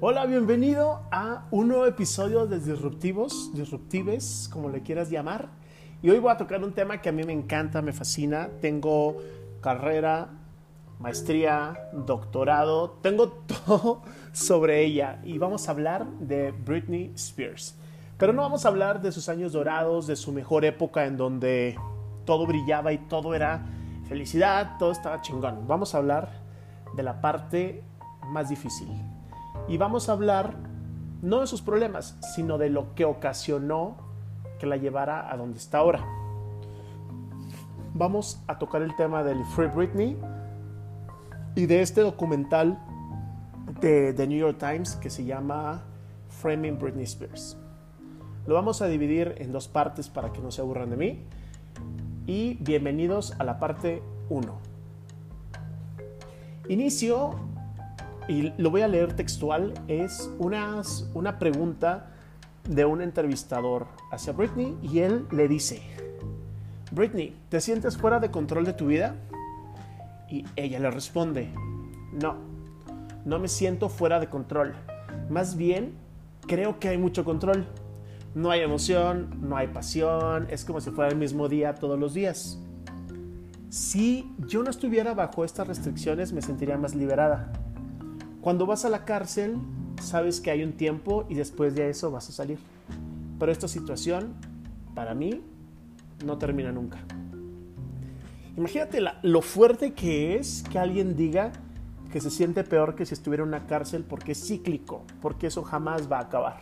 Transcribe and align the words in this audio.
Hola, 0.00 0.26
bienvenido 0.26 1.00
a 1.10 1.48
un 1.50 1.66
nuevo 1.66 1.84
episodio 1.84 2.46
de 2.46 2.60
Disruptivos, 2.60 3.50
Disruptives, 3.52 4.48
como 4.52 4.68
le 4.68 4.84
quieras 4.84 5.10
llamar. 5.10 5.48
Y 6.02 6.10
hoy 6.10 6.20
voy 6.20 6.30
a 6.30 6.36
tocar 6.36 6.62
un 6.62 6.72
tema 6.72 7.02
que 7.02 7.08
a 7.08 7.12
mí 7.12 7.24
me 7.24 7.32
encanta, 7.32 7.82
me 7.82 7.92
fascina. 7.92 8.48
Tengo 8.60 9.16
carrera, 9.60 10.28
maestría, 11.00 11.76
doctorado, 11.92 12.90
tengo 13.02 13.28
todo 13.66 14.02
sobre 14.30 14.84
ella. 14.84 15.20
Y 15.24 15.36
vamos 15.38 15.66
a 15.66 15.72
hablar 15.72 16.06
de 16.20 16.52
Britney 16.52 17.10
Spears. 17.16 17.74
Pero 18.18 18.32
no 18.32 18.42
vamos 18.42 18.66
a 18.66 18.68
hablar 18.68 19.02
de 19.02 19.10
sus 19.10 19.28
años 19.28 19.52
dorados, 19.52 20.06
de 20.06 20.14
su 20.14 20.30
mejor 20.30 20.64
época 20.64 21.06
en 21.06 21.16
donde 21.16 21.76
todo 22.24 22.46
brillaba 22.46 22.92
y 22.92 22.98
todo 22.98 23.34
era 23.34 23.66
felicidad, 24.08 24.76
todo 24.78 24.92
estaba 24.92 25.22
chingón. 25.22 25.66
Vamos 25.66 25.96
a 25.96 25.98
hablar 25.98 26.30
de 26.94 27.02
la 27.02 27.20
parte 27.20 27.82
más 28.28 28.48
difícil. 28.48 28.86
Y 29.68 29.76
vamos 29.76 30.08
a 30.08 30.12
hablar 30.12 30.56
no 31.20 31.40
de 31.40 31.46
sus 31.46 31.60
problemas, 31.60 32.16
sino 32.34 32.56
de 32.56 32.70
lo 32.70 32.94
que 32.94 33.04
ocasionó 33.04 33.96
que 34.58 34.66
la 34.66 34.76
llevara 34.76 35.30
a 35.30 35.36
donde 35.36 35.58
está 35.58 35.78
ahora. 35.78 36.04
Vamos 37.94 38.42
a 38.46 38.58
tocar 38.58 38.82
el 38.82 38.96
tema 38.96 39.22
del 39.22 39.44
Free 39.44 39.66
Britney 39.66 40.16
y 41.54 41.66
de 41.66 41.82
este 41.82 42.00
documental 42.00 42.78
de 43.80 44.12
The 44.14 44.26
New 44.26 44.38
York 44.38 44.58
Times 44.58 44.96
que 44.96 45.10
se 45.10 45.24
llama 45.24 45.82
Framing 46.28 46.78
Britney 46.78 47.04
Spears. 47.04 47.58
Lo 48.46 48.54
vamos 48.54 48.80
a 48.80 48.86
dividir 48.86 49.34
en 49.38 49.52
dos 49.52 49.68
partes 49.68 50.08
para 50.08 50.32
que 50.32 50.40
no 50.40 50.50
se 50.50 50.62
aburran 50.62 50.90
de 50.90 50.96
mí. 50.96 51.24
Y 52.26 52.54
bienvenidos 52.60 53.34
a 53.38 53.44
la 53.44 53.58
parte 53.58 54.02
1. 54.30 54.58
Inicio, 56.68 57.34
y 58.28 58.52
lo 58.58 58.70
voy 58.70 58.82
a 58.82 58.88
leer 58.88 59.14
textual, 59.14 59.74
es 59.88 60.30
una, 60.38 60.82
una 61.14 61.38
pregunta 61.38 62.10
de 62.68 62.84
un 62.84 63.00
entrevistador 63.00 63.86
hacia 64.12 64.34
Britney 64.34 64.76
y 64.82 65.00
él 65.00 65.26
le 65.32 65.48
dice, 65.48 65.82
Britney, 66.92 67.34
¿te 67.48 67.60
sientes 67.60 67.96
fuera 67.96 68.20
de 68.20 68.30
control 68.30 68.64
de 68.64 68.74
tu 68.74 68.86
vida? 68.86 69.16
Y 70.30 70.44
ella 70.56 70.78
le 70.78 70.90
responde, 70.90 71.50
no, 72.12 72.36
no 73.24 73.38
me 73.38 73.48
siento 73.48 73.88
fuera 73.88 74.20
de 74.20 74.28
control. 74.28 74.74
Más 75.30 75.56
bien, 75.56 75.94
creo 76.46 76.78
que 76.78 76.88
hay 76.88 76.98
mucho 76.98 77.24
control. 77.24 77.66
No 78.34 78.50
hay 78.50 78.60
emoción, 78.60 79.38
no 79.40 79.56
hay 79.56 79.68
pasión, 79.68 80.46
es 80.50 80.64
como 80.64 80.80
si 80.80 80.90
fuera 80.90 81.10
el 81.10 81.16
mismo 81.16 81.48
día 81.48 81.74
todos 81.74 81.98
los 81.98 82.12
días. 82.12 82.60
Si 83.70 84.30
yo 84.46 84.62
no 84.62 84.70
estuviera 84.70 85.14
bajo 85.14 85.44
estas 85.44 85.66
restricciones, 85.66 86.32
me 86.32 86.42
sentiría 86.42 86.76
más 86.76 86.94
liberada. 86.94 87.52
Cuando 88.40 88.66
vas 88.66 88.84
a 88.84 88.88
la 88.88 89.04
cárcel, 89.04 89.56
sabes 90.00 90.40
que 90.40 90.50
hay 90.50 90.62
un 90.62 90.72
tiempo 90.72 91.26
y 91.28 91.34
después 91.34 91.74
de 91.74 91.90
eso 91.90 92.10
vas 92.10 92.28
a 92.28 92.32
salir. 92.32 92.58
Pero 93.38 93.50
esta 93.50 93.68
situación, 93.68 94.34
para 94.94 95.14
mí, 95.14 95.42
no 96.24 96.38
termina 96.38 96.70
nunca. 96.72 96.98
Imagínate 98.56 99.00
lo 99.22 99.42
fuerte 99.42 99.92
que 99.92 100.36
es 100.36 100.64
que 100.70 100.78
alguien 100.78 101.16
diga 101.16 101.52
que 102.12 102.20
se 102.20 102.30
siente 102.30 102.64
peor 102.64 102.94
que 102.94 103.06
si 103.06 103.14
estuviera 103.14 103.42
en 103.42 103.48
una 103.48 103.66
cárcel 103.66 104.04
porque 104.04 104.32
es 104.32 104.46
cíclico, 104.46 105.04
porque 105.20 105.48
eso 105.48 105.62
jamás 105.62 106.10
va 106.10 106.18
a 106.18 106.22
acabar. 106.22 106.60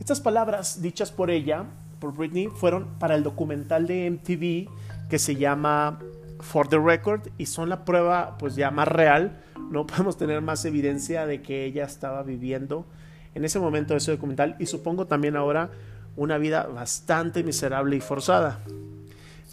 Estas 0.00 0.20
palabras 0.20 0.82
dichas 0.82 1.10
por 1.10 1.30
ella, 1.30 1.66
por 2.00 2.14
Britney, 2.16 2.48
fueron 2.48 2.98
para 2.98 3.14
el 3.14 3.22
documental 3.22 3.86
de 3.86 4.10
MTV 4.10 5.08
que 5.08 5.18
se 5.18 5.36
llama 5.36 5.98
For 6.40 6.68
the 6.68 6.78
Record 6.78 7.28
y 7.38 7.46
son 7.46 7.68
la 7.68 7.84
prueba 7.84 8.36
pues 8.38 8.56
ya 8.56 8.70
más 8.70 8.88
real. 8.88 9.42
No 9.70 9.86
podemos 9.86 10.16
tener 10.16 10.40
más 10.40 10.64
evidencia 10.64 11.26
de 11.26 11.42
que 11.42 11.64
ella 11.64 11.84
estaba 11.84 12.22
viviendo 12.22 12.86
en 13.34 13.44
ese 13.44 13.58
momento 13.58 13.94
de 13.94 13.98
ese 13.98 14.12
documental 14.12 14.56
y 14.58 14.66
supongo 14.66 15.06
también 15.06 15.36
ahora 15.36 15.70
una 16.16 16.38
vida 16.38 16.66
bastante 16.66 17.42
miserable 17.42 17.96
y 17.96 18.00
forzada. 18.00 18.60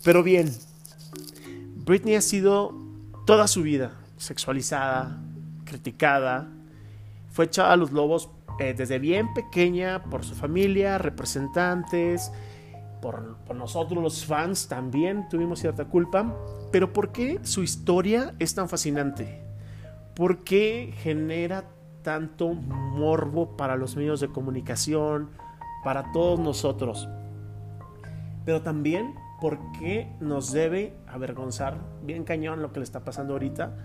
Pero 0.04 0.24
bien, 0.24 0.52
Britney 1.86 2.16
ha 2.16 2.22
sido 2.22 2.74
toda 3.26 3.48
su 3.48 3.62
vida 3.62 3.92
sexualizada, 4.18 5.18
criticada, 5.66 6.48
fue 7.32 7.46
echada 7.46 7.74
a 7.74 7.76
los 7.76 7.92
lobos 7.92 8.30
eh, 8.60 8.74
desde 8.78 9.00
bien 9.00 9.34
pequeña 9.34 10.04
por 10.04 10.24
su 10.24 10.36
familia, 10.36 10.98
representantes, 10.98 12.32
por, 13.04 13.36
por, 13.46 13.58
nosotros 13.58 14.02
los 14.02 14.26
fans 14.26 14.70
también 14.70 15.28
tuvimos 15.28 15.60
cierta 15.60 15.84
culpa. 15.84 16.34
Pero 16.72 16.94
¿por 16.94 17.12
qué 17.12 17.42
su 17.44 17.62
historia 17.62 18.34
es 18.40 18.56
tan 18.56 18.70
fascinante? 18.70 19.44
¿Por 20.16 20.46
qué 20.46 20.94
genera 21.00 21.66
tanto 22.02 22.54
morbo 22.54 23.58
para 23.58 23.76
los 23.76 23.98
medios 23.98 24.22
de 24.22 24.30
comunicación, 24.30 25.32
para 25.84 26.14
todos 26.14 26.40
nosotros? 26.40 27.10
Pero 28.46 28.62
también 28.62 29.16
¿por 29.42 29.60
qué 29.74 30.10
nos 30.22 30.54
debe 30.54 30.94
avergonzar 31.06 31.76
bien 32.04 32.24
cañón 32.24 32.62
lo 32.62 32.72
que 32.72 32.80
le 32.80 32.86
está 32.86 33.04
pasando 33.04 33.34
ahorita? 33.34 33.76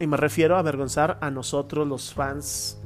Y 0.00 0.08
me 0.08 0.16
refiero 0.16 0.56
a 0.56 0.58
avergonzar 0.58 1.18
a 1.20 1.30
nosotros 1.30 1.86
los 1.86 2.12
fans 2.12 2.82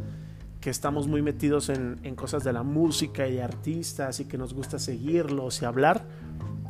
que 0.61 0.71
estamos 0.71 1.07
muy 1.07 1.23
metidos 1.23 1.69
en, 1.69 1.99
en, 2.03 2.15
cosas 2.15 2.45
de 2.45 2.53
la 2.53 2.63
música 2.63 3.27
y 3.27 3.35
de 3.35 3.43
artistas 3.43 4.21
y 4.21 4.27
que 4.27 4.37
nos 4.37 4.55
gusta 4.55 4.79
seguirlos 4.79 5.63
y 5.63 5.65
hablar, 5.65 6.05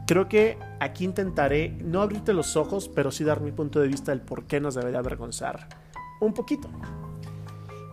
creo 0.06 0.28
que 0.28 0.58
aquí 0.80 1.04
intentaré 1.04 1.70
no 1.82 2.02
abrirte 2.02 2.32
los 2.32 2.56
ojos, 2.56 2.88
pero 2.88 3.10
sí 3.10 3.24
dar 3.24 3.40
mi 3.40 3.52
punto 3.52 3.80
de 3.80 3.88
vista 3.88 4.12
del 4.12 4.20
por 4.20 4.44
qué 4.44 4.60
nos 4.60 4.74
debería 4.74 4.98
avergonzar 4.98 5.68
un 6.20 6.34
poquito. 6.34 6.68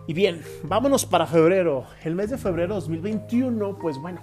Y 0.08 0.14
bien, 0.14 0.42
vámonos 0.62 1.04
para 1.04 1.26
febrero. 1.26 1.84
El 2.02 2.14
mes 2.14 2.30
de 2.30 2.38
febrero 2.38 2.74
2021, 2.76 3.76
pues 3.76 3.98
bueno, 3.98 4.20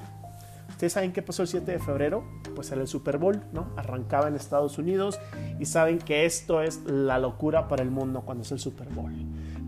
¿ustedes 0.67 0.93
saben 0.93 1.13
qué 1.13 1.21
pasó 1.21 1.43
el 1.43 1.47
7 1.47 1.73
de 1.73 1.79
febrero? 1.79 2.23
Pues 2.55 2.71
era 2.71 2.81
el 2.81 2.87
Super 2.87 3.19
Bowl, 3.19 3.39
¿no? 3.53 3.67
Arrancaba 3.77 4.27
en 4.27 4.35
Estados 4.35 4.77
Unidos 4.77 5.19
y 5.59 5.65
saben 5.65 5.99
que 5.99 6.25
esto 6.25 6.61
es 6.61 6.83
la 6.85 7.19
locura 7.19 7.67
para 7.67 7.83
el 7.83 7.91
mundo 7.91 8.21
cuando 8.21 8.43
es 8.43 8.51
el 8.51 8.59
Super 8.59 8.89
Bowl. 8.89 9.13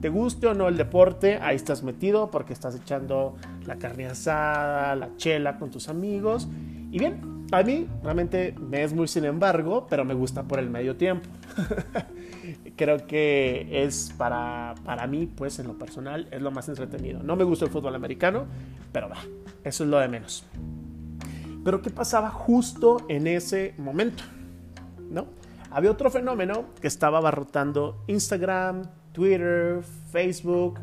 Te 0.02 0.10
guste 0.10 0.48
o 0.48 0.54
no 0.54 0.68
el 0.68 0.78
deporte, 0.78 1.40
ahí 1.42 1.56
estás 1.56 1.82
metido 1.82 2.30
porque 2.30 2.54
estás 2.54 2.76
echando 2.76 3.36
la 3.66 3.78
carne 3.78 4.06
asada, 4.06 4.96
la 4.96 5.16
chela 5.18 5.58
con 5.58 5.72
tus 5.72 5.90
amigos. 5.90 6.48
Y 6.92 7.00
bien, 7.00 7.48
a 7.52 7.64
mí 7.64 7.88
realmente 8.04 8.54
me 8.60 8.84
es 8.84 8.94
muy 8.94 9.08
sin 9.08 9.26
embargo, 9.26 9.88
pero 9.90 10.06
me 10.06 10.14
gusta 10.14 10.44
por 10.44 10.60
el 10.60 10.70
medio 10.70 10.98
tiempo. 10.98 11.28
Creo 12.76 13.08
que 13.08 13.84
es 13.84 14.14
para, 14.18 14.76
para 14.86 15.08
mí, 15.08 15.26
pues 15.26 15.58
en 15.60 15.68
lo 15.68 15.78
personal, 15.78 16.28
es 16.30 16.42
lo 16.42 16.52
más 16.52 16.70
entretenido. 16.70 17.24
No 17.24 17.36
me 17.36 17.44
gusta 17.44 17.66
el 17.66 17.72
fútbol 17.72 17.96
americano, 17.96 18.46
pero 18.92 19.10
va, 19.10 19.18
eso 19.64 19.84
es 19.84 19.90
lo 19.90 19.98
de 19.98 20.08
menos. 20.08 20.46
Pero 21.64 21.82
¿qué 21.82 21.90
pasaba 21.90 22.30
justo 22.30 23.06
en 23.10 23.28
ese 23.28 23.74
momento? 23.78 24.24
¿No? 25.10 25.26
Había 25.72 25.92
otro 25.92 26.10
fenómeno 26.10 26.66
que 26.80 26.88
estaba 26.88 27.18
abarrotando 27.18 28.04
Instagram, 28.08 28.84
Twitter, 29.18 29.82
Facebook 30.12 30.80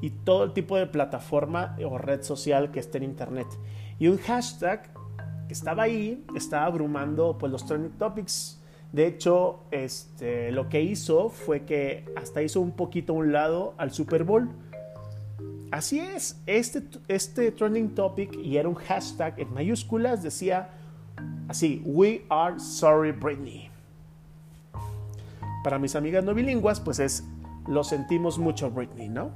y 0.00 0.10
todo 0.10 0.44
el 0.44 0.52
tipo 0.52 0.76
de 0.76 0.86
plataforma 0.86 1.76
o 1.84 1.98
red 1.98 2.22
social 2.22 2.70
que 2.70 2.78
esté 2.78 2.98
en 2.98 3.04
Internet. 3.04 3.48
Y 3.98 4.06
un 4.06 4.18
hashtag 4.18 4.88
que 5.48 5.52
estaba 5.52 5.82
ahí, 5.82 6.24
estaba 6.36 6.66
abrumando 6.66 7.36
pues, 7.38 7.50
los 7.50 7.66
trending 7.66 7.98
topics. 7.98 8.62
De 8.92 9.08
hecho, 9.08 9.64
este, 9.72 10.52
lo 10.52 10.68
que 10.68 10.80
hizo 10.80 11.28
fue 11.28 11.64
que 11.64 12.04
hasta 12.14 12.40
hizo 12.40 12.60
un 12.60 12.70
poquito 12.70 13.14
a 13.14 13.16
un 13.16 13.32
lado 13.32 13.74
al 13.78 13.90
Super 13.90 14.22
Bowl. 14.22 14.48
Así 15.72 15.98
es, 15.98 16.40
este, 16.46 16.84
este 17.08 17.50
trending 17.50 17.96
topic 17.96 18.32
y 18.36 18.58
era 18.58 18.68
un 18.68 18.76
hashtag 18.76 19.40
en 19.40 19.52
mayúsculas, 19.52 20.22
decía 20.22 20.70
así, 21.48 21.82
We 21.84 22.26
are 22.28 22.60
sorry 22.60 23.10
Britney. 23.10 23.70
Para 25.64 25.80
mis 25.80 25.96
amigas 25.96 26.24
no 26.24 26.32
bilingües, 26.32 26.78
pues 26.78 27.00
es 27.00 27.24
lo 27.66 27.84
sentimos 27.84 28.38
mucho 28.38 28.70
Britney, 28.70 29.08
¿no? 29.08 29.30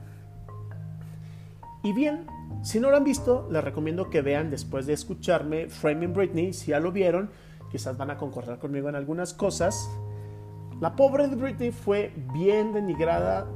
Y 1.83 1.93
bien, 1.93 2.27
si 2.63 2.81
no 2.81 2.91
lo 2.91 2.97
han 2.97 3.05
visto, 3.05 3.49
les 3.51 3.63
recomiendo 3.63 4.11
que 4.11 4.21
vean 4.21 4.51
después 4.51 4.87
de 4.87 4.93
escucharme 4.93 5.69
Framing 5.69 6.13
Britney, 6.13 6.53
si 6.53 6.73
ya 6.73 6.81
lo 6.81 6.91
vieron, 6.91 7.31
quizás 7.71 7.97
van 7.97 8.11
a 8.11 8.17
concordar 8.17 8.59
conmigo 8.59 8.89
en 8.89 8.97
algunas 8.97 9.33
cosas. 9.33 9.89
La 10.81 10.97
pobre 10.97 11.29
Britney 11.29 11.71
fue 11.71 12.13
bien 12.33 12.73
denigrada 12.73 13.47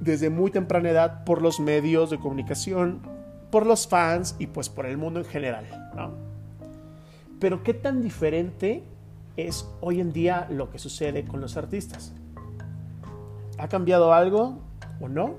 desde 0.00 0.30
muy 0.30 0.50
temprana 0.50 0.90
edad 0.90 1.24
por 1.24 1.42
los 1.42 1.60
medios 1.60 2.10
de 2.10 2.18
comunicación, 2.18 3.02
por 3.50 3.66
los 3.66 3.86
fans 3.86 4.34
y 4.38 4.46
pues 4.46 4.68
por 4.68 4.86
el 4.86 4.96
mundo 4.96 5.20
en 5.20 5.26
general, 5.26 5.92
¿no? 5.94 6.12
Pero 7.38 7.62
qué 7.62 7.74
tan 7.74 8.00
diferente 8.00 8.82
es 9.36 9.68
hoy 9.80 10.00
en 10.00 10.12
día 10.12 10.46
lo 10.50 10.70
que 10.70 10.78
sucede 10.78 11.24
con 11.24 11.40
los 11.40 11.56
artistas. 11.56 12.14
¿Ha 13.62 13.68
cambiado 13.68 14.12
algo 14.12 14.58
o 15.00 15.08
no? 15.08 15.36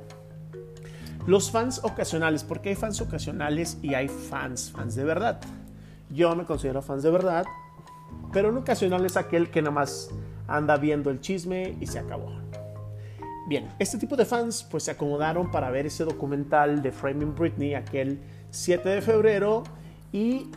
Los 1.27 1.51
fans 1.51 1.81
ocasionales, 1.83 2.45
porque 2.45 2.69
hay 2.69 2.75
fans 2.75 3.01
ocasionales 3.01 3.77
y 3.81 3.95
hay 3.95 4.07
fans, 4.07 4.71
fans 4.71 4.95
de 4.95 5.03
verdad. 5.03 5.41
Yo 6.09 6.33
me 6.33 6.45
considero 6.45 6.81
fans 6.81 7.03
de 7.03 7.11
verdad, 7.11 7.43
pero 8.31 8.47
un 8.47 8.55
ocasional 8.55 9.05
es 9.05 9.17
aquel 9.17 9.51
que 9.51 9.61
nada 9.61 9.73
más 9.73 10.09
anda 10.47 10.77
viendo 10.77 11.09
el 11.09 11.19
chisme 11.19 11.75
y 11.81 11.85
se 11.85 11.99
acabó. 11.99 12.31
Bien, 13.49 13.67
este 13.77 13.97
tipo 13.97 14.15
de 14.15 14.23
fans 14.23 14.65
pues 14.71 14.83
se 14.83 14.91
acomodaron 14.91 15.51
para 15.51 15.69
ver 15.69 15.85
ese 15.85 16.05
documental 16.05 16.81
de 16.81 16.93
Framing 16.93 17.35
Britney 17.35 17.73
aquel 17.73 18.21
7 18.51 18.87
de 18.87 19.01
febrero 19.01 19.63
y 20.13 20.49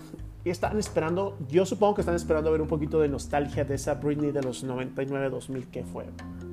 están 0.45 0.79
esperando, 0.79 1.37
yo 1.49 1.67
supongo 1.67 1.97
que 1.97 2.03
están 2.03 2.15
esperando 2.15 2.53
ver 2.53 2.61
un 2.61 2.69
poquito 2.69 3.01
de 3.01 3.09
nostalgia 3.09 3.65
de 3.65 3.75
esa 3.75 3.95
Britney 3.95 4.31
de 4.31 4.43
los 4.43 4.65
99-2000 4.65 5.69
que 5.69 5.83
fue 5.83 6.05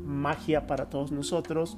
magia 0.04 0.68
para 0.68 0.86
todos 0.90 1.12
nosotros. 1.12 1.78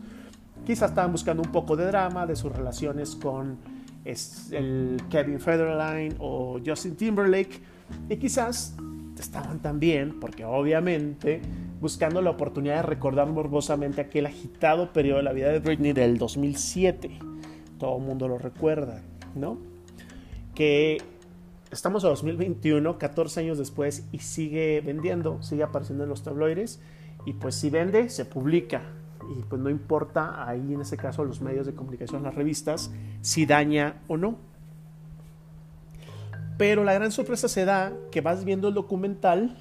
Quizás 0.65 0.89
estaban 0.89 1.11
buscando 1.11 1.43
un 1.43 1.51
poco 1.51 1.75
de 1.75 1.85
drama 1.85 2.25
de 2.25 2.35
sus 2.35 2.51
relaciones 2.51 3.15
con 3.15 3.57
el 4.03 5.01
Kevin 5.09 5.39
Federline 5.39 6.15
o 6.19 6.59
Justin 6.65 6.95
Timberlake 6.95 7.61
y 8.09 8.17
quizás 8.17 8.75
estaban 9.19 9.59
también, 9.59 10.19
porque 10.19 10.45
obviamente 10.45 11.41
buscando 11.79 12.21
la 12.21 12.31
oportunidad 12.31 12.77
de 12.77 12.81
recordar 12.83 13.27
morbosamente 13.27 14.01
aquel 14.01 14.25
agitado 14.25 14.91
periodo 14.93 15.17
de 15.17 15.23
la 15.23 15.33
vida 15.33 15.49
de 15.49 15.59
Britney 15.59 15.93
del 15.93 16.17
2007. 16.17 17.19
Todo 17.79 17.97
el 17.97 18.03
mundo 18.03 18.27
lo 18.27 18.37
recuerda, 18.37 19.01
¿no? 19.35 19.57
Que 20.53 20.97
estamos 21.71 22.03
en 22.03 22.09
2021, 22.09 22.97
14 22.97 23.39
años 23.41 23.57
después, 23.57 24.07
y 24.11 24.19
sigue 24.19 24.81
vendiendo, 24.85 25.41
sigue 25.43 25.63
apareciendo 25.63 26.03
en 26.03 26.09
los 26.09 26.23
tabloides. 26.23 26.79
Y 27.25 27.33
pues 27.33 27.55
si 27.55 27.69
vende, 27.69 28.09
se 28.09 28.25
publica. 28.25 28.81
Y 29.37 29.41
pues 29.43 29.59
no 29.61 29.69
importa 29.69 30.47
ahí 30.47 30.73
en 30.73 30.81
este 30.81 30.97
caso 30.97 31.25
los 31.25 31.41
medios 31.41 31.65
de 31.65 31.73
comunicación, 31.73 32.23
las 32.23 32.35
revistas, 32.35 32.91
si 33.21 33.45
daña 33.45 34.01
o 34.07 34.17
no. 34.17 34.35
Pero 36.57 36.83
la 36.83 36.93
gran 36.93 37.11
sorpresa 37.11 37.47
se 37.47 37.65
da 37.65 37.91
que 38.11 38.21
vas 38.21 38.45
viendo 38.45 38.69
el 38.69 38.73
documental 38.73 39.57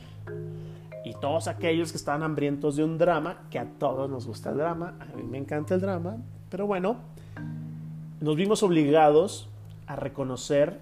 y 1.04 1.14
todos 1.14 1.48
aquellos 1.48 1.90
que 1.90 1.98
están 1.98 2.22
hambrientos 2.22 2.76
de 2.76 2.84
un 2.84 2.98
drama, 2.98 3.42
que 3.50 3.58
a 3.58 3.66
todos 3.78 4.08
nos 4.08 4.26
gusta 4.26 4.50
el 4.50 4.58
drama, 4.58 4.94
a 5.00 5.16
mí 5.16 5.22
me 5.22 5.38
encanta 5.38 5.74
el 5.74 5.80
drama, 5.80 6.16
pero 6.50 6.66
bueno, 6.66 6.96
nos 8.20 8.36
vimos 8.36 8.62
obligados 8.62 9.50
a 9.86 9.96
reconocer 9.96 10.80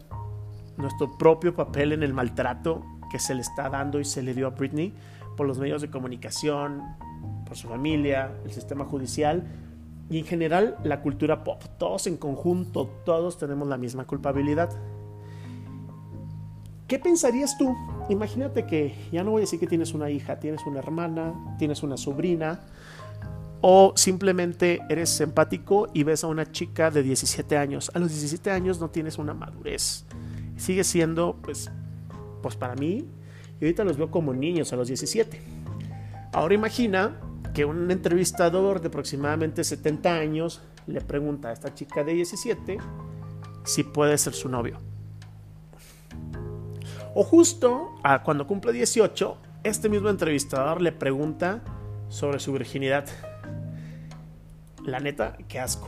nuestro 0.76 1.16
propio 1.18 1.54
papel 1.54 1.92
en 1.92 2.02
el 2.02 2.14
maltrato 2.14 2.84
que 3.10 3.18
se 3.18 3.34
le 3.34 3.40
está 3.40 3.68
dando 3.68 3.98
y 4.00 4.04
se 4.04 4.22
le 4.22 4.32
dio 4.32 4.46
a 4.46 4.50
Britney 4.50 4.92
por 5.36 5.46
los 5.46 5.58
medios 5.58 5.82
de 5.82 5.90
comunicación, 5.90 6.82
por 7.46 7.56
su 7.56 7.68
familia, 7.68 8.32
el 8.44 8.52
sistema 8.52 8.84
judicial 8.84 9.44
y 10.10 10.18
en 10.18 10.24
general 10.24 10.76
la 10.84 11.00
cultura 11.00 11.44
pop. 11.44 11.62
Todos 11.78 12.06
en 12.06 12.16
conjunto, 12.16 12.90
todos 13.04 13.38
tenemos 13.38 13.68
la 13.68 13.78
misma 13.78 14.06
culpabilidad. 14.06 14.70
¿Qué 16.86 16.98
pensarías 16.98 17.56
tú? 17.56 17.74
Imagínate 18.10 18.66
que, 18.66 18.94
ya 19.10 19.24
no 19.24 19.30
voy 19.30 19.40
a 19.40 19.44
decir 19.44 19.58
que 19.58 19.66
tienes 19.66 19.94
una 19.94 20.10
hija, 20.10 20.38
tienes 20.38 20.66
una 20.66 20.80
hermana, 20.80 21.56
tienes 21.58 21.82
una 21.82 21.96
sobrina, 21.96 22.60
o 23.62 23.94
simplemente 23.96 24.80
eres 24.90 25.18
empático 25.20 25.88
y 25.94 26.02
ves 26.02 26.24
a 26.24 26.26
una 26.26 26.50
chica 26.50 26.90
de 26.90 27.02
17 27.02 27.56
años. 27.56 27.90
A 27.94 27.98
los 27.98 28.10
17 28.10 28.50
años 28.50 28.80
no 28.80 28.90
tienes 28.90 29.16
una 29.16 29.32
madurez. 29.32 30.04
Sigue 30.56 30.84
siendo, 30.84 31.36
pues, 31.40 31.70
pues 32.42 32.56
para 32.56 32.74
mí, 32.74 33.06
y 33.62 33.66
ahorita 33.66 33.84
los 33.84 33.96
veo 33.96 34.10
como 34.10 34.34
niños 34.34 34.72
a 34.72 34.76
los 34.76 34.88
17. 34.88 35.40
Ahora 36.32 36.52
imagina 36.52 37.20
que 37.54 37.64
un 37.64 37.88
entrevistador 37.92 38.80
de 38.80 38.88
aproximadamente 38.88 39.62
70 39.62 40.12
años 40.12 40.62
le 40.88 41.00
pregunta 41.00 41.50
a 41.50 41.52
esta 41.52 41.72
chica 41.72 42.02
de 42.02 42.12
17 42.14 42.78
si 43.62 43.84
puede 43.84 44.18
ser 44.18 44.32
su 44.32 44.48
novio. 44.48 44.78
O 47.14 47.22
justo 47.22 47.92
cuando 48.24 48.48
cumple 48.48 48.72
18, 48.72 49.36
este 49.62 49.88
mismo 49.88 50.08
entrevistador 50.08 50.82
le 50.82 50.90
pregunta 50.90 51.62
sobre 52.08 52.40
su 52.40 52.52
virginidad. 52.52 53.06
La 54.84 54.98
neta, 54.98 55.38
qué 55.46 55.60
asco. 55.60 55.86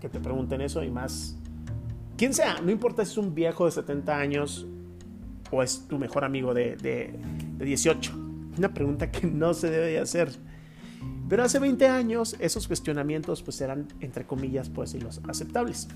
Que 0.00 0.08
te 0.08 0.18
pregunten 0.18 0.60
eso 0.60 0.82
y 0.82 0.90
más. 0.90 1.36
Quien 2.16 2.34
sea, 2.34 2.60
no 2.60 2.72
importa 2.72 3.04
si 3.04 3.12
es 3.12 3.18
un 3.18 3.32
viejo 3.32 3.64
de 3.64 3.70
70 3.70 4.18
años 4.18 4.66
o 5.54 5.62
es 5.62 5.86
tu 5.88 5.98
mejor 5.98 6.24
amigo 6.24 6.54
de, 6.54 6.76
de, 6.76 7.14
de 7.56 7.64
18. 7.64 8.12
Una 8.58 8.72
pregunta 8.72 9.10
que 9.10 9.26
no 9.26 9.54
se 9.54 9.70
debe 9.70 9.98
hacer. 9.98 10.30
Pero 11.28 11.42
hace 11.42 11.58
20 11.58 11.86
años 11.86 12.36
esos 12.38 12.66
cuestionamientos 12.66 13.42
pues 13.42 13.60
eran, 13.60 13.88
entre 14.00 14.26
comillas, 14.26 14.68
pues 14.68 14.94
los 14.94 15.20
aceptables. 15.28 15.88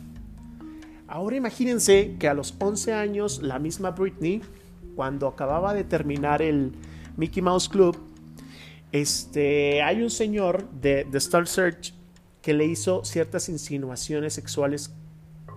Ahora 1.06 1.36
imagínense 1.36 2.16
que 2.18 2.28
a 2.28 2.34
los 2.34 2.54
11 2.58 2.92
años 2.92 3.42
la 3.42 3.58
misma 3.58 3.92
Britney, 3.92 4.42
cuando 4.94 5.26
acababa 5.26 5.74
de 5.74 5.84
terminar 5.84 6.42
el 6.42 6.72
Mickey 7.16 7.42
Mouse 7.42 7.68
Club, 7.68 7.96
este, 8.92 9.82
hay 9.82 10.02
un 10.02 10.10
señor 10.10 10.68
de, 10.70 11.06
Star 11.14 11.46
Search 11.46 11.94
que 12.42 12.54
le 12.54 12.64
hizo 12.64 13.04
ciertas 13.04 13.48
insinuaciones 13.48 14.34
sexuales 14.34 14.94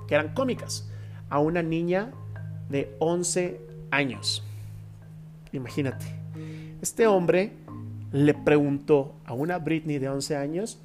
que 0.07 0.15
eran 0.15 0.33
cómicas 0.33 0.89
a 1.29 1.39
una 1.39 1.61
niña 1.61 2.11
de 2.69 2.95
11 2.99 3.70
años. 3.91 4.43
Imagínate. 5.51 6.05
Este 6.81 7.05
hombre 7.05 7.53
le 8.11 8.33
preguntó 8.33 9.13
a 9.25 9.33
una 9.33 9.59
Britney 9.59 9.99
de 9.99 10.09
11 10.09 10.35
años 10.35 10.79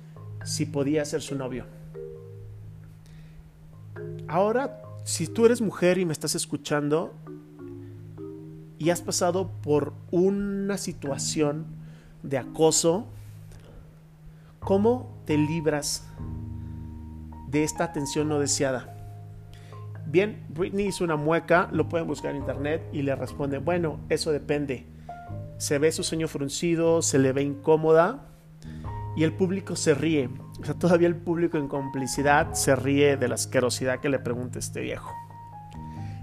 si 0.44 0.66
podía 0.66 1.04
ser 1.04 1.22
su 1.22 1.34
novio. 1.34 1.64
Ahora, 4.28 4.82
si 5.04 5.26
tú 5.26 5.46
eres 5.46 5.60
mujer 5.60 5.98
y 5.98 6.04
me 6.04 6.12
estás 6.12 6.34
escuchando 6.34 7.14
y 8.78 8.90
has 8.90 9.00
pasado 9.00 9.50
por 9.62 9.92
una 10.10 10.76
situación 10.76 11.64
de 12.22 12.38
acoso, 12.38 13.06
¿cómo 14.60 15.16
te 15.24 15.38
libras 15.38 16.04
de 17.48 17.64
esta 17.64 17.84
atención 17.84 18.28
no 18.28 18.38
deseada? 18.38 18.95
Bien, 20.06 20.46
Britney 20.48 20.86
hizo 20.86 21.04
una 21.04 21.16
mueca, 21.16 21.68
lo 21.72 21.88
pueden 21.88 22.06
buscar 22.06 22.30
en 22.30 22.38
internet 22.38 22.82
y 22.92 23.02
le 23.02 23.14
responde, 23.16 23.58
bueno, 23.58 23.98
eso 24.08 24.30
depende. 24.30 24.86
Se 25.58 25.78
ve 25.78 25.90
su 25.90 26.04
ceño 26.04 26.28
fruncido, 26.28 27.02
se 27.02 27.18
le 27.18 27.32
ve 27.32 27.42
incómoda 27.42 28.28
y 29.16 29.24
el 29.24 29.32
público 29.32 29.74
se 29.74 29.94
ríe. 29.94 30.30
O 30.60 30.64
sea, 30.64 30.74
todavía 30.74 31.08
el 31.08 31.16
público 31.16 31.58
en 31.58 31.66
complicidad 31.66 32.52
se 32.52 32.76
ríe 32.76 33.16
de 33.16 33.28
la 33.28 33.34
asquerosidad 33.34 34.00
que 34.00 34.08
le 34.08 34.18
pregunta 34.18 34.58
este 34.58 34.80
viejo. 34.80 35.12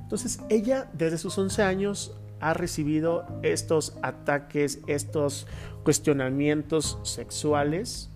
Entonces, 0.01 0.39
ella 0.50 0.89
desde 0.94 1.18
sus 1.18 1.38
11 1.38 1.63
años 1.63 2.15
ha 2.39 2.53
recibido 2.53 3.25
estos 3.41 3.97
ataques, 4.01 4.80
estos 4.88 5.47
cuestionamientos 5.83 6.99
sexuales. 7.04 8.09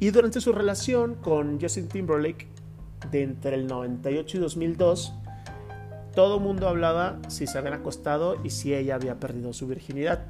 Y 0.00 0.10
durante 0.10 0.40
su 0.40 0.52
relación 0.52 1.14
con 1.14 1.60
Justin 1.60 1.88
Timberlake, 1.88 2.48
de 3.10 3.22
entre 3.22 3.54
el 3.54 3.66
98 3.66 4.36
y 4.36 4.40
2002, 4.40 5.14
todo 6.14 6.40
mundo 6.40 6.68
hablaba 6.68 7.18
si 7.28 7.46
se 7.46 7.58
habían 7.58 7.74
acostado 7.74 8.36
y 8.42 8.50
si 8.50 8.74
ella 8.74 8.96
había 8.96 9.20
perdido 9.20 9.52
su 9.52 9.66
virginidad. 9.66 10.26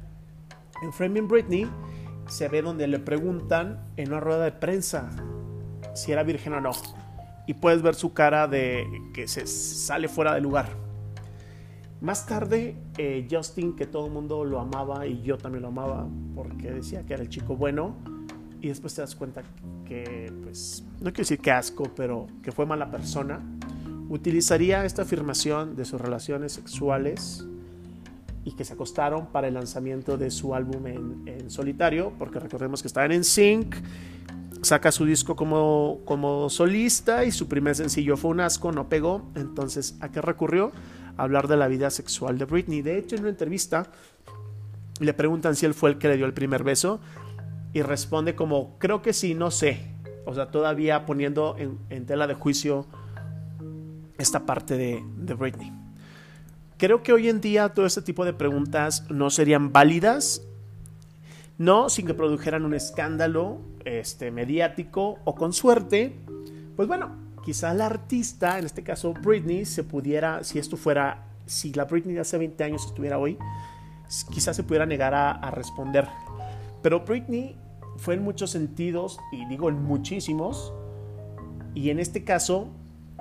En 0.83 0.93
Framing 0.93 1.27
Britney, 1.27 1.67
se 2.27 2.47
ve 2.47 2.61
donde 2.61 2.87
le 2.87 2.99
preguntan 2.99 3.79
en 3.97 4.09
una 4.09 4.19
rueda 4.19 4.45
de 4.45 4.51
prensa 4.51 5.09
si 5.93 6.11
era 6.11 6.23
virgen 6.23 6.53
o 6.53 6.61
no. 6.61 6.71
Y 7.47 7.55
puedes 7.55 7.81
ver 7.81 7.95
su 7.95 8.13
cara 8.13 8.47
de 8.47 8.85
que 9.13 9.27
se 9.27 9.47
sale 9.47 10.07
fuera 10.07 10.35
de 10.35 10.41
lugar. 10.41 10.69
Más 12.01 12.25
tarde, 12.25 12.77
eh, 12.97 13.27
Justin, 13.29 13.75
que 13.75 13.85
todo 13.85 14.05
el 14.05 14.13
mundo 14.13 14.45
lo 14.45 14.59
amaba 14.59 15.05
y 15.07 15.21
yo 15.21 15.37
también 15.37 15.63
lo 15.63 15.69
amaba 15.69 16.07
porque 16.35 16.71
decía 16.71 17.03
que 17.05 17.13
era 17.15 17.23
el 17.23 17.29
chico 17.29 17.57
bueno, 17.57 17.97
y 18.61 18.67
después 18.67 18.93
te 18.93 19.01
das 19.01 19.15
cuenta 19.15 19.43
que, 19.85 20.31
pues, 20.43 20.83
no 20.99 21.05
quiero 21.05 21.19
decir 21.19 21.39
que 21.39 21.51
asco, 21.51 21.83
pero 21.95 22.27
que 22.43 22.51
fue 22.51 22.65
mala 22.65 22.91
persona, 22.91 23.39
utilizaría 24.09 24.85
esta 24.85 25.03
afirmación 25.03 25.75
de 25.75 25.85
sus 25.85 26.01
relaciones 26.01 26.53
sexuales 26.53 27.45
y 28.43 28.53
que 28.53 28.65
se 28.65 28.73
acostaron 28.73 29.27
para 29.27 29.47
el 29.47 29.53
lanzamiento 29.53 30.17
de 30.17 30.31
su 30.31 30.55
álbum 30.55 30.87
en, 30.87 31.49
solitario, 31.49 32.13
porque 32.17 32.39
recordemos 32.39 32.81
que 32.81 32.87
estaban 32.87 33.11
en 33.11 33.23
Sync, 33.23 33.75
saca 34.61 34.91
su 34.91 35.05
disco 35.05 35.35
como, 35.35 35.99
como 36.05 36.49
solista 36.49 37.23
y 37.23 37.31
su 37.31 37.47
primer 37.47 37.75
sencillo 37.75 38.17
fue 38.17 38.31
un 38.31 38.41
asco, 38.41 38.71
no 38.71 38.89
pegó, 38.89 39.23
entonces 39.35 39.95
¿a 40.01 40.09
qué 40.11 40.21
recurrió? 40.21 40.71
Hablar 41.17 41.47
de 41.47 41.57
la 41.57 41.67
vida 41.67 41.89
sexual 41.89 42.37
de 42.37 42.45
Britney. 42.45 42.81
De 42.81 42.97
hecho, 42.97 43.15
en 43.15 43.21
una 43.21 43.29
entrevista 43.29 43.91
le 44.99 45.13
preguntan 45.13 45.55
si 45.55 45.65
él 45.65 45.73
fue 45.73 45.91
el 45.91 45.97
que 45.97 46.07
le 46.07 46.17
dio 46.17 46.25
el 46.25 46.33
primer 46.33 46.63
beso 46.63 46.99
y 47.73 47.81
responde 47.81 48.35
como, 48.35 48.77
creo 48.79 49.01
que 49.01 49.13
sí, 49.13 49.33
no 49.35 49.51
sé. 49.51 49.87
O 50.25 50.33
sea, 50.33 50.51
todavía 50.51 51.05
poniendo 51.05 51.55
en, 51.57 52.05
tela 52.05 52.27
de 52.27 52.33
juicio 52.33 52.85
esta 54.17 54.45
parte 54.45 54.77
de, 54.77 55.33
Britney. 55.33 55.71
Creo 56.77 57.03
que 57.03 57.13
hoy 57.13 57.29
en 57.29 57.41
día 57.41 57.69
todo 57.69 57.85
este 57.85 58.01
tipo 58.01 58.25
de 58.25 58.33
preguntas 58.33 59.09
no 59.09 59.29
serían 59.29 59.71
válidas, 59.71 60.43
no 61.57 61.89
sin 61.89 62.05
que 62.05 62.13
produjeran 62.13 62.63
un 62.63 62.73
escándalo 62.73 63.59
este, 63.85 64.31
mediático 64.31 65.19
o 65.25 65.35
con 65.35 65.51
suerte, 65.51 66.15
pues 66.75 66.87
bueno, 66.87 67.11
quizá 67.43 67.73
la 67.73 67.87
artista, 67.87 68.59
en 68.59 68.65
este 68.65 68.83
caso 68.83 69.13
Britney, 69.13 69.65
se 69.65 69.83
pudiera, 69.83 70.43
si 70.43 70.59
esto 70.59 70.77
fuera, 70.77 71.25
si 71.45 71.73
la 71.73 71.85
Britney 71.85 72.13
de 72.13 72.21
hace 72.21 72.37
20 72.37 72.63
años 72.63 72.85
estuviera 72.85 73.17
hoy, 73.17 73.37
quizás 74.31 74.55
se 74.55 74.63
pudiera 74.63 74.85
negar 74.85 75.13
a 75.13 75.51
responder. 75.51 76.07
Pero 76.81 77.01
Britney 77.01 77.57
fue 77.97 78.15
en 78.15 78.23
muchos 78.23 78.51
sentidos, 78.51 79.19
y 79.31 79.45
digo 79.45 79.69
en 79.69 79.83
muchísimos, 79.83 80.73
y 81.75 81.89
en 81.89 81.99
este 81.99 82.23
caso 82.23 82.67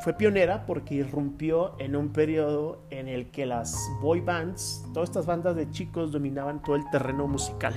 fue 0.02 0.12
pionera 0.12 0.64
porque 0.64 0.94
irrumpió 0.94 1.74
en 1.78 1.96
un 1.96 2.10
periodo 2.10 2.82
en 2.90 3.08
el 3.08 3.30
que 3.30 3.46
las 3.46 3.76
boy 4.00 4.20
bands, 4.20 4.84
todas 4.94 5.08
estas 5.08 5.26
bandas 5.26 5.56
de 5.56 5.70
chicos 5.70 6.12
dominaban 6.12 6.62
todo 6.62 6.76
el 6.76 6.88
terreno 6.90 7.26
musical. 7.26 7.74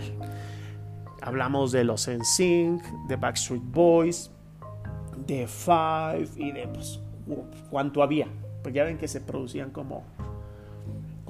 Hablamos 1.22 1.72
de 1.72 1.84
los 1.84 2.08
NSYNC, 2.08 2.84
de 3.08 3.16
Backstreet 3.16 3.64
Boys, 3.64 4.32
de 5.26 5.48
Five 5.48 6.30
y 6.36 6.52
de 6.52 6.68
pues, 6.68 7.00
cuánto 7.70 8.04
había. 8.04 8.28
Pues 8.62 8.76
ya 8.76 8.84
ven 8.84 8.98
que 8.98 9.08
se 9.08 9.22
producían 9.22 9.72
como, 9.72 10.04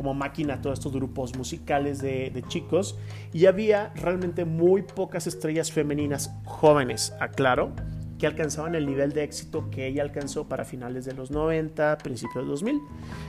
como 0.02 0.16
máquina 0.16 0.60
todos 0.64 0.80
estos 0.80 0.94
grupos 0.94 1.38
musicales 1.38 2.02
de, 2.02 2.44
chicos 2.48 2.98
y 3.34 3.46
había 3.46 3.92
realmente 3.94 4.46
muy 4.46 4.82
pocas 4.82 5.28
estrellas 5.28 5.72
femeninas 5.72 6.34
jóvenes, 6.44 7.14
aclaro 7.20 7.72
que 8.18 8.26
alcanzaban 8.26 8.74
el 8.74 8.88
nivel 8.88 9.14
de 9.14 9.24
éxito 9.24 9.70
que 9.70 9.86
ella 9.86 10.02
alcanzó 10.02 10.48
para 10.48 10.66
finales 10.66 11.06
de 11.06 11.14
los 11.14 11.30
90, 11.30 12.00
principios 12.00 12.46
de 12.46 12.50
2000. 12.50 12.82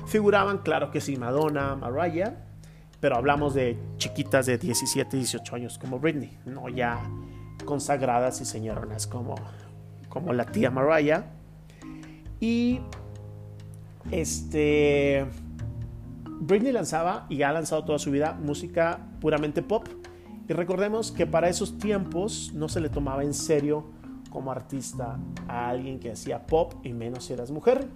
Figuraban, 0.06 0.58
claro 0.58 0.90
que 0.90 1.02
sí, 1.02 1.16
Madonna, 1.16 1.76
Mariah, 1.76 2.36
pero 3.00 3.16
hablamos 3.16 3.52
de 3.52 3.76
chiquitas 3.98 4.46
de 4.46 4.56
17, 4.56 5.14
18 5.14 5.54
años 5.54 5.78
como 5.78 5.98
Britney, 5.98 6.38
no 6.46 6.70
ya 6.70 7.02
consagradas 7.66 8.40
y 8.40 8.46
señoronas 8.46 9.06
como, 9.06 9.34
como 10.08 10.32
la 10.32 10.46
tía 10.46 10.70
Mariah. 10.70 11.26
Y 12.40 12.80
este 14.10 15.26
Britney 16.40 16.72
lanzaba 16.72 17.26
y 17.28 17.42
ha 17.42 17.52
lanzado 17.52 17.84
toda 17.84 17.98
su 17.98 18.10
vida 18.10 18.38
música 18.42 19.06
puramente 19.20 19.62
pop. 19.62 19.86
Y 20.48 20.52
recordemos 20.52 21.12
que 21.12 21.26
para 21.26 21.48
esos 21.48 21.78
tiempos 21.78 22.52
no 22.54 22.68
se 22.68 22.80
le 22.80 22.88
tomaba 22.88 23.22
en 23.22 23.34
serio 23.34 23.84
como 24.30 24.50
artista 24.50 25.18
a 25.46 25.68
alguien 25.68 26.00
que 26.00 26.10
hacía 26.10 26.46
pop 26.46 26.74
y 26.82 26.92
menos 26.92 27.26
si 27.26 27.34
eras 27.34 27.50
mujer, 27.50 27.86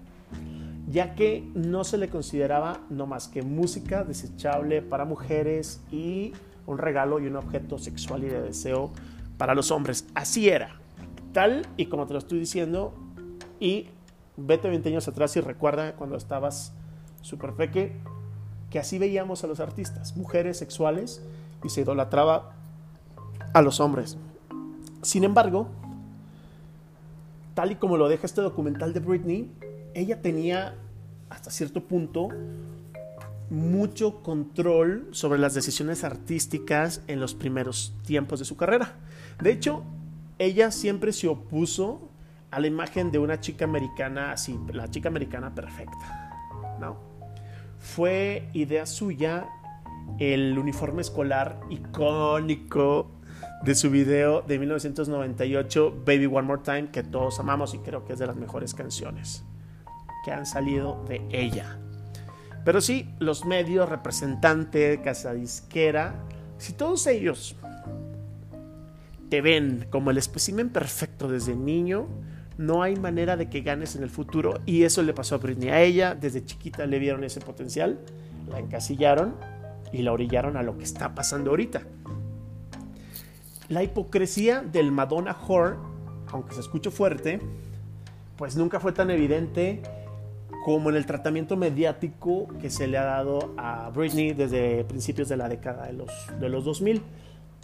ya 0.88 1.14
que 1.14 1.50
no 1.54 1.82
se 1.82 1.98
le 1.98 2.08
consideraba 2.08 2.80
no 2.90 3.06
más 3.06 3.28
que 3.28 3.42
música 3.42 4.04
desechable 4.04 4.82
para 4.82 5.04
mujeres 5.04 5.82
y 5.90 6.32
un 6.66 6.78
regalo 6.78 7.18
y 7.20 7.26
un 7.26 7.36
objeto 7.36 7.78
sexual 7.78 8.24
y 8.24 8.28
de 8.28 8.42
deseo 8.42 8.92
para 9.38 9.54
los 9.54 9.70
hombres. 9.70 10.06
Así 10.14 10.48
era, 10.48 10.76
tal 11.32 11.66
y 11.76 11.86
como 11.86 12.06
te 12.06 12.12
lo 12.12 12.18
estoy 12.18 12.38
diciendo, 12.38 12.94
y 13.58 13.88
vete 14.36 14.68
20 14.68 14.88
años 14.90 15.08
atrás 15.08 15.36
y 15.36 15.40
recuerda 15.40 15.96
cuando 15.96 16.16
estabas 16.16 16.74
súper 17.22 17.54
peque, 17.54 17.96
que 18.76 18.80
así 18.80 18.98
veíamos 18.98 19.42
a 19.42 19.46
los 19.46 19.58
artistas, 19.58 20.18
mujeres 20.18 20.58
sexuales, 20.58 21.22
y 21.64 21.70
se 21.70 21.80
idolatraba 21.80 22.52
a 23.54 23.62
los 23.62 23.80
hombres. 23.80 24.18
Sin 25.00 25.24
embargo, 25.24 25.68
tal 27.54 27.72
y 27.72 27.76
como 27.76 27.96
lo 27.96 28.06
deja 28.06 28.26
este 28.26 28.42
documental 28.42 28.92
de 28.92 29.00
Britney, 29.00 29.50
ella 29.94 30.20
tenía 30.20 30.74
hasta 31.30 31.50
cierto 31.50 31.84
punto 31.84 32.28
mucho 33.48 34.22
control 34.22 35.08
sobre 35.12 35.38
las 35.38 35.54
decisiones 35.54 36.04
artísticas 36.04 37.00
en 37.06 37.18
los 37.18 37.34
primeros 37.34 37.94
tiempos 38.04 38.40
de 38.40 38.44
su 38.44 38.58
carrera. 38.58 38.92
De 39.40 39.52
hecho, 39.52 39.84
ella 40.38 40.70
siempre 40.70 41.14
se 41.14 41.28
opuso 41.28 42.10
a 42.50 42.60
la 42.60 42.66
imagen 42.66 43.10
de 43.10 43.20
una 43.20 43.40
chica 43.40 43.64
americana 43.64 44.32
así, 44.32 44.60
la 44.70 44.90
chica 44.90 45.08
americana 45.08 45.54
perfecta. 45.54 46.26
¿no? 46.78 47.15
Fue 47.94 48.50
idea 48.52 48.84
suya 48.84 49.48
el 50.18 50.58
uniforme 50.58 51.00
escolar 51.00 51.60
icónico 51.70 53.12
de 53.62 53.74
su 53.74 53.90
video 53.90 54.42
de 54.42 54.58
1998, 54.58 56.02
Baby 56.04 56.26
One 56.26 56.42
More 56.42 56.62
Time, 56.62 56.90
que 56.90 57.04
todos 57.04 57.38
amamos 57.38 57.74
y 57.74 57.78
creo 57.78 58.04
que 58.04 58.14
es 58.14 58.18
de 58.18 58.26
las 58.26 58.36
mejores 58.36 58.74
canciones 58.74 59.44
que 60.24 60.32
han 60.32 60.46
salido 60.46 61.04
de 61.08 61.26
ella. 61.30 61.78
Pero 62.64 62.80
sí, 62.80 63.08
los 63.20 63.46
medios, 63.46 63.88
representantes, 63.88 64.98
casa 64.98 65.32
disquera, 65.32 66.16
si 66.58 66.72
todos 66.72 67.06
ellos 67.06 67.56
te 69.30 69.40
ven 69.40 69.86
como 69.90 70.10
el 70.10 70.18
espécimen 70.18 70.70
perfecto 70.70 71.28
desde 71.28 71.54
niño, 71.54 72.08
no 72.58 72.82
hay 72.82 72.96
manera 72.96 73.36
de 73.36 73.48
que 73.48 73.60
ganes 73.60 73.96
en 73.96 74.02
el 74.02 74.10
futuro. 74.10 74.60
Y 74.66 74.84
eso 74.84 75.02
le 75.02 75.12
pasó 75.12 75.34
a 75.34 75.38
Britney. 75.38 75.68
A 75.68 75.82
ella, 75.82 76.14
desde 76.14 76.44
chiquita 76.44 76.86
le 76.86 76.98
vieron 76.98 77.24
ese 77.24 77.40
potencial, 77.40 77.98
la 78.50 78.58
encasillaron 78.58 79.34
y 79.92 80.02
la 80.02 80.12
orillaron 80.12 80.56
a 80.56 80.62
lo 80.62 80.76
que 80.78 80.84
está 80.84 81.14
pasando 81.14 81.50
ahorita. 81.50 81.82
La 83.68 83.82
hipocresía 83.82 84.60
del 84.60 84.92
Madonna 84.92 85.36
Whore, 85.46 85.76
aunque 86.32 86.54
se 86.54 86.60
escuche 86.60 86.90
fuerte, 86.90 87.40
pues 88.36 88.56
nunca 88.56 88.80
fue 88.80 88.92
tan 88.92 89.10
evidente 89.10 89.82
como 90.64 90.90
en 90.90 90.96
el 90.96 91.06
tratamiento 91.06 91.56
mediático 91.56 92.48
que 92.60 92.70
se 92.70 92.86
le 92.86 92.98
ha 92.98 93.04
dado 93.04 93.54
a 93.56 93.90
Britney 93.90 94.32
desde 94.32 94.84
principios 94.84 95.28
de 95.28 95.36
la 95.36 95.48
década 95.48 95.86
de 95.86 95.92
los, 95.92 96.10
de 96.40 96.48
los 96.48 96.64
2000. 96.64 97.02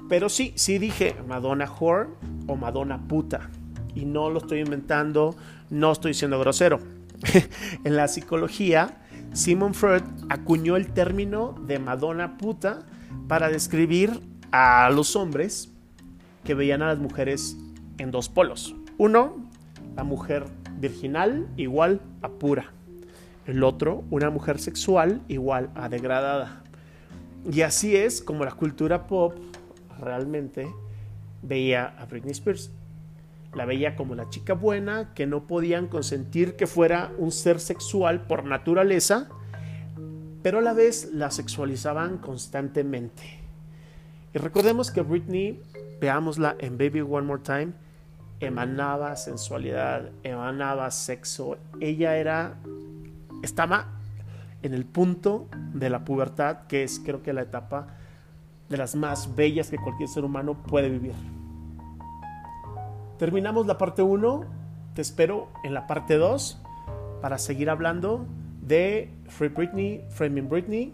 Pero 0.09 0.29
sí, 0.29 0.53
sí 0.57 0.79
dije 0.79 1.15
Madonna 1.27 1.71
Whore 1.71 2.09
o 2.47 2.57
Madonna 2.57 3.07
puta. 3.07 3.51
Y 3.95 4.05
no 4.05 4.31
lo 4.31 4.39
estoy 4.39 4.61
inventando, 4.61 5.37
no 5.71 5.93
estoy 5.93 6.15
siendo 6.15 6.39
grosero. 6.39 6.79
en 7.85 7.97
la 7.97 8.09
psicología, 8.09 8.99
Simon 9.33 9.75
Freud 9.75 10.03
acuñó 10.29 10.77
el 10.77 10.93
término 10.93 11.55
de 11.67 11.79
Madonna 11.79 12.37
puta 12.37 12.81
para 13.29 13.49
describir 13.49 14.21
a 14.51 14.91
los 14.91 15.17
hombres 15.17 15.71
que 16.45 16.55
veían 16.55 16.83
a 16.83 16.89
las 16.89 16.99
mujeres 16.99 17.57
en 17.99 18.11
dos 18.11 18.29
polos. 18.29 18.75
Uno, 18.99 19.37
la 19.97 20.05
mujer 20.05 20.45
virginal 20.79 21.49
igual 21.57 22.01
a 22.21 22.29
pura. 22.29 22.73
El 23.47 23.63
otro, 23.65 24.05
una 24.11 24.31
mujer 24.31 24.59
sexual 24.59 25.23
igual 25.29 25.71
a 25.75 25.89
degradada. 25.89 26.63
Y 27.51 27.63
así 27.63 27.97
es 27.97 28.23
como 28.23 28.45
la 28.45 28.53
cultura 28.53 29.07
pop 29.07 29.35
realmente 29.99 30.69
veía 31.43 31.95
a 31.99 32.05
Britney 32.07 32.33
Spears. 32.33 32.71
La 33.55 33.65
veía 33.67 33.97
como 33.97 34.15
la 34.15 34.29
chica 34.31 34.55
buena 34.55 35.13
que 35.15 35.27
no 35.27 35.47
podían 35.47 35.89
consentir 35.89 36.57
que 36.57 36.67
fuera 36.67 37.13
un 37.19 37.33
ser 37.33 37.61
sexual 37.61 38.27
por 38.27 38.45
naturaleza, 38.45 39.29
pero 40.43 40.59
a 40.59 40.63
la 40.63 40.73
vez 40.73 41.11
la 41.13 41.31
sexualizaban 41.31 42.19
constantemente. 42.19 43.41
Y 44.35 44.39
recordemos 44.39 44.91
que 44.91 45.03
Britney 45.03 45.61
veámosla 46.03 46.57
en 46.59 46.79
Baby 46.79 47.01
One 47.03 47.29
More 47.29 47.43
Time, 47.45 47.75
emanaba 48.41 49.15
sensualidad, 49.15 50.11
emanaba 50.25 50.91
sexo. 50.91 51.59
Ella 51.79 52.17
era, 52.17 52.57
estaba 53.45 53.87
en 54.63 54.75
el 54.75 54.85
punto 54.85 55.47
de 55.75 55.91
la 55.91 56.05
pubertad, 56.05 56.67
que 56.67 56.83
es 56.83 56.99
creo 56.99 57.23
que 57.23 57.33
la 57.33 57.43
etapa 57.43 57.87
de 58.69 58.79
las 58.79 58.97
más 58.97 59.37
bellas 59.37 59.71
que 59.71 59.79
cualquier 59.79 60.09
ser 60.09 60.25
humano 60.25 60.61
puede 60.65 60.89
vivir. 60.89 61.15
Terminamos 63.23 63.69
la 63.69 63.79
parte 63.79 64.03
1, 64.03 64.45
te 64.95 65.01
espero 65.01 65.47
en 65.63 65.75
la 65.75 65.87
parte 65.87 66.17
2 66.17 66.61
para 67.21 67.39
seguir 67.39 67.71
hablando 67.71 68.27
de 68.63 69.15
Free 69.29 69.47
Britney, 69.47 70.05
Framing 70.09 70.49
Britney 70.49 70.93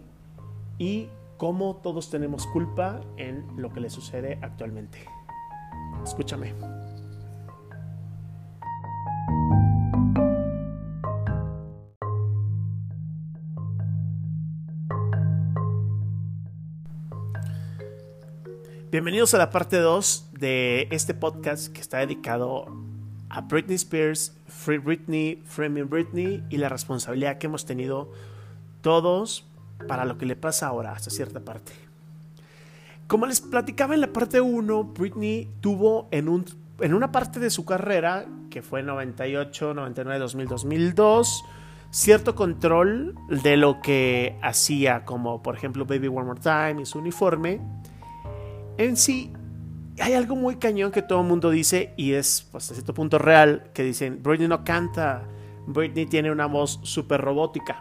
y 0.77 1.07
cómo 1.37 1.77
todos 1.77 2.11
tenemos 2.11 2.45
culpa 2.45 3.01
en 3.17 3.47
lo 3.57 3.73
que 3.73 3.79
le 3.79 3.89
sucede 3.89 4.37
actualmente. 4.43 4.99
Escúchame. 6.03 6.53
Bienvenidos 18.91 19.35
a 19.35 19.37
la 19.37 19.51
parte 19.51 19.77
2 19.77 20.29
de 20.39 20.87
este 20.89 21.13
podcast 21.13 21.71
que 21.71 21.79
está 21.79 21.99
dedicado 21.99 22.65
a 23.29 23.41
Britney 23.41 23.75
Spears, 23.75 24.35
Free 24.47 24.79
Britney, 24.79 25.43
Framing 25.45 25.87
Britney 25.87 26.43
y 26.49 26.57
la 26.57 26.69
responsabilidad 26.69 27.37
que 27.37 27.45
hemos 27.45 27.67
tenido 27.67 28.11
todos 28.81 29.45
para 29.87 30.05
lo 30.05 30.17
que 30.17 30.25
le 30.25 30.35
pasa 30.35 30.65
ahora 30.65 30.93
hasta 30.93 31.11
cierta 31.11 31.39
parte. 31.39 31.71
Como 33.05 33.27
les 33.27 33.41
platicaba 33.41 33.93
en 33.93 34.01
la 34.01 34.11
parte 34.11 34.41
1, 34.41 34.83
Britney 34.85 35.47
tuvo 35.61 36.07
en, 36.09 36.27
un, 36.27 36.45
en 36.79 36.95
una 36.95 37.11
parte 37.11 37.39
de 37.39 37.51
su 37.51 37.65
carrera, 37.65 38.25
que 38.49 38.63
fue 38.63 38.81
98, 38.81 39.75
99, 39.75 40.19
2000, 40.19 40.47
2002, 40.47 41.45
cierto 41.91 42.33
control 42.33 43.13
de 43.29 43.55
lo 43.55 43.81
que 43.81 44.39
hacía, 44.41 45.05
como 45.05 45.43
por 45.43 45.55
ejemplo 45.55 45.85
Baby 45.85 46.07
One 46.07 46.23
More 46.23 46.41
Time 46.41 46.81
y 46.81 46.87
su 46.87 46.97
uniforme. 46.97 47.61
En 48.79 48.95
sí, 48.95 49.29
hay 49.99 50.13
algo 50.13 50.37
muy 50.37 50.55
cañón 50.55 50.93
que 50.93 51.01
todo 51.01 51.19
el 51.19 51.27
mundo 51.27 51.49
dice 51.49 51.93
y 51.97 52.13
es 52.13 52.47
pues, 52.49 52.71
a 52.71 52.73
cierto 52.73 52.93
punto 52.93 53.17
real, 53.17 53.71
que 53.73 53.83
dicen, 53.83 54.23
Britney 54.23 54.47
no 54.47 54.63
canta, 54.63 55.27
Britney 55.67 56.05
tiene 56.05 56.31
una 56.31 56.45
voz 56.45 56.79
súper 56.83 57.19
robótica. 57.19 57.77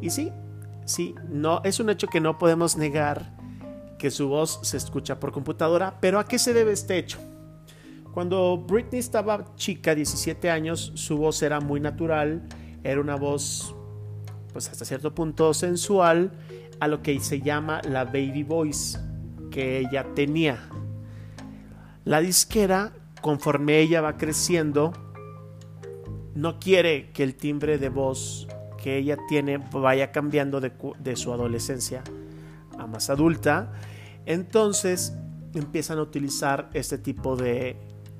Y 0.00 0.10
sí, 0.10 0.32
sí, 0.84 1.14
no, 1.30 1.62
es 1.62 1.78
un 1.78 1.90
hecho 1.90 2.08
que 2.08 2.20
no 2.20 2.38
podemos 2.38 2.76
negar 2.76 3.36
que 3.96 4.10
su 4.10 4.26
voz 4.26 4.58
se 4.64 4.78
escucha 4.78 5.20
por 5.20 5.30
computadora. 5.30 6.00
Pero 6.00 6.18
¿a 6.18 6.26
qué 6.26 6.40
se 6.40 6.52
debe 6.52 6.72
este 6.72 6.98
hecho? 6.98 7.20
Cuando 8.12 8.58
Britney 8.66 8.98
estaba 8.98 9.54
chica, 9.54 9.94
17 9.94 10.50
años, 10.50 10.90
su 10.96 11.18
voz 11.18 11.40
era 11.40 11.60
muy 11.60 11.78
natural, 11.78 12.42
era 12.82 13.00
una 13.00 13.14
voz 13.14 13.76
pues 14.52 14.68
hasta 14.68 14.84
cierto 14.84 15.14
punto 15.14 15.54
sensual, 15.54 16.32
a 16.80 16.88
lo 16.88 17.00
que 17.00 17.20
se 17.20 17.40
llama 17.40 17.80
la 17.84 18.04
baby 18.04 18.42
voice 18.42 18.98
que 19.54 19.78
ella 19.78 20.04
tenía. 20.16 20.68
La 22.04 22.20
disquera, 22.20 22.92
conforme 23.22 23.78
ella 23.78 24.00
va 24.00 24.16
creciendo, 24.16 24.92
no 26.34 26.58
quiere 26.58 27.12
que 27.12 27.22
el 27.22 27.36
timbre 27.36 27.78
de 27.78 27.88
voz 27.88 28.48
que 28.82 28.98
ella 28.98 29.16
tiene 29.28 29.58
vaya 29.58 30.10
cambiando 30.10 30.60
de, 30.60 30.72
de 30.98 31.14
su 31.14 31.32
adolescencia 31.32 32.02
a 32.76 32.88
más 32.88 33.10
adulta. 33.10 33.70
Entonces 34.26 35.14
empiezan 35.54 35.98
a 35.98 36.02
utilizar 36.02 36.68
este 36.72 36.98
tipo 36.98 37.36
de, 37.36 37.76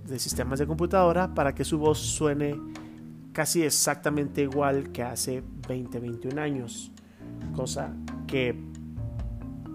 de 0.06 0.18
sistemas 0.20 0.60
de 0.60 0.68
computadora 0.68 1.34
para 1.34 1.52
que 1.52 1.64
su 1.64 1.78
voz 1.78 1.98
suene 1.98 2.54
casi 3.32 3.64
exactamente 3.64 4.42
igual 4.42 4.92
que 4.92 5.02
hace 5.02 5.42
20, 5.66 5.98
21 5.98 6.40
años. 6.40 6.92
Cosa 7.56 7.92
que 8.28 8.72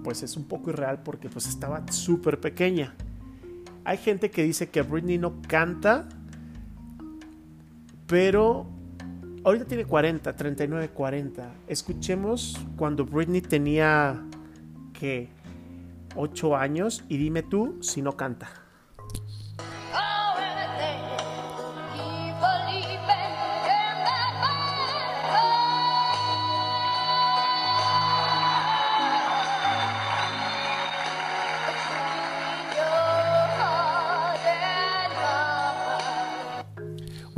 pues 0.10 0.24
es 0.24 0.38
un 0.38 0.46
poco 0.46 0.72
irreal 0.72 1.04
porque 1.04 1.30
pues 1.30 1.46
estaba 1.46 1.86
súper 1.92 2.40
pequeña. 2.40 2.96
Hay 3.84 3.98
gente 3.98 4.32
que 4.32 4.42
dice 4.42 4.68
que 4.68 4.82
Britney 4.82 5.20
no 5.20 5.40
canta, 5.48 6.10
pero 8.08 8.66
ahorita 9.44 9.66
tiene 9.66 9.86
40, 9.86 10.36
39, 10.36 10.90
40. 10.90 11.54
Escuchemos 11.68 12.58
cuando 12.76 13.06
Britney 13.06 13.42
tenía 13.42 14.20
que 14.94 15.30
8 16.16 16.58
años 16.58 17.04
y 17.08 17.18
dime 17.18 17.44
tú 17.44 17.78
si 17.82 18.02
no 18.02 18.18
canta. 18.18 18.50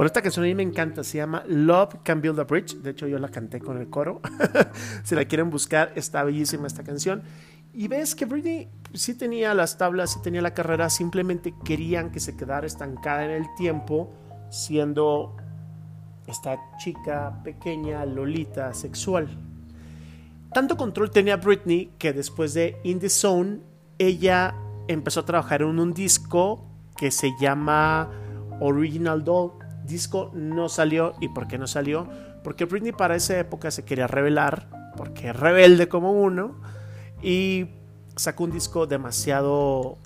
Bueno, 0.01 0.07
esta 0.07 0.23
canción 0.23 0.45
a 0.45 0.47
mí 0.47 0.55
me 0.55 0.63
encanta, 0.63 1.03
se 1.03 1.19
llama 1.19 1.43
Love 1.45 1.97
Can 2.01 2.21
Build 2.21 2.39
a 2.39 2.45
Bridge. 2.45 2.73
De 2.77 2.89
hecho, 2.89 3.05
yo 3.05 3.19
la 3.19 3.29
canté 3.29 3.59
con 3.59 3.77
el 3.77 3.87
coro. 3.87 4.19
si 5.03 5.13
la 5.13 5.25
quieren 5.25 5.51
buscar, 5.51 5.91
está 5.95 6.23
bellísima 6.23 6.65
esta 6.65 6.83
canción. 6.83 7.21
Y 7.71 7.87
ves 7.87 8.15
que 8.15 8.25
Britney 8.25 8.67
sí 8.95 9.13
tenía 9.13 9.53
las 9.53 9.77
tablas, 9.77 10.13
sí 10.13 10.19
tenía 10.23 10.41
la 10.41 10.55
carrera, 10.55 10.89
simplemente 10.89 11.53
querían 11.63 12.11
que 12.11 12.19
se 12.19 12.35
quedara 12.35 12.65
estancada 12.65 13.25
en 13.25 13.29
el 13.29 13.45
tiempo, 13.55 14.11
siendo 14.49 15.37
esta 16.25 16.57
chica 16.79 17.39
pequeña, 17.43 18.03
lolita, 18.03 18.73
sexual. 18.73 19.27
Tanto 20.51 20.77
control 20.77 21.11
tenía 21.11 21.37
Britney 21.37 21.93
que 21.99 22.11
después 22.11 22.55
de 22.55 22.79
In 22.83 22.97
the 22.97 23.07
Zone, 23.07 23.59
ella 23.99 24.55
empezó 24.87 25.19
a 25.19 25.25
trabajar 25.27 25.61
en 25.61 25.79
un 25.79 25.93
disco 25.93 26.65
que 26.97 27.11
se 27.11 27.29
llama 27.39 28.09
Original 28.61 29.23
Doll 29.23 29.60
disco 29.91 30.31
no 30.33 30.69
salió. 30.69 31.13
¿Y 31.19 31.29
por 31.29 31.47
qué 31.47 31.57
no 31.57 31.67
salió? 31.67 32.07
Porque 32.43 32.65
Britney 32.65 32.91
para 32.91 33.15
esa 33.15 33.37
época 33.37 33.71
se 33.71 33.85
quería 33.85 34.07
revelar, 34.07 34.67
porque 34.97 35.29
es 35.29 35.35
rebelde 35.35 35.87
como 35.87 36.11
uno, 36.11 36.55
y 37.21 37.69
sacó 38.15 38.45
un 38.45 38.51
disco 38.51 38.87
demasiado, 38.87 39.97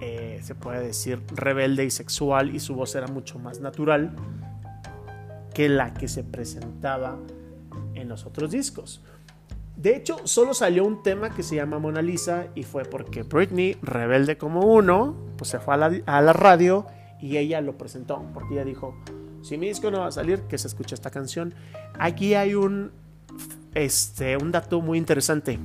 eh, 0.00 0.40
se 0.42 0.54
puede 0.54 0.84
decir, 0.84 1.22
rebelde 1.34 1.84
y 1.84 1.90
sexual, 1.90 2.54
y 2.54 2.60
su 2.60 2.74
voz 2.74 2.94
era 2.94 3.06
mucho 3.06 3.38
más 3.38 3.60
natural 3.60 4.14
que 5.54 5.68
la 5.68 5.94
que 5.94 6.08
se 6.08 6.24
presentaba 6.24 7.18
en 7.94 8.08
los 8.08 8.26
otros 8.26 8.50
discos. 8.50 9.02
De 9.76 9.94
hecho, 9.94 10.16
solo 10.24 10.54
salió 10.54 10.84
un 10.84 11.04
tema 11.04 11.30
que 11.30 11.44
se 11.44 11.54
llama 11.54 11.78
Mona 11.78 12.02
Lisa 12.02 12.48
y 12.56 12.64
fue 12.64 12.84
porque 12.84 13.22
Britney, 13.22 13.76
rebelde 13.80 14.36
como 14.36 14.62
uno, 14.62 15.14
pues 15.36 15.50
se 15.50 15.60
fue 15.60 15.74
a 15.74 15.76
la, 15.76 15.92
a 16.06 16.20
la 16.20 16.32
radio 16.32 16.86
y 17.20 17.36
ella 17.36 17.60
lo 17.60 17.76
presentó, 17.76 18.24
porque 18.32 18.54
ella 18.54 18.64
dijo, 18.64 18.94
si 19.42 19.56
mi 19.56 19.68
disco 19.68 19.90
no 19.90 20.00
va 20.00 20.08
a 20.08 20.12
salir, 20.12 20.42
que 20.42 20.58
se 20.58 20.68
escuche 20.68 20.94
esta 20.94 21.10
canción. 21.10 21.54
Aquí 21.98 22.34
hay 22.34 22.54
un, 22.54 22.90
este, 23.74 24.36
un 24.36 24.52
dato 24.52 24.80
muy 24.80 24.98
interesante. 24.98 25.58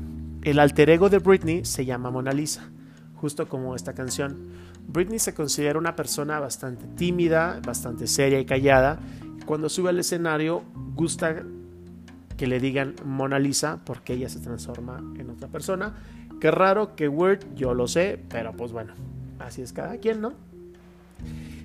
El 0.44 0.60
alter 0.60 0.90
ego 0.90 1.10
de 1.10 1.20
Britney 1.20 1.66
se 1.66 1.86
llama 1.86 2.12
Mona 2.12 2.32
Lisa, 2.32 2.70
justo 3.16 3.48
como 3.48 3.76
esta 3.76 3.94
canción. 3.94 4.38
Britney 4.88 5.20
se 5.20 5.34
considera 5.34 5.80
una 5.80 5.96
persona 5.96 6.40
bastante 6.40 6.86
tímida, 6.96 7.60
bastante 7.66 8.08
seria 8.08 8.40
y 8.40 8.46
callada. 8.46 9.00
Cuando 9.46 9.70
sube 9.70 9.90
al 9.90 10.00
escenario, 10.00 10.64
gusta 10.96 11.44
que 12.38 12.48
le 12.48 12.60
digan 12.60 12.96
Mona 13.06 13.40
Lisa 13.40 13.80
porque 13.86 14.14
ella 14.14 14.30
se 14.30 14.40
transforma 14.40 14.98
en 15.18 15.30
otra 15.30 15.48
persona. 15.48 15.96
Qué 16.40 16.52
raro, 16.52 16.96
qué 16.96 17.08
weird, 17.08 17.56
yo 17.56 17.74
lo 17.74 17.88
sé, 17.88 18.22
pero 18.30 18.52
pues 18.52 18.72
bueno, 18.72 18.94
así 19.40 19.62
es 19.62 19.72
cada 19.72 19.98
quien, 19.98 20.20
¿no? 20.20 20.34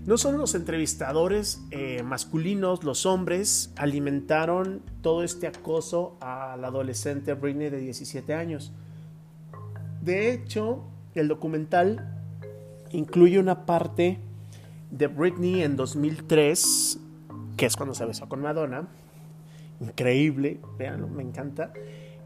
No 0.06 0.16
solo 0.16 0.38
los 0.38 0.54
entrevistadores 0.54 1.60
eh, 1.70 2.02
masculinos, 2.02 2.82
los 2.82 3.04
hombres, 3.04 3.72
alimentaron 3.76 4.80
todo 5.02 5.22
este 5.22 5.46
acoso 5.46 6.16
a 6.20 6.56
la 6.56 6.68
adolescente 6.68 7.34
Britney 7.34 7.68
de 7.68 7.78
17 7.78 8.32
años. 8.32 8.72
De 10.00 10.32
hecho, 10.32 10.84
el 11.14 11.28
documental 11.28 12.18
incluye 12.92 13.38
una 13.38 13.66
parte 13.66 14.18
de 14.90 15.06
Britney 15.08 15.62
en 15.62 15.76
2003, 15.76 16.98
que 17.56 17.66
es 17.66 17.76
cuando 17.76 17.94
se 17.94 18.06
besó 18.06 18.28
con 18.28 18.40
Madonna. 18.40 18.88
Increíble, 19.80 20.60
véanlo, 20.78 21.08
me 21.08 21.22
encanta. 21.22 21.72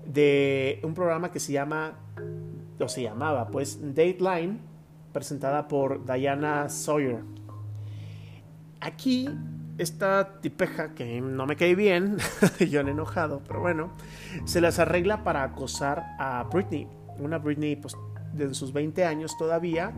De 0.06 0.80
un 0.84 0.94
programa 0.94 1.32
que 1.32 1.40
se 1.40 1.52
llama, 1.52 1.94
o 2.78 2.88
se 2.88 3.02
llamaba, 3.02 3.48
pues, 3.48 3.80
Dateline, 3.80 4.58
presentada 5.12 5.68
por 5.68 6.04
Diana 6.04 6.68
Sawyer 6.68 7.22
Aquí 8.82 9.28
esta 9.78 10.40
tipeja 10.40 10.92
que 10.94 11.20
no 11.20 11.46
me 11.46 11.54
cae 11.54 11.76
bien, 11.76 12.16
yo 12.70 12.80
enojado, 12.80 13.42
pero 13.46 13.60
bueno, 13.60 13.90
se 14.44 14.60
las 14.60 14.80
arregla 14.80 15.22
para 15.22 15.44
acosar 15.44 16.16
a 16.18 16.42
Britney. 16.52 16.88
Una 17.20 17.38
Britney 17.38 17.76
pues 17.76 17.96
de 18.32 18.52
sus 18.54 18.72
20 18.72 19.04
años 19.04 19.38
todavía, 19.38 19.92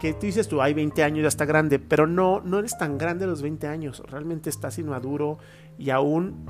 que 0.00 0.14
tú 0.14 0.20
dices 0.26 0.48
tú, 0.48 0.62
hay 0.62 0.72
20 0.72 1.02
años, 1.02 1.22
ya 1.22 1.28
está 1.28 1.44
grande, 1.44 1.78
pero 1.78 2.06
no, 2.06 2.40
no 2.40 2.58
eres 2.58 2.78
tan 2.78 2.96
grande 2.96 3.26
los 3.26 3.42
20 3.42 3.66
años, 3.66 4.02
realmente 4.08 4.48
estás 4.48 4.78
inmaduro 4.78 5.38
y 5.76 5.90
aún 5.90 6.46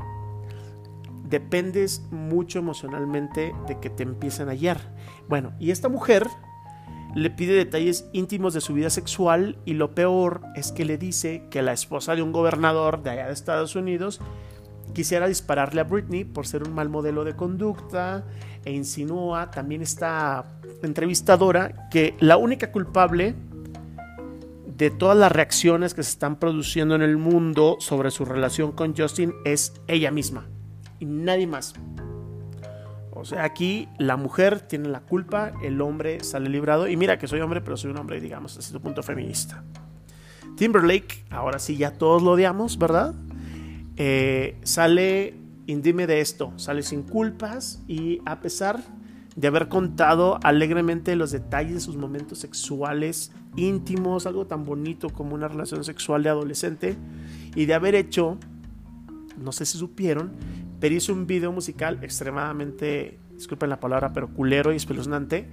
dependes 1.28 2.06
mucho 2.12 2.60
emocionalmente 2.60 3.52
de 3.66 3.80
que 3.80 3.90
te 3.90 4.04
empiecen 4.04 4.48
a 4.48 4.52
hallar. 4.52 4.78
Bueno, 5.28 5.54
y 5.58 5.72
esta 5.72 5.88
mujer 5.88 6.28
le 7.14 7.30
pide 7.30 7.54
detalles 7.54 8.08
íntimos 8.12 8.54
de 8.54 8.60
su 8.60 8.74
vida 8.74 8.90
sexual 8.90 9.56
y 9.64 9.74
lo 9.74 9.94
peor 9.94 10.42
es 10.56 10.72
que 10.72 10.84
le 10.84 10.98
dice 10.98 11.44
que 11.50 11.62
la 11.62 11.72
esposa 11.72 12.14
de 12.14 12.22
un 12.22 12.32
gobernador 12.32 13.02
de 13.02 13.10
allá 13.10 13.26
de 13.26 13.32
Estados 13.32 13.76
Unidos 13.76 14.20
quisiera 14.92 15.28
dispararle 15.28 15.80
a 15.80 15.84
Britney 15.84 16.24
por 16.24 16.46
ser 16.46 16.62
un 16.64 16.74
mal 16.74 16.88
modelo 16.88 17.24
de 17.24 17.34
conducta 17.34 18.24
e 18.64 18.72
insinúa 18.72 19.50
también 19.50 19.82
esta 19.82 20.44
entrevistadora 20.82 21.88
que 21.90 22.16
la 22.20 22.36
única 22.36 22.72
culpable 22.72 23.34
de 24.76 24.90
todas 24.90 25.16
las 25.16 25.30
reacciones 25.30 25.94
que 25.94 26.02
se 26.02 26.10
están 26.10 26.38
produciendo 26.38 26.96
en 26.96 27.02
el 27.02 27.16
mundo 27.16 27.76
sobre 27.78 28.10
su 28.10 28.24
relación 28.24 28.72
con 28.72 28.96
Justin 28.96 29.32
es 29.44 29.72
ella 29.86 30.10
misma 30.10 30.48
y 30.98 31.06
nadie 31.06 31.46
más. 31.46 31.74
O 33.24 33.26
sea, 33.26 33.42
aquí 33.42 33.88
la 33.96 34.18
mujer 34.18 34.60
tiene 34.60 34.90
la 34.90 35.00
culpa, 35.00 35.54
el 35.62 35.80
hombre 35.80 36.22
sale 36.22 36.50
librado. 36.50 36.88
Y 36.88 36.98
mira 36.98 37.18
que 37.18 37.26
soy 37.26 37.40
hombre, 37.40 37.62
pero 37.62 37.78
soy 37.78 37.90
un 37.90 37.96
hombre, 37.96 38.20
digamos, 38.20 38.54
desde 38.54 38.70
su 38.70 38.82
punto 38.82 39.02
feminista. 39.02 39.64
Timberlake, 40.58 41.24
ahora 41.30 41.58
sí 41.58 41.78
ya 41.78 41.94
todos 41.94 42.22
lo 42.22 42.32
odiamos, 42.32 42.76
¿verdad? 42.76 43.14
Eh, 43.96 44.58
sale 44.62 45.38
indime 45.66 46.06
de 46.06 46.20
esto, 46.20 46.52
sale 46.56 46.82
sin 46.82 47.02
culpas 47.02 47.82
y 47.88 48.20
a 48.26 48.40
pesar 48.40 48.82
de 49.36 49.48
haber 49.48 49.68
contado 49.68 50.38
alegremente 50.42 51.16
los 51.16 51.30
detalles 51.30 51.72
de 51.72 51.80
sus 51.80 51.96
momentos 51.96 52.40
sexuales 52.40 53.32
íntimos, 53.56 54.26
algo 54.26 54.46
tan 54.46 54.66
bonito 54.66 55.08
como 55.08 55.34
una 55.34 55.48
relación 55.48 55.82
sexual 55.82 56.22
de 56.24 56.28
adolescente, 56.28 56.98
y 57.54 57.64
de 57.64 57.72
haber 57.72 57.94
hecho, 57.94 58.36
no 59.42 59.50
sé 59.50 59.64
si 59.64 59.78
supieron, 59.78 60.32
pero 60.80 60.94
hizo 60.94 61.12
un 61.12 61.26
video 61.26 61.52
musical 61.52 61.98
extremadamente, 62.02 63.18
disculpen 63.34 63.70
la 63.70 63.80
palabra, 63.80 64.12
pero 64.12 64.28
culero 64.28 64.72
y 64.72 64.76
espeluznante, 64.76 65.48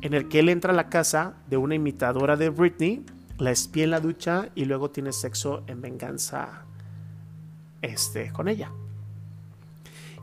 en 0.00 0.14
el 0.14 0.28
que 0.28 0.40
él 0.40 0.48
entra 0.48 0.72
a 0.72 0.76
la 0.76 0.88
casa 0.88 1.36
de 1.48 1.56
una 1.56 1.74
imitadora 1.74 2.36
de 2.36 2.50
Britney, 2.50 3.04
la 3.38 3.50
espía 3.50 3.84
en 3.84 3.90
la 3.90 4.00
ducha 4.00 4.50
y 4.54 4.64
luego 4.64 4.90
tiene 4.90 5.12
sexo 5.12 5.64
en 5.66 5.80
venganza 5.80 6.64
este, 7.82 8.30
con 8.32 8.48
ella. 8.48 8.70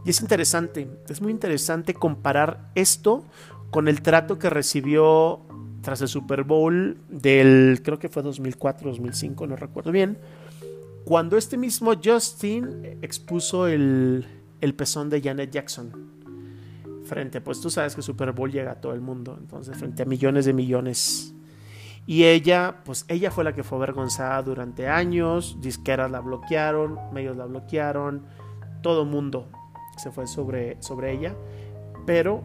Y 0.06 0.10
es 0.10 0.22
interesante, 0.22 0.88
es 1.10 1.22
muy 1.22 1.32
interesante 1.32 1.94
comparar 1.94 2.72
esto 2.76 3.26
con 3.70 3.88
el 3.88 4.02
trato 4.02 4.40
que 4.40 4.50
recibió 4.50 5.42
tras 5.82 6.02
el 6.02 6.08
Super 6.08 6.44
Bowl 6.44 6.98
del, 7.10 7.82
creo 7.84 8.00
que 8.00 8.10
fue 8.10 8.22
2004, 8.22 8.90
2005, 8.90 9.48
no 9.48 9.56
recuerdo 9.56 9.92
bien, 9.92 10.18
cuando 11.06 11.38
este 11.38 11.58
mismo 11.58 11.94
Justin 12.04 12.98
expuso 13.02 13.68
el, 13.68 14.26
el 14.62 14.76
pezón 14.76 15.10
de 15.10 15.22
Janet 15.22 15.52
Jackson. 15.52 15.92
Frente, 17.04 17.42
pues 17.42 17.60
tú 17.60 17.70
sabes 17.70 17.96
que 17.96 18.02
Super 18.02 18.32
Bowl 18.32 18.52
llega 18.52 18.72
a 18.72 18.76
todo 18.76 18.94
el 18.94 19.02
mundo, 19.02 19.36
entonces 19.40 19.76
frente 19.78 20.04
a 20.04 20.06
millones 20.06 20.46
de 20.46 20.54
millones. 20.54 21.34
Y 22.08 22.24
ella, 22.24 22.82
pues 22.86 23.06
ella 23.10 23.32
fue 23.32 23.44
la 23.44 23.54
que 23.54 23.64
fue 23.64 23.78
avergonzada 23.78 24.42
durante 24.42 24.88
años, 24.88 25.58
disqueras 25.62 26.10
la 26.10 26.20
bloquearon, 26.20 26.98
medios 27.14 27.38
la 27.38 27.46
bloquearon, 27.46 28.24
todo 28.82 29.06
mundo 29.06 29.50
se 29.98 30.12
fue 30.12 30.26
sobre, 30.26 30.82
sobre 30.82 31.12
ella, 31.12 31.36
pero 32.06 32.44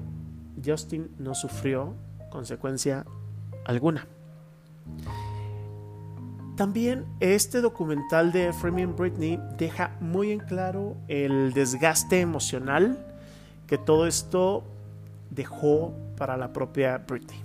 Justin 0.65 1.11
no 1.19 1.35
sufrió 1.35 1.95
consecuencia 2.31 3.07
alguna. 3.65 4.07
También 6.57 7.05
este 7.21 7.61
documental 7.61 8.33
de 8.33 8.51
Framing 8.51 8.97
Britney 8.97 9.39
deja 9.59 9.95
muy 10.01 10.33
en 10.33 10.41
claro 10.41 10.97
el 11.07 11.53
desgaste 11.53 12.21
emocional 12.21 12.99
que 13.67 13.77
todo 13.77 14.07
esto 14.07 14.65
dejó 15.29 15.95
para 16.17 16.39
la 16.39 16.55
propia 16.55 16.97
Britney. 17.07 17.39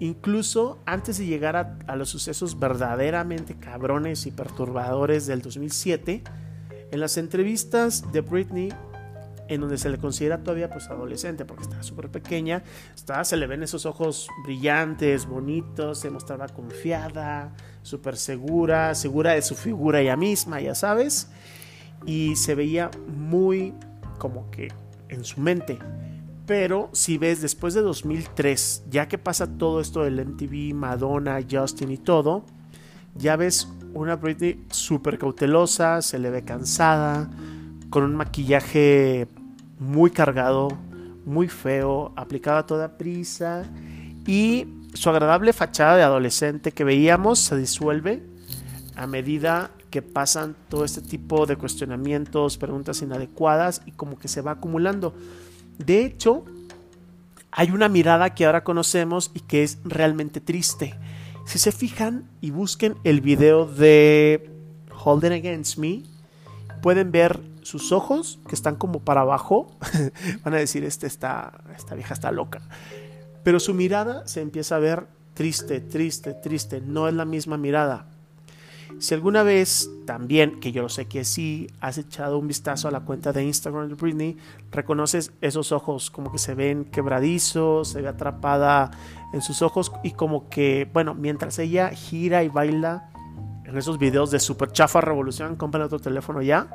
Incluso 0.00 0.78
antes 0.84 1.16
de 1.16 1.26
llegar 1.26 1.56
a, 1.56 1.96
los 1.96 2.10
sucesos 2.10 2.58
verdaderamente 2.58 3.54
cabrones 3.54 4.26
y 4.26 4.30
perturbadores 4.30 5.26
del 5.26 5.40
2007, 5.40 6.22
en 6.90 7.00
las 7.00 7.16
entrevistas 7.16 8.12
de 8.12 8.20
Britney 8.20 8.70
en 9.48 9.62
donde 9.62 9.78
se 9.78 9.88
le 9.88 9.98
considera 9.98 10.38
todavía 10.38 10.70
pues 10.70 10.88
adolescente 10.88 11.44
porque 11.44 11.64
está 11.64 11.82
súper 11.82 12.10
pequeña, 12.10 12.62
se 13.22 13.36
le 13.36 13.46
ven 13.46 13.62
esos 13.62 13.84
ojos 13.86 14.28
brillantes, 14.44 15.26
bonitos, 15.26 15.98
se 15.98 16.10
mostraba 16.10 16.48
confiada, 16.48 17.52
súper 17.82 18.16
segura, 18.16 18.94
segura 18.94 19.32
de 19.32 19.42
su 19.42 19.54
figura 19.54 20.00
ella 20.00 20.16
misma, 20.16 20.60
ya 20.60 20.74
sabes, 20.74 21.28
y 22.06 22.36
se 22.36 22.54
veía 22.54 22.90
muy 23.08 23.74
como 24.18 24.50
que 24.50 24.68
en 25.08 25.24
su 25.24 25.40
mente. 25.40 25.78
Pero 26.46 26.88
si 26.92 27.18
ves 27.18 27.40
después 27.40 27.74
de 27.74 27.80
2003, 27.80 28.84
ya 28.90 29.08
que 29.08 29.18
pasa 29.18 29.46
todo 29.58 29.80
esto 29.80 30.02
del 30.02 30.24
MTV, 30.24 30.74
Madonna, 30.74 31.38
Justin 31.48 31.90
y 31.90 31.98
todo, 31.98 32.44
ya 33.14 33.36
ves 33.36 33.68
una 33.94 34.16
Britney 34.16 34.64
súper 34.70 35.18
cautelosa, 35.18 36.02
se 36.02 36.18
le 36.18 36.30
ve 36.30 36.42
cansada, 36.42 37.30
con 37.88 38.04
un 38.04 38.14
maquillaje 38.14 39.28
muy 39.78 40.10
cargado, 40.10 40.68
muy 41.24 41.48
feo, 41.48 42.12
aplicado 42.16 42.58
a 42.58 42.66
toda 42.66 42.96
prisa 42.96 43.64
y 44.26 44.66
su 44.94 45.10
agradable 45.10 45.52
fachada 45.52 45.96
de 45.96 46.02
adolescente 46.02 46.72
que 46.72 46.84
veíamos 46.84 47.38
se 47.38 47.56
disuelve 47.56 48.22
a 48.96 49.06
medida 49.06 49.70
que 49.90 50.02
pasan 50.02 50.56
todo 50.68 50.84
este 50.84 51.00
tipo 51.00 51.46
de 51.46 51.56
cuestionamientos, 51.56 52.58
preguntas 52.58 53.02
inadecuadas 53.02 53.82
y 53.86 53.92
como 53.92 54.18
que 54.18 54.28
se 54.28 54.40
va 54.40 54.52
acumulando. 54.52 55.14
De 55.78 56.04
hecho, 56.04 56.44
hay 57.50 57.70
una 57.70 57.88
mirada 57.88 58.34
que 58.34 58.46
ahora 58.46 58.62
conocemos 58.62 59.30
y 59.34 59.40
que 59.40 59.64
es 59.64 59.78
realmente 59.84 60.40
triste. 60.40 60.94
Si 61.46 61.58
se 61.58 61.72
fijan 61.72 62.28
y 62.40 62.50
busquen 62.50 62.96
el 63.04 63.20
video 63.20 63.66
de 63.66 64.50
Holding 65.04 65.32
Against 65.32 65.78
Me, 65.78 66.02
pueden 66.82 67.10
ver 67.10 67.40
sus 67.62 67.92
ojos 67.92 68.38
que 68.48 68.54
están 68.54 68.76
como 68.76 69.00
para 69.00 69.22
abajo. 69.22 69.76
Van 70.44 70.54
a 70.54 70.58
decir, 70.58 70.84
este 70.84 71.06
está, 71.06 71.64
esta 71.76 71.94
vieja 71.94 72.14
está 72.14 72.30
loca. 72.30 72.60
Pero 73.42 73.60
su 73.60 73.74
mirada 73.74 74.26
se 74.26 74.40
empieza 74.40 74.76
a 74.76 74.80
ver 74.80 75.06
triste, 75.34 75.80
triste, 75.80 76.34
triste. 76.34 76.80
No 76.80 77.08
es 77.08 77.14
la 77.14 77.24
misma 77.24 77.56
mirada. 77.56 78.06
Si 78.98 79.14
alguna 79.14 79.42
vez 79.42 79.88
también, 80.04 80.60
que 80.60 80.72
yo 80.72 80.88
sé 80.90 81.06
que 81.06 81.24
sí, 81.24 81.68
has 81.80 81.96
echado 81.96 82.38
un 82.38 82.46
vistazo 82.46 82.88
a 82.88 82.90
la 82.90 83.00
cuenta 83.00 83.32
de 83.32 83.44
Instagram 83.44 83.88
de 83.88 83.94
Britney, 83.94 84.36
reconoces 84.70 85.32
esos 85.40 85.72
ojos 85.72 86.10
como 86.10 86.30
que 86.30 86.38
se 86.38 86.54
ven 86.54 86.84
quebradizos, 86.84 87.88
se 87.88 88.02
ve 88.02 88.08
atrapada 88.08 88.90
en 89.32 89.40
sus 89.40 89.62
ojos 89.62 89.90
y 90.02 90.10
como 90.10 90.50
que, 90.50 90.86
bueno, 90.92 91.14
mientras 91.14 91.58
ella 91.58 91.88
gira 91.90 92.44
y 92.44 92.48
baila 92.48 93.08
en 93.64 93.78
esos 93.78 93.98
videos 93.98 94.30
de 94.30 94.40
super 94.40 94.70
chafa 94.70 95.00
revolución, 95.00 95.56
compra 95.56 95.86
otro 95.86 96.00
teléfono 96.00 96.42
ya. 96.42 96.68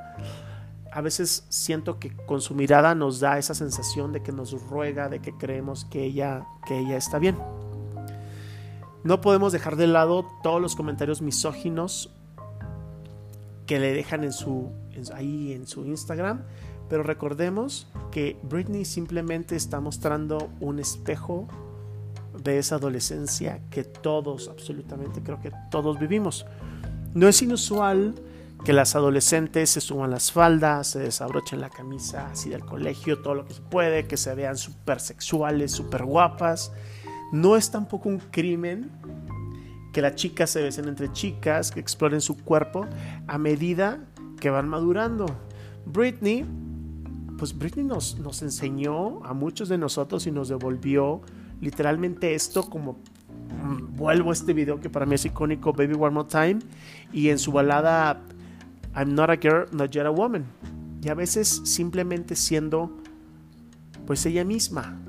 A 0.96 1.02
veces 1.02 1.46
siento 1.50 2.00
que 2.00 2.16
con 2.16 2.40
su 2.40 2.56
mirada 2.56 2.96
nos 2.96 3.20
da 3.20 3.38
esa 3.38 3.54
sensación 3.54 4.14
de 4.14 4.24
que 4.24 4.32
nos 4.32 4.54
ruega, 4.70 5.10
de 5.10 5.20
que 5.20 5.34
creemos 5.34 5.84
que 5.84 6.06
ella, 6.06 6.48
que 6.66 6.80
ella 6.80 6.96
está 6.96 7.20
bien. 7.20 7.36
No 9.04 9.20
podemos 9.20 9.52
dejar 9.52 9.76
de 9.76 9.88
lado 9.88 10.26
todos 10.42 10.62
los 10.62 10.74
comentarios 10.74 11.22
misóginos 11.22 12.16
que 13.66 13.78
le 13.78 13.92
dejan 13.92 14.24
en 14.24 14.32
su, 14.32 14.72
ahí 15.14 15.52
en 15.52 15.68
su 15.68 15.84
Instagram, 15.84 16.44
pero 16.88 17.04
recordemos 17.04 17.90
que 18.10 18.40
Britney 18.44 18.86
simplemente 18.86 19.58
está 19.58 19.82
mostrando 19.82 20.50
un 20.62 20.80
espejo 20.80 21.50
de 22.42 22.58
esa 22.58 22.76
adolescencia 22.76 23.60
que 23.70 23.84
todos, 23.84 24.48
absolutamente 24.48 25.22
creo 25.22 25.42
que 25.42 25.52
todos 25.70 26.00
vivimos. 26.00 26.46
No 27.14 27.28
es 27.28 27.42
inusual 27.42 28.16
que 28.66 28.74
las 28.74 28.96
adolescentes 28.96 29.70
se 29.70 29.80
suban 29.80 30.10
las 30.10 30.32
faldas, 30.32 30.88
se 30.88 31.00
desabrochen 31.00 31.62
la 31.62 31.70
camisa 31.70 32.30
así 32.32 32.50
del 32.50 32.66
colegio, 32.66 33.22
todo 33.22 33.36
lo 33.36 33.46
que 33.46 33.54
se 33.54 33.62
puede, 33.62 34.08
que 34.08 34.18
se 34.18 34.34
vean 34.34 34.58
súper 34.58 35.00
sexuales, 35.00 35.72
súper 35.72 36.04
guapas. 36.04 36.74
No 37.32 37.56
es 37.58 37.70
tampoco 37.70 38.10
un 38.10 38.18
crimen 38.18 38.90
que 39.94 40.02
las 40.02 40.16
chicas 40.16 40.50
se 40.50 40.64
besen 40.64 40.88
entre 40.88 41.14
chicas, 41.14 41.70
que 41.70 41.80
exploren 41.80 42.22
su 42.22 42.44
cuerpo 42.44 42.88
a 43.28 43.38
medida 43.38 44.00
que 44.40 44.50
van 44.50 44.68
madurando. 44.68 45.28
Britney, 45.86 46.44
pues 47.38 47.56
Britney 47.56 47.86
nos, 47.86 48.18
nos 48.18 48.42
enseñó 48.42 49.24
a 49.26 49.36
muchos 49.36 49.70
de 49.70 49.78
nosotros 49.78 50.26
y 50.26 50.32
nos 50.32 50.50
devolvió 50.50 51.22
literalmente 51.62 52.34
esto 52.34 52.68
como 52.68 52.98
vuelvo 53.92 54.32
a 54.32 54.34
este 54.34 54.54
video 54.54 54.80
que 54.80 54.90
para 54.90 55.06
mí 55.06 55.16
es 55.16 55.26
icónico, 55.26 55.72
Baby 55.72 55.94
One 55.94 56.12
More 56.16 56.28
Time, 56.28 56.60
y 57.14 57.30
en 57.30 57.38
su 57.38 57.52
balada 57.52 58.22
I'm 58.96 59.14
Not 59.14 59.30
a 59.30 59.36
Girl, 59.36 59.68
Not 59.72 59.92
Yet 59.92 60.06
a 60.06 60.12
Woman. 60.12 60.46
Y 61.02 61.10
a 61.10 61.14
veces 61.14 61.62
simplemente 61.66 62.36
siendo 62.36 62.92
pues 64.06 64.26
ella 64.26 64.44
misma. 64.44 65.00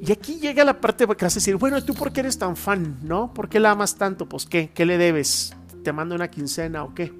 Y 0.00 0.10
aquí 0.10 0.38
llega 0.40 0.64
la 0.64 0.80
parte 0.80 1.06
que 1.06 1.24
vas 1.24 1.34
a 1.34 1.36
decir, 1.36 1.56
bueno, 1.56 1.82
¿tú 1.84 1.94
por 1.94 2.12
qué 2.12 2.20
eres 2.20 2.36
tan 2.36 2.56
fan? 2.56 2.98
¿No? 3.02 3.32
¿Por 3.32 3.48
qué 3.48 3.60
la 3.60 3.70
amas 3.70 3.96
tanto? 3.96 4.28
Pues 4.28 4.46
¿qué? 4.46 4.70
¿Qué 4.74 4.84
le 4.84 4.98
debes? 4.98 5.54
¿Te 5.84 5.92
mando 5.92 6.14
una 6.14 6.28
quincena 6.28 6.82
o 6.84 6.94
qué? 6.94 7.12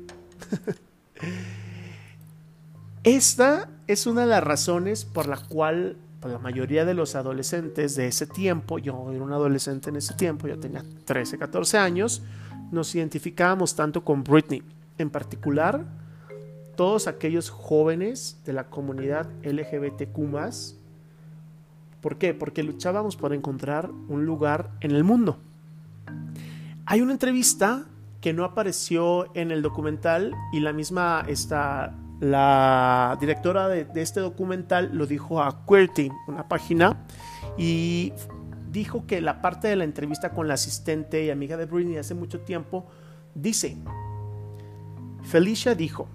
Esta 3.05 3.69
es 3.87 4.07
una 4.07 4.23
de 4.23 4.29
las 4.29 4.45
razones 4.45 5.05
por 5.05 5.27
la 5.27 5.37
cual 5.37 5.97
la 6.23 6.39
mayoría 6.39 6.85
de 6.85 6.95
los 6.95 7.15
adolescentes 7.15 7.97
de 7.97 8.07
ese 8.07 8.27
tiempo, 8.27 8.79
yo 8.79 9.11
era 9.13 9.23
un 9.23 9.33
adolescente 9.33 9.91
en 9.91 9.97
ese 9.97 10.15
tiempo, 10.15 10.47
yo 10.47 10.59
tenía 10.59 10.85
13, 11.05 11.39
14 11.39 11.79
años, 11.79 12.23
nos 12.71 12.95
identificábamos 12.95 13.75
tanto 13.75 14.05
con 14.05 14.23
Britney. 14.23 14.63
En 14.99 15.11
particular, 15.11 15.85
todos 16.77 17.07
aquellos 17.07 17.51
jóvenes 17.51 18.41
de 18.45 18.53
la 18.53 18.65
comunidad 18.65 19.29
LGBTQ. 19.43 20.19
¿Por 22.01 22.19
qué? 22.19 22.35
Porque 22.35 22.63
luchábamos 22.63 23.17
por 23.17 23.33
encontrar 23.33 23.91
un 24.09 24.27
lugar 24.27 24.71
en 24.81 24.91
el 24.93 25.05
mundo. 25.05 25.39
Hay 26.87 27.01
una 27.01 27.13
entrevista 27.13 27.87
que 28.21 28.33
no 28.33 28.45
apareció 28.45 29.35
en 29.35 29.51
el 29.51 29.63
documental 29.63 30.35
y 30.53 30.61
la 30.61 30.73
misma 30.73 31.25
está 31.29 31.95
la 32.21 33.17
directora 33.21 33.67
de, 33.67 33.89
este 33.97 34.21
documental 34.21 34.91
lo 34.93 35.07
dijo 35.07 35.43
a 35.43 35.65
QWERTY, 35.67 36.09
una 36.29 36.47
página, 36.47 37.05
y 37.59 38.13
dijo 38.71 39.07
que 39.09 39.21
la 39.21 39.43
parte 39.43 39.67
de 39.67 39.75
la 39.75 39.83
entrevista 39.83 40.31
con 40.31 40.47
la 40.47 40.55
asistente 40.55 41.25
y 41.25 41.31
amiga 41.31 41.57
de 41.57 41.67
Britney 41.67 41.97
hace 41.97 42.15
mucho 42.15 42.41
tiempo 42.41 42.87
dice, 43.35 43.77
Felicia 45.25 45.75
dijo 45.75 46.09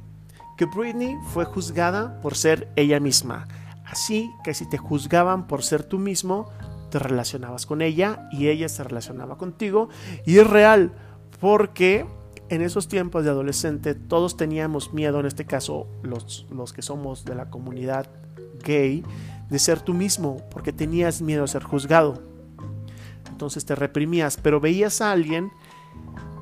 que 0.58 0.66
Britney 0.66 1.16
fue 1.34 1.46
juzgada 1.46 2.20
por 2.22 2.36
ser 2.36 2.72
ella 2.76 3.00
misma, 3.00 3.48
así 3.86 4.32
que 4.44 4.54
si 4.54 4.68
te 4.70 4.78
juzgaban 4.78 5.48
por 5.48 5.64
ser 5.64 5.84
tú 5.84 6.00
mismo, 6.00 6.50
te 6.90 7.00
relacionabas 7.00 7.66
con 7.66 7.82
ella 7.82 8.28
y 8.32 8.48
ella 8.48 8.70
se 8.70 8.84
relacionaba 8.84 9.38
contigo, 9.38 9.90
y 10.26 10.40
es 10.40 10.48
real, 10.48 10.94
porque 11.40 12.06
en 12.50 12.62
esos 12.62 12.88
tiempos 12.88 13.24
de 13.24 13.30
adolescente 13.30 13.94
todos 13.94 14.38
teníamos 14.38 14.94
miedo, 14.94 15.20
en 15.20 15.26
este 15.26 15.46
caso 15.46 15.88
los, 16.02 16.48
los 16.50 16.74
que 16.74 16.82
somos 16.82 17.26
de 17.26 17.36
la 17.36 17.50
comunidad 17.50 18.08
gay, 18.64 19.04
de 19.50 19.60
ser 19.60 19.82
tú 19.82 19.94
mismo, 19.94 20.38
porque 20.50 20.74
tenías 20.74 21.22
miedo 21.22 21.44
a 21.44 21.48
ser 21.48 21.64
juzgado. 21.64 22.22
Entonces 23.30 23.66
te 23.66 23.76
reprimías, 23.76 24.38
pero 24.42 24.60
veías 24.60 25.02
a 25.02 25.12
alguien 25.12 25.52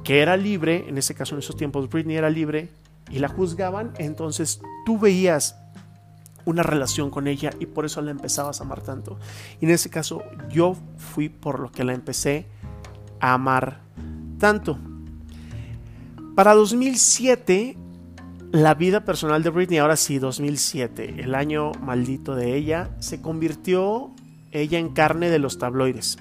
que 0.05 0.21
era 0.21 0.37
libre, 0.37 0.85
en 0.87 0.97
ese 0.97 1.15
caso 1.15 1.35
en 1.35 1.39
esos 1.39 1.57
tiempos 1.57 1.89
Britney 1.89 2.15
era 2.15 2.29
libre, 2.29 2.69
y 3.09 3.19
la 3.19 3.27
juzgaban, 3.27 3.91
entonces 3.97 4.61
tú 4.85 4.99
veías 4.99 5.57
una 6.45 6.61
relación 6.61 7.09
con 7.09 7.27
ella 7.27 7.49
y 7.59 7.65
por 7.65 7.85
eso 7.85 8.01
la 8.03 8.11
empezabas 8.11 8.61
a 8.61 8.63
amar 8.63 8.81
tanto. 8.81 9.17
Y 9.59 9.65
en 9.65 9.71
ese 9.71 9.89
caso 9.89 10.23
yo 10.49 10.77
fui 10.97 11.27
por 11.27 11.59
lo 11.59 11.71
que 11.71 11.83
la 11.83 11.93
empecé 11.93 12.45
a 13.19 13.33
amar 13.33 13.81
tanto. 14.39 14.77
Para 16.35 16.53
2007, 16.53 17.75
la 18.51 18.75
vida 18.75 19.05
personal 19.05 19.41
de 19.41 19.49
Britney, 19.49 19.79
ahora 19.79 19.95
sí, 19.95 20.19
2007, 20.19 21.15
el 21.17 21.33
año 21.33 21.71
maldito 21.81 22.35
de 22.35 22.55
ella, 22.55 22.91
se 22.99 23.21
convirtió 23.21 24.11
ella 24.51 24.77
en 24.77 24.89
carne 24.89 25.31
de 25.31 25.39
los 25.39 25.57
tabloides. 25.57 26.19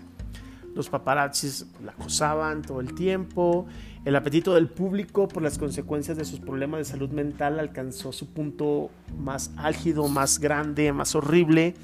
Los 0.75 0.89
paparazzis 0.89 1.67
la 1.85 1.93
acosaban 1.93 2.63
todo 2.63 2.81
el 2.81 2.95
tiempo. 2.95 3.67
El 4.05 4.17
apetito 4.17 4.55
del 4.55 4.69
público 4.69 5.29
por 5.29 5.43
las 5.43 5.59
consecuencias 5.59 6.17
de 6.17 6.25
sus 6.25 6.41
problemas 6.41 6.79
de 6.79 6.85
salud 6.85 7.11
mental 7.11 7.61
alcanzó 7.61 8.13
su 8.13 8.33
punto 8.33 8.91
más 9.19 9.51
álgido, 9.57 10.09
más 10.09 10.41
grande, 10.41 10.93
más 10.93 11.15
horrible. 11.15 11.75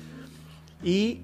Y 0.83 1.23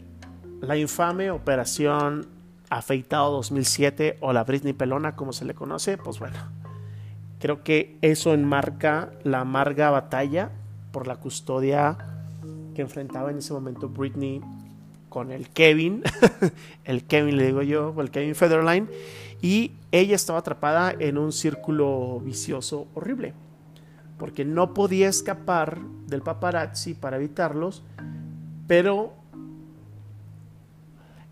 la 0.60 0.76
infame 0.76 1.30
operación 1.30 2.26
Afeitado 2.68 3.30
2007 3.32 4.18
o 4.20 4.32
la 4.32 4.42
Britney 4.42 4.72
Pelona 4.72 5.14
como 5.14 5.32
se 5.32 5.44
le 5.44 5.54
conoce, 5.54 5.98
pues 5.98 6.18
bueno, 6.18 6.36
creo 7.38 7.62
que 7.62 7.96
eso 8.02 8.34
enmarca 8.34 9.12
la 9.22 9.40
amarga 9.40 9.90
batalla 9.90 10.50
por 10.90 11.06
la 11.06 11.16
custodia 11.16 11.96
que 12.74 12.82
enfrentaba 12.82 13.30
en 13.30 13.38
ese 13.38 13.52
momento 13.52 13.88
Britney 13.88 14.40
con 15.16 15.32
el 15.32 15.48
Kevin, 15.48 16.02
el 16.84 17.04
Kevin 17.04 17.38
le 17.38 17.46
digo 17.46 17.62
yo, 17.62 17.94
el 18.02 18.10
Kevin 18.10 18.34
Federline, 18.34 18.86
y 19.40 19.72
ella 19.90 20.14
estaba 20.14 20.40
atrapada 20.40 20.94
en 20.98 21.16
un 21.16 21.32
círculo 21.32 22.20
vicioso 22.22 22.86
horrible, 22.92 23.32
porque 24.18 24.44
no 24.44 24.74
podía 24.74 25.08
escapar 25.08 25.80
del 26.06 26.20
paparazzi 26.20 26.92
para 26.92 27.16
evitarlos, 27.16 27.82
pero 28.66 29.14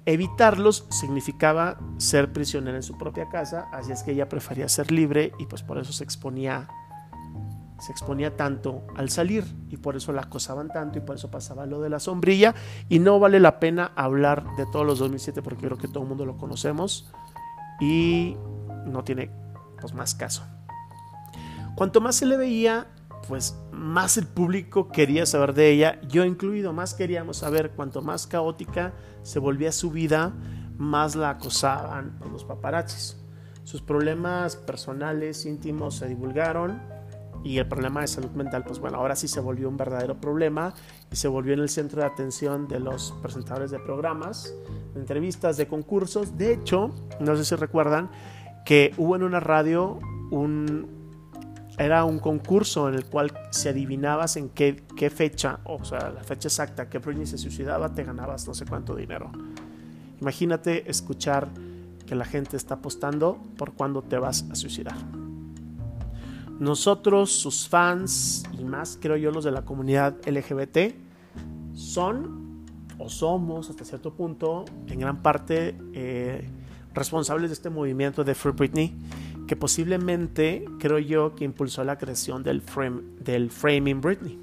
evitarlos 0.07 0.87
significaba 0.89 1.79
ser 1.99 2.33
prisionera 2.33 2.79
en 2.79 2.83
su 2.83 2.97
propia 2.97 3.29
casa, 3.29 3.69
así 3.71 3.93
es 3.93 4.03
que 4.03 4.13
ella 4.13 4.31
prefería 4.31 4.67
ser 4.71 4.91
libre 4.91 5.33
y 5.39 5.45
pues 5.45 5.63
por 5.63 5.77
eso 5.77 5.93
se 5.93 6.05
exponía 6.05 6.71
se 7.85 7.93
exponía 7.93 8.35
tanto 8.35 8.83
al 8.97 9.11
salir 9.11 9.45
y 9.69 9.77
por 9.77 9.95
eso 9.95 10.11
la 10.15 10.23
acosaban 10.23 10.69
tanto 10.69 10.97
y 10.97 11.03
por 11.03 11.17
eso 11.17 11.31
pasaba 11.31 11.67
lo 11.67 11.83
de 11.83 11.91
la 11.91 12.01
sombrilla 12.01 12.55
y 12.89 12.99
no 12.99 13.21
vale 13.21 13.41
la 13.41 13.61
pena 13.61 13.93
hablar 13.95 14.57
de 14.57 14.65
todos 14.73 14.87
los 14.87 14.99
2007 15.01 15.43
porque 15.43 15.67
creo 15.67 15.77
que 15.77 15.87
todo 15.87 16.03
el 16.03 16.09
mundo 16.09 16.25
lo 16.25 16.39
conocemos 16.39 17.13
y 17.83 18.39
no 18.87 19.05
tiene 19.05 19.31
pues 19.79 19.93
más 19.93 20.15
caso. 20.15 20.47
Cuanto 21.75 22.01
más 22.01 22.17
se 22.17 22.25
le 22.25 22.39
veía, 22.39 22.87
pues 23.29 23.55
más 23.71 24.17
el 24.17 24.29
público 24.29 24.89
quería 24.89 25.27
saber 25.27 25.53
de 25.53 25.71
ella, 25.71 26.01
yo 26.09 26.25
incluido, 26.25 26.73
más 26.73 26.95
queríamos 26.95 27.37
saber, 27.37 27.73
cuanto 27.73 28.01
más 28.01 28.27
caótica 28.27 28.95
se 29.23 29.41
volvía 29.41 29.73
su 29.73 29.91
vida, 29.91 30.33
más 30.79 31.17
la 31.17 31.29
acosaban 31.29 32.19
los 32.33 32.45
paparazzis. 32.45 33.19
Sus 33.65 33.83
problemas 33.83 34.57
personales, 34.57 35.45
íntimos 35.45 35.97
se 35.97 36.09
divulgaron 36.09 36.94
y 37.45 37.59
el 37.59 37.69
problema 37.69 38.01
de 38.01 38.09
salud 38.09 38.31
mental, 38.31 38.65
pues 38.65 38.79
bueno, 38.79 38.97
ahora 38.97 39.15
sí 39.15 39.29
se 39.29 39.39
volvió 39.39 39.69
un 39.69 39.77
verdadero 39.77 40.19
problema 40.19 40.75
y 41.13 41.17
se 41.17 41.29
volvió 41.29 41.53
en 41.53 41.61
el 41.61 41.69
centro 41.69 42.01
de 42.01 42.07
atención 42.07 42.67
de 42.67 42.81
los 42.81 43.13
presentadores 43.23 43.71
de 43.71 43.79
programas, 43.79 44.55
de 44.95 45.01
entrevistas, 45.01 45.59
de 45.59 45.69
concursos. 45.69 46.39
De 46.39 46.55
hecho, 46.55 46.95
no 47.21 47.37
sé 47.37 47.45
si 47.45 47.55
recuerdan 47.55 48.11
que 48.65 48.95
hubo 48.97 49.15
en 49.15 49.23
una 49.23 49.41
radio 49.41 49.99
un 50.31 51.05
era 51.77 52.05
un 52.05 52.21
concurso 52.21 52.89
en 52.89 52.95
el 52.95 53.05
cual 53.05 53.33
si 53.51 53.69
adivinabas 53.69 54.37
en 54.37 54.49
qué, 54.49 54.85
qué 54.97 55.11
fecha, 55.11 55.59
o 55.65 55.85
sea, 55.85 56.11
la 56.11 56.23
fecha 56.23 56.47
exacta 56.47 56.89
que 56.89 56.99
Britney 56.99 57.27
se 57.27 57.37
suicidaba, 57.37 57.93
te 57.93 58.05
ganabas 58.05 58.47
no 58.47 58.55
sé 58.55 58.65
cuánto 58.65 58.95
dinero. 58.95 59.33
Imagínate 60.21 60.89
escuchar 60.89 61.49
que 62.07 62.15
la 62.15 62.25
gente 62.25 62.57
está 62.57 62.75
apostando 62.75 63.43
por 63.57 63.73
cuándo 63.73 64.03
te 64.03 64.19
vas 64.19 64.45
a 64.51 64.55
suicidar. 64.55 65.24
Nosotros, 66.59 67.33
sus 67.33 67.69
fans 67.69 68.45
y 68.59 68.65
más, 68.65 68.99
creo 69.01 69.17
yo, 69.17 69.31
los 69.31 69.45
de 69.45 69.51
la 69.51 69.63
comunidad 69.63 70.17
LGBT, 70.27 70.95
son 71.75 72.65
o 72.99 73.09
somos 73.09 73.71
hasta 73.71 73.85
cierto 73.85 74.15
punto 74.15 74.65
en 74.87 75.01
gran 75.01 75.21
parte 75.21 75.77
eh, 75.93 76.49
responsables 76.95 77.51
de 77.51 77.55
este 77.55 77.71
movimiento 77.71 78.23
de 78.23 78.35
Free 78.35 78.53
Britney, 78.53 78.95
que 79.49 79.57
posiblemente 79.57 80.65
creo 80.79 80.99
yo 80.99 81.35
que 81.35 81.45
impulsó 81.45 81.83
la 81.85 81.99
creación 81.99 82.43
del, 82.43 82.63
frame, 82.63 83.03
del 83.21 83.51
Framing 83.51 84.01
Britney. 84.01 84.41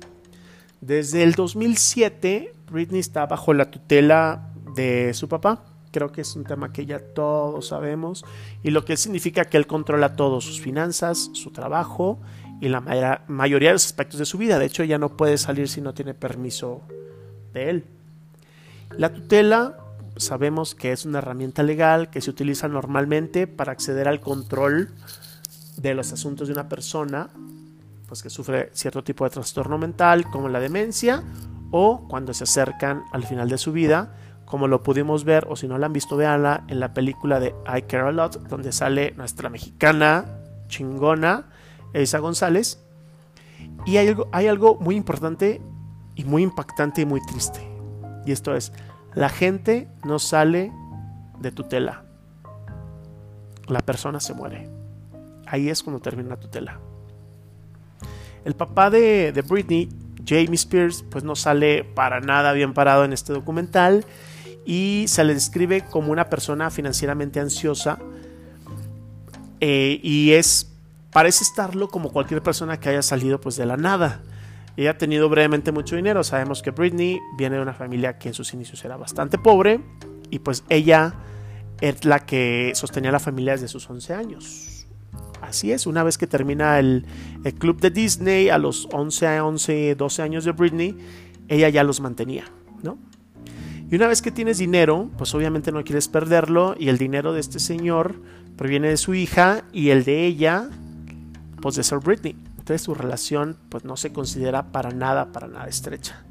Desde 0.81 1.23
el 1.23 1.33
2007, 1.33 2.53
Britney 2.69 2.99
está 2.99 3.25
bajo 3.25 3.53
la 3.53 3.71
tutela 3.71 4.51
de 4.75 5.13
su 5.13 5.27
papá, 5.29 5.63
Creo 5.91 6.11
que 6.11 6.21
es 6.21 6.35
un 6.35 6.43
tema 6.43 6.71
que 6.71 6.85
ya 6.85 6.99
todos 6.99 7.67
sabemos 7.67 8.23
y 8.63 8.71
lo 8.71 8.85
que 8.85 8.97
significa 8.97 9.45
que 9.45 9.57
él 9.57 9.67
controla 9.67 10.15
todos 10.15 10.45
sus 10.45 10.61
finanzas, 10.61 11.29
su 11.33 11.51
trabajo 11.51 12.19
y 12.61 12.69
la 12.69 13.23
mayoría 13.27 13.69
de 13.69 13.73
los 13.73 13.85
aspectos 13.85 14.19
de 14.19 14.25
su 14.25 14.37
vida. 14.37 14.59
De 14.59 14.65
hecho, 14.65 14.83
ya 14.83 14.97
no 14.97 15.17
puede 15.17 15.37
salir 15.37 15.67
si 15.67 15.81
no 15.81 15.93
tiene 15.93 16.13
permiso 16.13 16.81
de 17.53 17.69
él. 17.69 17.85
La 18.97 19.13
tutela 19.13 19.77
sabemos 20.17 20.75
que 20.75 20.91
es 20.91 21.05
una 21.05 21.19
herramienta 21.19 21.63
legal 21.63 22.09
que 22.09 22.21
se 22.21 22.29
utiliza 22.29 22.67
normalmente 22.67 23.47
para 23.47 23.71
acceder 23.71 24.07
al 24.07 24.19
control 24.19 24.89
de 25.77 25.93
los 25.93 26.11
asuntos 26.11 26.47
de 26.47 26.53
una 26.53 26.69
persona 26.69 27.29
pues 28.07 28.21
que 28.21 28.29
sufre 28.29 28.69
cierto 28.73 29.03
tipo 29.03 29.23
de 29.23 29.29
trastorno 29.29 29.77
mental 29.77 30.29
como 30.29 30.49
la 30.49 30.59
demencia 30.59 31.23
o 31.71 32.07
cuando 32.09 32.33
se 32.33 32.43
acercan 32.43 33.03
al 33.13 33.23
final 33.23 33.49
de 33.49 33.57
su 33.57 33.71
vida 33.71 34.13
como 34.51 34.67
lo 34.67 34.83
pudimos 34.83 35.23
ver, 35.23 35.47
o 35.49 35.55
si 35.55 35.65
no 35.69 35.77
la 35.77 35.85
han 35.85 35.93
visto, 35.93 36.17
véanla 36.17 36.65
en 36.67 36.81
la 36.81 36.93
película 36.93 37.39
de 37.39 37.55
I 37.65 37.83
Care 37.83 38.09
a 38.09 38.11
Lot, 38.11 38.49
donde 38.49 38.73
sale 38.73 39.13
nuestra 39.15 39.49
mexicana 39.49 40.25
chingona, 40.67 41.45
Elsa 41.93 42.19
González. 42.19 42.83
Y 43.85 43.95
hay 43.95 44.09
algo, 44.09 44.27
hay 44.33 44.47
algo 44.47 44.75
muy 44.75 44.97
importante 44.97 45.61
y 46.15 46.25
muy 46.25 46.43
impactante 46.43 46.99
y 46.99 47.05
muy 47.05 47.21
triste. 47.25 47.65
Y 48.25 48.33
esto 48.33 48.53
es, 48.53 48.73
la 49.13 49.29
gente 49.29 49.87
no 50.03 50.19
sale 50.19 50.73
de 51.39 51.53
tutela. 51.53 52.03
La 53.67 53.79
persona 53.79 54.19
se 54.19 54.33
muere. 54.33 54.69
Ahí 55.47 55.69
es 55.69 55.81
cuando 55.81 56.01
termina 56.01 56.31
la 56.31 56.39
tutela. 56.41 56.77
El 58.43 58.55
papá 58.55 58.89
de, 58.89 59.31
de 59.31 59.41
Britney, 59.43 59.87
Jamie 60.25 60.55
Spears, 60.55 61.05
pues 61.09 61.23
no 61.23 61.37
sale 61.37 61.85
para 61.85 62.19
nada 62.19 62.51
bien 62.51 62.73
parado 62.73 63.05
en 63.05 63.13
este 63.13 63.31
documental 63.31 64.05
y 64.65 65.05
se 65.07 65.23
le 65.23 65.33
describe 65.33 65.81
como 65.81 66.11
una 66.11 66.29
persona 66.29 66.69
financieramente 66.69 67.39
ansiosa 67.39 67.99
eh, 69.59 69.99
y 70.01 70.31
es 70.31 70.71
parece 71.11 71.43
estarlo 71.43 71.89
como 71.89 72.11
cualquier 72.11 72.41
persona 72.41 72.79
que 72.79 72.89
haya 72.89 73.01
salido 73.01 73.39
pues 73.39 73.55
de 73.57 73.65
la 73.65 73.77
nada. 73.77 74.21
Ella 74.77 74.91
ha 74.91 74.97
tenido 74.97 75.29
brevemente 75.29 75.71
mucho 75.71 75.95
dinero, 75.95 76.23
sabemos 76.23 76.61
que 76.61 76.71
Britney 76.71 77.19
viene 77.37 77.57
de 77.57 77.61
una 77.61 77.73
familia 77.73 78.17
que 78.17 78.29
en 78.29 78.33
sus 78.33 78.53
inicios 78.53 78.83
era 78.85 78.97
bastante 78.97 79.37
pobre 79.37 79.81
y 80.29 80.39
pues 80.39 80.63
ella 80.69 81.13
es 81.81 82.05
la 82.05 82.19
que 82.25 82.71
sostenía 82.75 83.11
la 83.11 83.19
familia 83.19 83.53
desde 83.53 83.67
sus 83.67 83.89
11 83.89 84.13
años. 84.13 84.87
Así 85.41 85.71
es, 85.71 85.87
una 85.87 86.03
vez 86.03 86.17
que 86.17 86.27
termina 86.27 86.79
el, 86.79 87.05
el 87.43 87.53
club 87.55 87.81
de 87.81 87.89
Disney 87.89 88.49
a 88.49 88.57
los 88.57 88.87
11, 88.91 89.41
11, 89.41 89.95
12 89.95 90.21
años 90.21 90.45
de 90.45 90.51
Britney, 90.51 90.97
ella 91.47 91.67
ya 91.67 91.83
los 91.83 91.99
mantenía, 91.99 92.45
¿no? 92.83 92.97
Y 93.91 93.95
una 93.97 94.07
vez 94.07 94.21
que 94.21 94.31
tienes 94.31 94.57
dinero, 94.57 95.09
pues 95.17 95.35
obviamente 95.35 95.73
no 95.73 95.83
quieres 95.83 96.07
perderlo 96.07 96.75
y 96.79 96.87
el 96.87 96.97
dinero 96.97 97.33
de 97.33 97.41
este 97.41 97.59
señor 97.59 98.15
proviene 98.55 98.87
de 98.87 98.95
su 98.95 99.13
hija 99.13 99.65
y 99.73 99.89
el 99.89 100.05
de 100.05 100.25
ella, 100.25 100.69
pues 101.61 101.75
de 101.75 101.83
Sir 101.83 101.99
Britney. 101.99 102.37
Entonces 102.57 102.83
su 102.83 102.93
relación 102.93 103.57
pues 103.67 103.83
no 103.83 103.97
se 103.97 104.13
considera 104.13 104.71
para 104.71 104.91
nada, 104.91 105.33
para 105.33 105.49
nada 105.49 105.67
estrecha. 105.67 106.23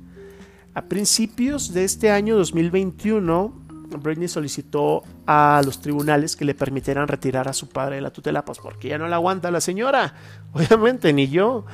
A 0.72 0.86
principios 0.86 1.74
de 1.74 1.84
este 1.84 2.10
año 2.10 2.34
2021, 2.34 3.52
Britney 3.98 4.28
solicitó 4.28 5.02
a 5.26 5.60
los 5.64 5.80
tribunales 5.80 6.36
que 6.36 6.44
le 6.44 6.54
permitieran 6.54 7.08
retirar 7.08 7.48
a 7.48 7.52
su 7.52 7.68
padre 7.68 7.96
de 7.96 8.02
la 8.02 8.12
tutela, 8.12 8.44
pues 8.44 8.58
porque 8.58 8.88
ya 8.88 8.98
no 8.98 9.08
la 9.08 9.16
aguanta 9.16 9.50
la 9.50 9.60
señora, 9.60 10.14
obviamente, 10.52 11.12
ni 11.12 11.28
yo. 11.28 11.64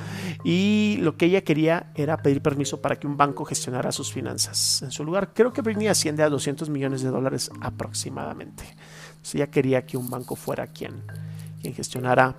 Y 0.43 0.97
lo 1.01 1.17
que 1.17 1.25
ella 1.25 1.41
quería 1.41 1.91
era 1.95 2.17
pedir 2.17 2.41
permiso 2.41 2.81
para 2.81 2.99
que 2.99 3.07
un 3.07 3.17
banco 3.17 3.45
gestionara 3.45 3.91
sus 3.91 4.11
finanzas 4.11 4.81
en 4.81 4.91
su 4.91 5.03
lugar. 5.03 5.33
Creo 5.33 5.53
que 5.53 5.61
Britney 5.61 5.87
asciende 5.87 6.23
a 6.23 6.29
200 6.29 6.69
millones 6.69 7.01
de 7.01 7.09
dólares 7.09 7.51
aproximadamente. 7.61 8.63
Entonces 9.09 9.35
ella 9.35 9.47
quería 9.47 9.85
que 9.85 9.97
un 9.97 10.09
banco 10.09 10.35
fuera 10.35 10.67
quien, 10.67 11.03
quien 11.61 11.73
gestionara 11.73 12.35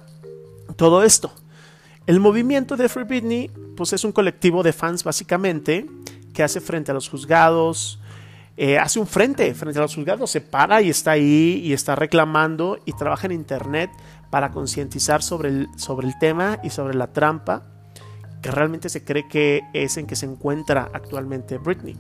todo 0.77 1.03
esto. 1.03 1.33
El 2.07 2.21
movimiento 2.21 2.77
de 2.77 2.89
Free 2.89 3.05
Britney, 3.05 3.51
pues 3.77 3.93
es 3.93 4.03
un 4.03 4.13
colectivo 4.13 4.63
de 4.63 4.73
fans 4.73 5.05
básicamente 5.05 5.87
que 6.33 6.43
hace 6.43 6.61
frente 6.61 6.91
a 6.91 6.95
los 6.95 7.09
juzgados, 7.09 8.01
eh, 8.61 8.77
hace 8.77 8.99
un 8.99 9.07
frente 9.07 9.55
frente 9.55 9.79
a 9.79 9.83
los 9.83 9.95
juzgados, 9.95 10.33
se 10.33 10.41
para 10.41 10.83
y 10.83 10.91
está 10.91 11.13
ahí 11.13 11.61
y 11.63 11.73
está 11.73 11.95
reclamando 11.95 12.77
y 12.85 12.93
trabaja 12.93 13.27
en 13.27 13.33
internet 13.33 13.89
para 14.31 14.51
concientizar 14.51 15.23
sobre 15.23 15.51
el, 15.51 15.69
sobre 15.77 16.09
el 16.09 16.19
tema 16.19 16.59
y 16.65 16.71
sobre 16.71 16.95
la 16.95 17.13
trampa 17.13 17.63
que 18.43 18.51
realmente 18.51 18.89
se 18.89 19.05
cree 19.05 19.29
que 19.29 19.63
es 19.75 19.97
en 19.97 20.09
que 20.09 20.17
se 20.17 20.27
encuentra 20.27 20.91
actualmente 20.93 21.57
Britney. 21.59 21.97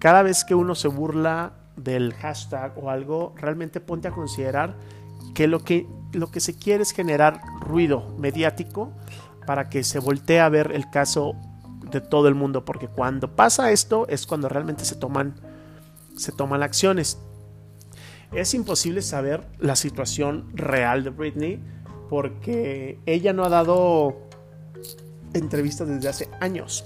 Cada 0.00 0.24
vez 0.24 0.44
que 0.44 0.56
uno 0.56 0.74
se 0.74 0.88
burla 0.88 1.52
del 1.76 2.14
hashtag 2.14 2.76
o 2.76 2.90
algo, 2.90 3.32
realmente 3.36 3.78
ponte 3.78 4.08
a 4.08 4.10
considerar 4.10 4.74
que 5.36 5.46
lo 5.46 5.60
que, 5.60 5.86
lo 6.14 6.32
que 6.32 6.40
se 6.40 6.56
quiere 6.58 6.82
es 6.82 6.90
generar 6.90 7.40
ruido 7.60 8.12
mediático 8.18 8.90
para 9.46 9.70
que 9.70 9.84
se 9.84 10.00
voltee 10.00 10.40
a 10.40 10.48
ver 10.48 10.72
el 10.72 10.90
caso 10.90 11.36
de 11.90 12.00
todo 12.00 12.28
el 12.28 12.34
mundo, 12.34 12.64
porque 12.64 12.88
cuando 12.88 13.34
pasa 13.34 13.70
esto 13.70 14.06
es 14.08 14.26
cuando 14.26 14.48
realmente 14.48 14.84
se 14.84 14.94
toman, 14.96 15.34
se 16.16 16.32
toman 16.32 16.62
acciones. 16.62 17.18
Es 18.32 18.54
imposible 18.54 19.02
saber 19.02 19.46
la 19.58 19.76
situación 19.76 20.50
real 20.54 21.04
de 21.04 21.10
Britney 21.10 21.62
porque 22.08 22.98
ella 23.06 23.32
no 23.32 23.44
ha 23.44 23.48
dado 23.48 24.28
entrevistas 25.32 25.88
desde 25.88 26.08
hace 26.08 26.28
años. 26.40 26.84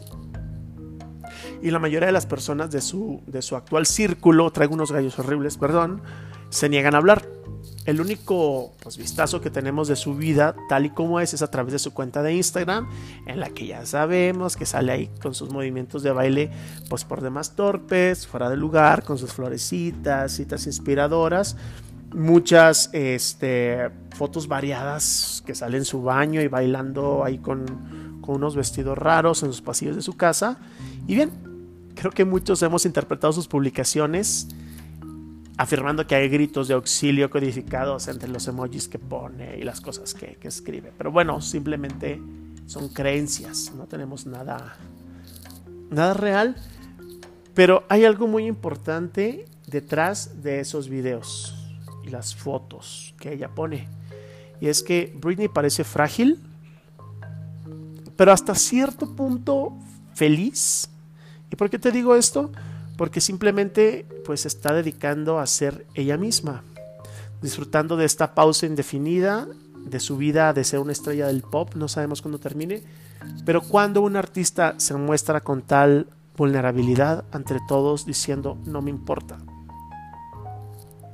Y 1.63 1.71
la 1.71 1.79
mayoría 1.79 2.07
de 2.07 2.13
las 2.13 2.27
personas 2.27 2.71
de 2.71 2.81
su, 2.81 3.23
de 3.27 3.43
su 3.43 3.57
actual 3.57 3.87
círculo, 3.87 4.51
traigo 4.51 4.75
unos 4.75 4.93
gallos 4.93 5.19
horribles, 5.19 5.57
perdón, 5.57 6.03
se 6.51 6.69
niegan 6.69 6.95
a 6.95 6.99
hablar. 6.99 7.38
El 7.89 8.03
único 8.03 8.75
pues, 8.83 8.99
vistazo 8.99 9.41
que 9.41 9.49
tenemos 9.49 9.89
de 9.89 9.97
su 9.97 10.15
vida, 10.15 10.55
tal 10.69 10.85
y 10.85 10.91
como 10.91 11.21
es, 11.21 11.33
es 11.33 11.41
a 11.41 11.51
través 11.51 11.73
de 11.73 11.79
su 11.79 11.95
cuenta 11.95 12.23
de 12.23 12.35
Instagram, 12.35 12.87
en 13.27 13.41
la 13.41 13.49
que 13.49 13.67
ya 13.67 13.87
sabemos 13.87 14.59
que 14.59 14.67
sale 14.67 14.93
ahí 14.93 15.11
con 15.23 15.35
sus 15.35 15.49
movimientos 15.49 16.03
de 16.03 16.13
baile, 16.13 16.51
pues 16.91 17.07
por 17.07 17.23
demás 17.23 17.57
torpes, 17.57 18.27
fuera 18.27 18.51
de 18.51 18.59
lugar, 18.59 19.05
con 19.05 19.17
sus 19.17 19.33
florecitas, 19.33 20.33
citas 20.33 20.67
inspiradoras, 20.67 21.57
muchas 22.15 22.91
este, 22.93 23.89
fotos 24.15 24.49
variadas 24.49 25.43
que 25.47 25.55
sale 25.55 25.79
en 25.79 25.87
su 25.87 26.03
baño 26.03 26.43
y 26.43 26.49
bailando 26.49 27.25
ahí 27.25 27.39
con, 27.39 28.21
con 28.21 28.35
unos 28.35 28.55
vestidos 28.55 28.99
raros 28.99 29.43
en 29.43 29.49
los 29.49 29.63
pasillos 29.63 29.97
de 29.97 30.03
su 30.03 30.15
casa. 30.15 30.59
Y 31.07 31.15
bien, 31.15 31.31
creo 31.95 32.13
que 32.13 32.27
muchos 32.27 32.63
hemos 32.63 32.85
interpretado 32.85 33.33
sus 33.33 33.49
publicaciones 33.49 34.47
afirmando 35.59 36.07
que 36.07 36.15
hay 36.15 36.29
gritos 36.29 36.69
de 36.69 36.75
auxilio 36.75 37.29
codificados 37.29 38.07
entre 38.07 38.29
los 38.29 38.47
emojis 38.47 38.87
que 38.87 39.01
pone 39.01 39.59
y 39.59 39.63
las 39.63 39.81
cosas 39.81 40.15
que, 40.15 40.39
escribe. 40.41 40.93
Pero 40.97 41.11
bueno, 41.11 41.41
simplemente 41.41 42.23
son 42.67 42.89
creencias, 42.89 43.73
no 43.75 43.87
tenemos 43.87 44.25
nada, 44.25 44.77
nada 45.91 46.15
real. 46.15 46.57
Pero 47.55 47.83
hay 47.89 48.05
algo 48.05 48.29
muy 48.29 48.47
importante 48.47 49.47
detrás 49.67 50.43
de 50.45 50.61
esos 50.61 50.89
videos 50.89 51.57
y 52.05 52.11
las 52.11 52.37
fotos 52.37 53.15
que 53.19 53.33
ella 53.33 53.49
pone. 53.49 53.89
Y 54.61 54.69
es 54.69 54.85
que 54.85 55.13
Britney 55.21 55.49
parece 55.49 55.83
frágil, 55.83 56.39
pero 58.17 58.31
hasta 58.31 58.55
cierto 58.55 59.17
punto 59.17 59.73
feliz. 60.15 60.89
¿Y 61.51 61.57
por 61.57 61.69
qué 61.69 61.81
te 61.81 61.91
digo 61.91 62.15
esto? 62.15 62.53
Porque 62.99 63.21
simplemente 63.21 64.05
pues 64.27 64.45
está 64.45 64.75
dedicando 64.75 65.39
a 65.39 65.47
ser 65.47 65.87
ella 65.95 66.19
misma, 66.19 66.65
disfrutando 67.41 67.97
de 67.97 68.05
esta 68.05 68.35
pausa 68.35 68.67
indefinida 68.67 69.47
de 69.85 70.01
su 70.01 70.17
vida 70.17 70.53
de 70.53 70.65
ser 70.65 70.81
una 70.81 70.93
estrella 70.93 71.29
del 71.29 71.43
pop, 71.43 71.75
no 71.77 71.87
sabemos 71.87 72.21
cuándo 72.21 72.41
termine, 72.41 72.83
pero 73.47 73.63
cuando 73.63 74.03
un 74.03 74.17
artista 74.17 74.75
se 74.79 74.95
muestra 74.95 75.41
con 75.41 75.63
tal 75.63 76.09
vulnerabilidad 76.37 77.25
ante 77.31 77.57
todos 77.69 78.05
diciendo 78.05 78.59
no 78.67 78.83
me 78.83 78.91
importa. 78.91 79.39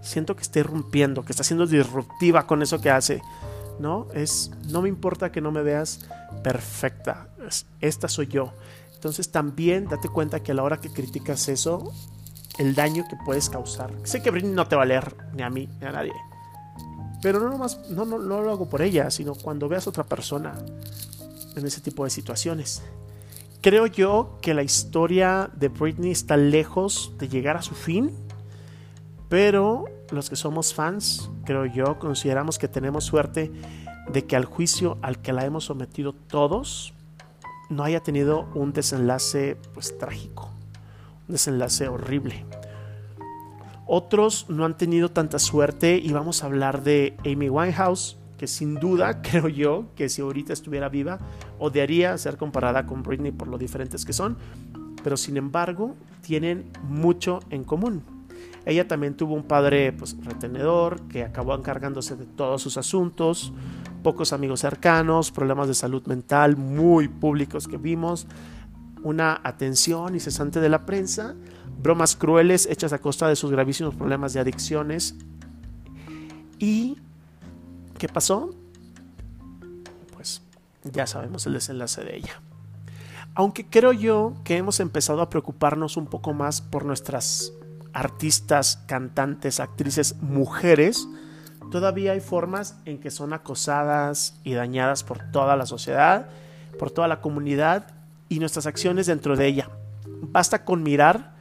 Siento 0.00 0.36
que 0.36 0.42
está 0.42 0.60
irrumpiendo, 0.60 1.22
que 1.22 1.32
está 1.32 1.44
siendo 1.44 1.66
disruptiva 1.66 2.46
con 2.46 2.62
eso 2.62 2.80
que 2.80 2.90
hace. 2.90 3.22
¿No? 3.78 4.06
Es 4.14 4.52
no 4.68 4.82
me 4.82 4.88
importa 4.88 5.32
que 5.32 5.40
no 5.40 5.50
me 5.50 5.62
veas 5.62 6.00
perfecta. 6.42 7.28
Esta 7.80 8.08
soy 8.08 8.28
yo. 8.28 8.52
Entonces 9.04 9.30
también 9.30 9.84
date 9.84 10.08
cuenta 10.08 10.42
que 10.42 10.52
a 10.52 10.54
la 10.54 10.62
hora 10.62 10.80
que 10.80 10.88
criticas 10.88 11.50
eso, 11.50 11.92
el 12.56 12.74
daño 12.74 13.04
que 13.06 13.16
puedes 13.22 13.50
causar. 13.50 13.92
Sé 14.04 14.22
que 14.22 14.30
Britney 14.30 14.54
no 14.54 14.66
te 14.66 14.76
va 14.76 14.84
a 14.84 14.86
leer, 14.86 15.14
ni 15.34 15.42
a 15.42 15.50
mí, 15.50 15.68
ni 15.78 15.86
a 15.86 15.92
nadie. 15.92 16.14
Pero 17.20 17.38
no, 17.38 17.50
nomás, 17.50 17.90
no, 17.90 18.06
no, 18.06 18.18
no 18.18 18.40
lo 18.40 18.50
hago 18.50 18.66
por 18.66 18.80
ella, 18.80 19.10
sino 19.10 19.34
cuando 19.34 19.68
veas 19.68 19.86
a 19.86 19.90
otra 19.90 20.04
persona 20.04 20.54
en 21.54 21.66
ese 21.66 21.82
tipo 21.82 22.04
de 22.04 22.08
situaciones. 22.08 22.82
Creo 23.60 23.84
yo 23.88 24.38
que 24.40 24.54
la 24.54 24.62
historia 24.62 25.50
de 25.54 25.68
Britney 25.68 26.10
está 26.10 26.38
lejos 26.38 27.12
de 27.18 27.28
llegar 27.28 27.58
a 27.58 27.62
su 27.62 27.74
fin, 27.74 28.10
pero 29.28 29.84
los 30.12 30.30
que 30.30 30.36
somos 30.36 30.72
fans, 30.72 31.28
creo 31.44 31.66
yo, 31.66 31.98
consideramos 31.98 32.58
que 32.58 32.68
tenemos 32.68 33.04
suerte 33.04 33.52
de 34.10 34.24
que 34.24 34.34
al 34.34 34.46
juicio 34.46 34.96
al 35.02 35.20
que 35.20 35.34
la 35.34 35.44
hemos 35.44 35.66
sometido 35.66 36.14
todos, 36.14 36.94
no 37.70 37.84
haya 37.84 38.00
tenido 38.00 38.48
un 38.54 38.72
desenlace 38.72 39.56
pues 39.72 39.96
trágico, 39.98 40.50
un 41.28 41.32
desenlace 41.32 41.88
horrible. 41.88 42.44
Otros 43.86 44.46
no 44.48 44.64
han 44.64 44.76
tenido 44.76 45.10
tanta 45.10 45.38
suerte 45.38 45.98
y 45.98 46.12
vamos 46.12 46.42
a 46.42 46.46
hablar 46.46 46.82
de 46.82 47.16
Amy 47.24 47.50
Winehouse, 47.50 48.16
que 48.38 48.46
sin 48.46 48.74
duda 48.76 49.22
creo 49.22 49.48
yo 49.48 49.86
que 49.94 50.08
si 50.08 50.22
ahorita 50.22 50.52
estuviera 50.52 50.88
viva 50.88 51.18
odiaría 51.58 52.16
ser 52.18 52.36
comparada 52.36 52.86
con 52.86 53.02
Britney 53.02 53.32
por 53.32 53.48
lo 53.48 53.58
diferentes 53.58 54.04
que 54.04 54.12
son, 54.12 54.36
pero 55.02 55.16
sin 55.16 55.36
embargo 55.36 55.94
tienen 56.22 56.70
mucho 56.88 57.40
en 57.50 57.64
común. 57.64 58.02
Ella 58.66 58.88
también 58.88 59.14
tuvo 59.14 59.34
un 59.34 59.42
padre 59.42 59.92
pues, 59.92 60.16
retenedor 60.24 61.02
que 61.02 61.22
acabó 61.22 61.54
encargándose 61.54 62.16
de 62.16 62.24
todos 62.24 62.62
sus 62.62 62.78
asuntos, 62.78 63.52
pocos 64.04 64.32
amigos 64.32 64.60
cercanos, 64.60 65.32
problemas 65.32 65.66
de 65.66 65.74
salud 65.74 66.06
mental 66.06 66.56
muy 66.56 67.08
públicos 67.08 67.66
que 67.66 67.78
vimos, 67.78 68.28
una 69.02 69.40
atención 69.42 70.14
incesante 70.14 70.60
de 70.60 70.68
la 70.68 70.86
prensa, 70.86 71.34
bromas 71.82 72.14
crueles 72.14 72.66
hechas 72.66 72.92
a 72.92 73.00
costa 73.00 73.26
de 73.26 73.34
sus 73.34 73.50
gravísimos 73.50 73.96
problemas 73.96 74.32
de 74.32 74.40
adicciones. 74.40 75.16
¿Y 76.60 76.98
qué 77.98 78.08
pasó? 78.08 78.54
Pues 80.12 80.42
ya 80.84 81.08
sabemos 81.08 81.46
el 81.46 81.54
desenlace 81.54 82.04
de 82.04 82.16
ella. 82.16 82.40
Aunque 83.34 83.66
creo 83.66 83.92
yo 83.92 84.34
que 84.44 84.56
hemos 84.56 84.78
empezado 84.78 85.20
a 85.22 85.28
preocuparnos 85.30 85.96
un 85.96 86.06
poco 86.06 86.32
más 86.32 86.60
por 86.60 86.84
nuestras 86.84 87.52
artistas, 87.92 88.82
cantantes, 88.86 89.60
actrices, 89.60 90.16
mujeres, 90.20 91.08
todavía 91.74 92.12
hay 92.12 92.20
formas 92.20 92.76
en 92.84 93.00
que 93.00 93.10
son 93.10 93.32
acosadas 93.32 94.38
y 94.44 94.54
dañadas 94.54 95.02
por 95.02 95.18
toda 95.32 95.56
la 95.56 95.66
sociedad, 95.66 96.28
por 96.78 96.92
toda 96.92 97.08
la 97.08 97.20
comunidad 97.20 97.88
y 98.28 98.38
nuestras 98.38 98.66
acciones 98.66 99.08
dentro 99.08 99.34
de 99.34 99.48
ella. 99.48 99.68
Basta 100.06 100.64
con 100.64 100.84
mirar 100.84 101.34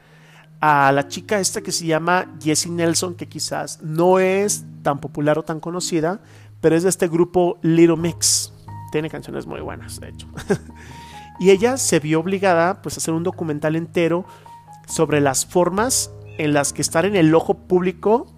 a 0.59 0.91
la 0.91 1.07
chica 1.07 1.39
esta 1.39 1.61
que 1.61 1.71
se 1.71 1.85
llama 1.85 2.33
Jessie 2.41 2.71
Nelson, 2.71 3.13
que 3.13 3.29
quizás 3.29 3.83
no 3.83 4.17
es 4.17 4.65
tan 4.81 4.99
popular 4.99 5.37
o 5.37 5.43
tan 5.43 5.59
conocida, 5.59 6.19
pero 6.61 6.75
es 6.75 6.81
de 6.81 6.89
este 6.89 7.07
grupo 7.07 7.59
Little 7.61 7.97
Mix. 7.97 8.51
Tiene 8.91 9.11
canciones 9.11 9.45
muy 9.45 9.61
buenas, 9.61 9.99
de 9.99 10.09
hecho. 10.09 10.27
y 11.39 11.51
ella 11.51 11.77
se 11.77 11.99
vio 11.99 12.19
obligada 12.19 12.81
pues, 12.81 12.95
a 12.95 12.97
hacer 12.97 13.13
un 13.13 13.21
documental 13.21 13.75
entero 13.75 14.25
sobre 14.87 15.21
las 15.21 15.45
formas 15.45 16.09
en 16.39 16.53
las 16.53 16.73
que 16.73 16.81
estar 16.81 17.05
en 17.05 17.15
el 17.15 17.35
ojo 17.35 17.53
público 17.53 18.32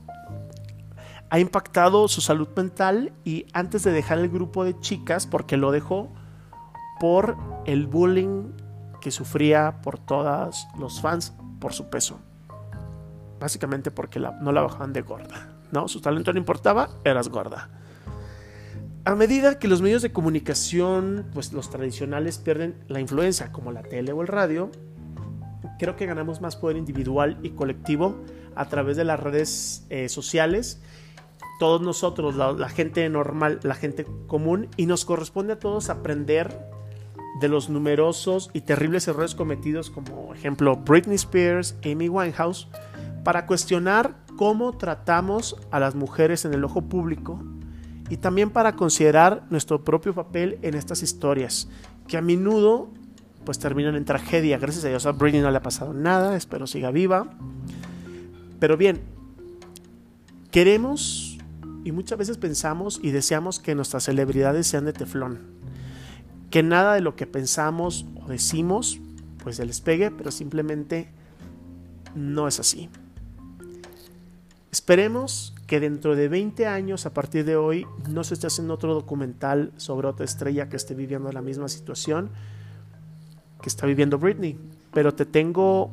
ha 1.35 1.39
impactado 1.39 2.07
su 2.07 2.21
salud 2.21 2.47
mental 2.55 3.11
y 3.25 3.45
antes 3.51 3.83
de 3.83 3.91
dejar 3.91 4.19
el 4.19 4.29
grupo 4.29 4.63
de 4.63 4.79
chicas, 4.79 5.27
porque 5.27 5.57
lo 5.57 5.73
dejó 5.73 6.13
por 6.97 7.35
el 7.65 7.87
bullying 7.87 8.53
que 9.01 9.11
sufría 9.11 9.81
por 9.81 9.99
todos 9.99 10.65
los 10.79 11.01
fans 11.01 11.33
por 11.59 11.73
su 11.73 11.89
peso. 11.89 12.21
Básicamente 13.37 13.91
porque 13.91 14.17
no 14.17 14.53
la 14.53 14.61
bajaban 14.61 14.93
de 14.93 15.01
gorda. 15.01 15.49
¿no? 15.73 15.89
Su 15.89 15.99
talento 15.99 16.31
no 16.31 16.39
importaba, 16.39 16.91
eras 17.03 17.27
gorda. 17.27 17.69
A 19.03 19.13
medida 19.15 19.59
que 19.59 19.67
los 19.67 19.81
medios 19.81 20.01
de 20.01 20.13
comunicación, 20.13 21.25
pues 21.33 21.51
los 21.51 21.69
tradicionales, 21.69 22.37
pierden 22.37 22.81
la 22.87 23.01
influencia, 23.01 23.51
como 23.51 23.73
la 23.73 23.83
tele 23.83 24.13
o 24.13 24.21
el 24.21 24.29
radio, 24.29 24.71
creo 25.79 25.97
que 25.97 26.05
ganamos 26.05 26.39
más 26.39 26.55
poder 26.55 26.77
individual 26.77 27.37
y 27.43 27.49
colectivo 27.49 28.23
a 28.55 28.69
través 28.69 28.95
de 28.95 29.03
las 29.03 29.19
redes 29.19 29.85
eh, 29.89 30.07
sociales 30.07 30.79
todos 31.59 31.81
nosotros, 31.81 32.35
la, 32.35 32.69
gente 32.69 33.07
normal, 33.09 33.59
la 33.63 33.75
gente 33.75 34.05
común, 34.27 34.67
y 34.77 34.85
nos 34.85 35.05
corresponde 35.05 35.53
a 35.53 35.59
todos 35.59 35.89
aprender 35.89 36.57
de 37.39 37.49
los 37.49 37.69
numerosos 37.69 38.49
y 38.53 38.61
terribles 38.61 39.07
errores 39.07 39.35
cometidos, 39.35 39.89
como 39.89 40.33
ejemplo 40.33 40.77
Britney 40.77 41.15
Spears, 41.15 41.75
Amy 41.83 42.09
Winehouse, 42.09 42.67
para 43.23 43.45
cuestionar 43.45 44.15
cómo 44.37 44.77
tratamos 44.77 45.55
a 45.71 45.79
las 45.79 45.95
mujeres 45.95 46.45
en 46.45 46.53
el 46.53 46.63
ojo 46.63 46.83
público 46.83 47.41
y 48.09 48.17
también 48.17 48.49
para 48.49 48.75
considerar 48.75 49.43
nuestro 49.49 49.83
propio 49.83 50.13
papel 50.13 50.59
en 50.61 50.75
estas 50.75 51.03
historias, 51.03 51.69
que 52.07 52.17
a 52.17 52.21
menudo 52.21 52.89
pues 53.45 53.59
terminan 53.59 53.95
en 53.95 54.05
tragedia. 54.05 54.57
Gracias 54.57 54.85
a 54.85 54.89
Dios 54.89 55.05
a 55.05 55.11
Britney 55.11 55.41
no 55.41 55.51
le 55.51 55.57
ha 55.57 55.61
pasado 55.61 55.93
nada, 55.93 56.35
espero 56.35 56.67
siga 56.67 56.91
viva. 56.91 57.27
Pero 58.59 58.77
bien, 58.77 59.01
queremos 60.51 61.34
y 61.85 61.93
muchas 61.93 62.17
veces 62.17 62.37
pensamos 62.37 62.99
y 63.01 63.11
deseamos 63.11 63.59
que 63.59 63.75
nuestras 63.75 64.03
celebridades 64.03 64.67
sean 64.67 64.83
de 64.83 64.91
teflón. 64.91 65.39
que 66.49 66.63
nada 66.63 66.93
de 66.93 67.01
lo 67.01 67.15
que 67.15 67.27
pensamos 67.27 68.05
o 68.23 68.27
decimos 68.27 68.99
pues 69.43 69.57
se 69.57 69.65
les 69.65 69.79
pegue, 69.81 70.09
pero 70.09 70.31
simplemente 70.31 71.07
no 72.15 72.47
es 72.47 72.59
así. 72.59 72.89
Esperemos 74.71 75.53
que 75.67 75.79
dentro 75.79 76.15
de 76.15 76.27
20 76.27 76.65
años, 76.65 77.05
a 77.05 77.13
partir 77.13 77.45
de 77.45 77.55
hoy, 77.55 77.85
no 78.09 78.23
se 78.23 78.33
esté 78.33 78.47
haciendo 78.47 78.73
otro 78.73 78.93
documental 78.93 79.71
sobre 79.77 80.07
otra 80.07 80.25
estrella 80.25 80.67
que 80.67 80.77
esté 80.77 80.95
viviendo 80.95 81.31
la 81.31 81.41
misma 81.41 81.67
situación 81.67 82.31
que 83.61 83.69
está 83.69 83.85
viviendo 83.85 84.17
Britney. 84.17 84.57
Pero 84.93 85.13
te 85.13 85.25
tengo 85.25 85.91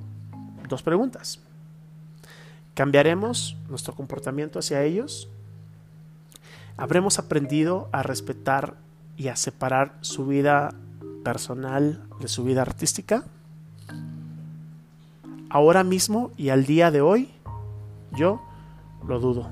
dos 0.68 0.82
preguntas. 0.82 1.40
¿Cambiaremos 2.74 3.57
nuestro 3.68 3.95
comportamiento 3.95 4.59
hacia 4.59 4.82
ellos? 4.82 5.28
¿Habremos 6.83 7.20
aprendido 7.20 7.89
a 7.93 8.03
respetar 8.03 8.74
y 9.16 9.28
a 9.28 9.37
separar 9.37 9.97
su 10.01 10.26
vida 10.26 10.74
personal 11.22 12.03
de 12.18 12.26
su 12.26 12.43
vida 12.43 12.62
artística? 12.62 13.22
Ahora 15.49 15.85
mismo 15.85 16.33
y 16.37 16.49
al 16.49 16.66
día 16.66 16.91
de 16.91 17.01
hoy, 17.01 17.30
yo 18.11 18.43
lo 19.07 19.20
dudo. 19.20 19.49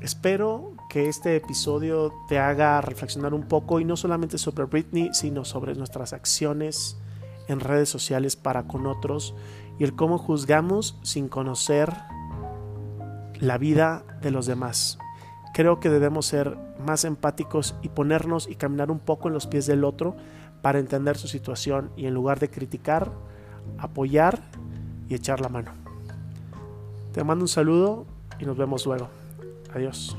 Espero 0.00 0.70
que 0.88 1.08
este 1.08 1.34
episodio 1.34 2.12
te 2.28 2.38
haga 2.38 2.80
reflexionar 2.82 3.34
un 3.34 3.48
poco 3.48 3.80
y 3.80 3.84
no 3.84 3.96
solamente 3.96 4.38
sobre 4.38 4.66
Britney, 4.66 5.10
sino 5.14 5.44
sobre 5.44 5.74
nuestras 5.74 6.12
acciones 6.12 6.96
en 7.48 7.58
redes 7.58 7.88
sociales 7.88 8.36
para 8.36 8.68
con 8.68 8.86
otros 8.86 9.34
y 9.80 9.82
el 9.82 9.96
cómo 9.96 10.16
juzgamos 10.16 10.96
sin 11.02 11.28
conocer 11.28 11.92
la 13.40 13.58
vida 13.58 14.04
de 14.20 14.30
los 14.30 14.46
demás. 14.46 14.98
Creo 15.52 15.80
que 15.80 15.88
debemos 15.88 16.26
ser 16.26 16.56
más 16.86 17.04
empáticos 17.04 17.74
y 17.82 17.88
ponernos 17.88 18.48
y 18.48 18.54
caminar 18.54 18.90
un 18.90 19.00
poco 19.00 19.28
en 19.28 19.34
los 19.34 19.46
pies 19.46 19.66
del 19.66 19.84
otro 19.84 20.16
para 20.62 20.78
entender 20.78 21.16
su 21.16 21.26
situación 21.26 21.90
y 21.96 22.06
en 22.06 22.14
lugar 22.14 22.38
de 22.38 22.50
criticar, 22.50 23.10
apoyar 23.78 24.40
y 25.08 25.14
echar 25.14 25.40
la 25.40 25.48
mano. 25.48 25.72
Te 27.12 27.24
mando 27.24 27.44
un 27.44 27.48
saludo 27.48 28.06
y 28.38 28.44
nos 28.44 28.56
vemos 28.56 28.86
luego. 28.86 29.08
Adiós. 29.74 30.16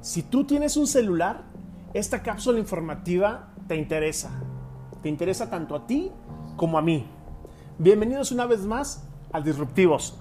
Si 0.00 0.22
tú 0.22 0.44
tienes 0.44 0.76
un 0.76 0.88
celular, 0.88 1.49
esta 1.92 2.22
cápsula 2.22 2.58
informativa 2.58 3.48
te 3.66 3.76
interesa. 3.76 4.30
Te 5.02 5.08
interesa 5.08 5.50
tanto 5.50 5.74
a 5.74 5.86
ti 5.86 6.12
como 6.56 6.78
a 6.78 6.82
mí. 6.82 7.06
Bienvenidos 7.78 8.30
una 8.30 8.46
vez 8.46 8.60
más 8.60 9.08
a 9.32 9.40
Disruptivos. 9.40 10.16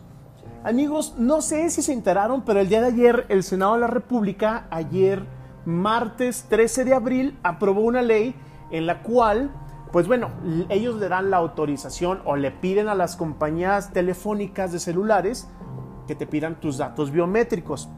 Amigos, 0.64 1.16
no 1.18 1.42
sé 1.42 1.70
si 1.70 1.82
se 1.82 1.94
enteraron, 1.94 2.44
pero 2.44 2.60
el 2.60 2.70
día 2.70 2.82
de 2.82 2.88
ayer 2.88 3.26
el 3.30 3.44
Senado 3.44 3.76
de 3.76 3.82
la 3.82 3.88
República, 3.88 4.68
ayer 4.72 5.24
martes 5.66 6.46
13 6.50 6.86
de 6.86 6.94
abril, 6.94 7.38
aprobó 7.44 7.82
una 7.82 8.02
ley 8.02 8.34
en 8.72 8.88
la 8.88 9.04
cual, 9.04 9.52
pues 9.92 10.08
bueno, 10.08 10.32
ellos 10.70 10.96
le 10.96 11.08
dan 11.08 11.30
la 11.30 11.38
autorización 11.38 12.22
o 12.26 12.36
le 12.36 12.52
piden 12.52 12.88
a 12.88 12.96
las 12.96 13.16
compañías 13.16 13.94
telefónicas 13.94 14.72
de 14.72 14.80
celulares 14.80 15.48
que 16.08 16.16
te 16.16 16.26
pidan 16.26 16.60
tus 16.60 16.78
datos 16.78 17.12
biométricos. 17.12 17.90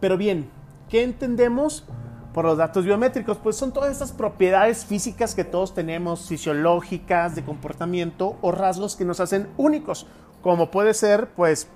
Pero 0.00 0.16
bien, 0.16 0.50
¿qué 0.88 1.04
entendemos 1.04 1.86
por 2.32 2.44
los 2.44 2.58
datos 2.58 2.84
biométricos? 2.84 3.38
Pues 3.38 3.56
son 3.56 3.72
todas 3.72 3.90
estas 3.90 4.12
propiedades 4.12 4.84
físicas 4.84 5.34
que 5.34 5.44
todos 5.44 5.74
tenemos, 5.74 6.28
fisiológicas, 6.28 7.34
de 7.34 7.44
comportamiento 7.44 8.36
o 8.42 8.52
rasgos 8.52 8.96
que 8.96 9.04
nos 9.04 9.20
hacen 9.20 9.48
únicos, 9.56 10.06
como 10.42 10.70
puede 10.70 10.94
ser, 10.94 11.28
pues, 11.34 11.68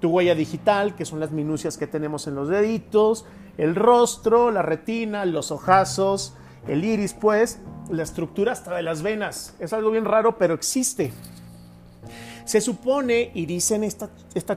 tu 0.00 0.10
huella 0.10 0.34
digital, 0.34 0.94
que 0.96 1.04
son 1.04 1.20
las 1.20 1.30
minucias 1.30 1.78
que 1.78 1.86
tenemos 1.86 2.26
en 2.26 2.34
los 2.34 2.48
deditos, 2.48 3.24
el 3.56 3.74
rostro, 3.74 4.50
la 4.50 4.62
retina, 4.62 5.24
los 5.24 5.50
ojazos, 5.50 6.34
el 6.66 6.84
iris, 6.84 7.14
pues, 7.14 7.60
la 7.90 8.02
estructura 8.02 8.52
hasta 8.52 8.74
de 8.74 8.82
las 8.82 9.02
venas. 9.02 9.54
Es 9.58 9.72
algo 9.72 9.90
bien 9.90 10.04
raro, 10.04 10.38
pero 10.38 10.54
existe. 10.54 11.12
Se 12.44 12.60
supone, 12.60 13.30
y 13.34 13.46
dicen 13.46 13.84
estas 13.84 14.10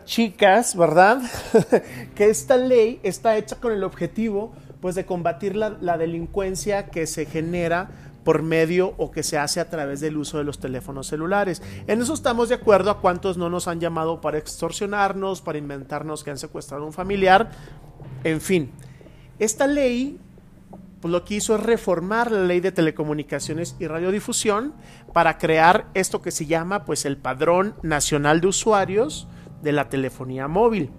chicas, 0.06 0.76
¿verdad? 0.76 1.22
que 2.16 2.30
esta 2.30 2.58
ley 2.58 3.00
está 3.04 3.38
hecha 3.38 3.58
con 3.58 3.72
el 3.72 3.84
objetivo, 3.84 4.54
pues, 4.82 4.96
de 4.96 5.06
combatir 5.06 5.56
la, 5.56 5.98
delincuencia 5.98 6.88
que 6.88 7.08
se 7.08 7.26
genera 7.26 7.90
por 8.24 8.42
medio 8.42 8.96
o 8.98 9.12
que 9.12 9.22
se 9.22 9.38
hace 9.38 9.60
a 9.60 9.70
través 9.70 10.00
del 10.00 10.18
uso 10.18 10.38
de 10.38 10.44
los 10.44 10.60
teléfonos 10.60 11.08
celulares. 11.08 11.62
En 11.88 12.02
eso 12.02 12.14
estamos 12.14 12.50
de 12.50 12.56
acuerdo 12.56 12.90
a 12.90 13.00
cuántos 13.00 13.38
no 13.38 13.50
nos 13.50 13.68
han 13.68 13.80
llamado 13.80 14.20
para 14.20 14.38
extorsionarnos, 14.38 15.42
para 15.42 15.60
inventarnos 15.60 16.24
que 16.24 16.32
han 16.32 16.38
secuestrado 16.38 16.84
a 16.84 16.88
un 16.88 16.94
familiar, 16.94 17.52
en 18.24 18.42
fin. 18.42 18.72
Esta 19.38 19.68
ley 19.68 20.20
pues 21.06 21.12
lo 21.12 21.24
que 21.24 21.36
hizo 21.36 21.54
es 21.54 21.62
reformar 21.62 22.32
la 22.32 22.46
ley 22.46 22.62
de 22.62 22.72
telecomunicaciones 22.72 23.76
y 23.80 23.86
radiodifusión 23.86 24.74
para 25.14 25.38
crear 25.38 25.86
esto 25.94 26.20
que 26.24 26.32
se 26.32 26.48
llama 26.48 26.84
pues 26.84 27.06
el 27.06 27.18
Padrón 27.18 27.76
Nacional 27.84 28.42
de 28.42 28.48
Usuarios 28.48 29.28
de 29.62 29.72
la 29.72 29.88
Telefonía 29.90 30.48
Móvil. 30.48 30.90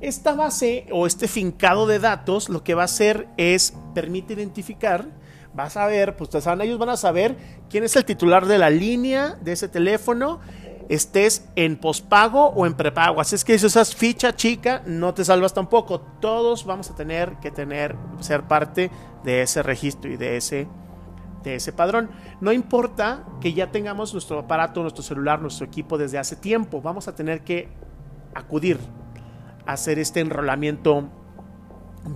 Esta 0.00 0.34
base 0.34 0.86
o 0.92 1.06
este 1.06 1.26
fincado 1.26 1.86
de 1.86 1.98
datos 1.98 2.48
lo 2.48 2.62
que 2.62 2.74
va 2.74 2.82
a 2.82 2.86
hacer 2.86 3.28
es 3.36 3.74
permite 3.94 4.34
identificar 4.34 5.06
vas 5.56 5.76
a 5.76 5.86
ver, 5.86 6.16
pues 6.16 6.30
ellos 6.34 6.78
van 6.78 6.90
a 6.90 6.96
saber 6.96 7.36
quién 7.70 7.82
es 7.82 7.96
el 7.96 8.04
titular 8.04 8.46
de 8.46 8.58
la 8.58 8.68
línea 8.68 9.38
de 9.40 9.52
ese 9.52 9.68
teléfono, 9.68 10.38
estés 10.90 11.48
en 11.56 11.76
pospago 11.76 12.48
o 12.48 12.66
en 12.66 12.74
prepago. 12.74 13.20
Así 13.20 13.34
es 13.34 13.44
que 13.44 13.58
si 13.58 13.66
usas 13.66 13.94
ficha 13.94 14.36
chica, 14.36 14.82
no 14.86 15.14
te 15.14 15.24
salvas 15.24 15.54
tampoco. 15.54 16.00
Todos 16.20 16.66
vamos 16.66 16.90
a 16.90 16.94
tener 16.94 17.36
que 17.40 17.50
tener, 17.50 17.96
ser 18.20 18.42
parte 18.42 18.90
de 19.24 19.42
ese 19.42 19.62
registro 19.62 20.12
y 20.12 20.16
de 20.18 20.36
ese, 20.36 20.68
de 21.42 21.54
ese 21.56 21.72
padrón. 21.72 22.10
No 22.40 22.52
importa 22.52 23.24
que 23.40 23.54
ya 23.54 23.72
tengamos 23.72 24.12
nuestro 24.12 24.40
aparato, 24.40 24.82
nuestro 24.82 25.02
celular, 25.02 25.40
nuestro 25.40 25.66
equipo 25.66 25.96
desde 25.96 26.18
hace 26.18 26.36
tiempo, 26.36 26.82
vamos 26.82 27.08
a 27.08 27.14
tener 27.14 27.42
que 27.42 27.68
acudir 28.34 28.78
hacer 29.66 29.98
este 29.98 30.20
enrolamiento 30.20 31.08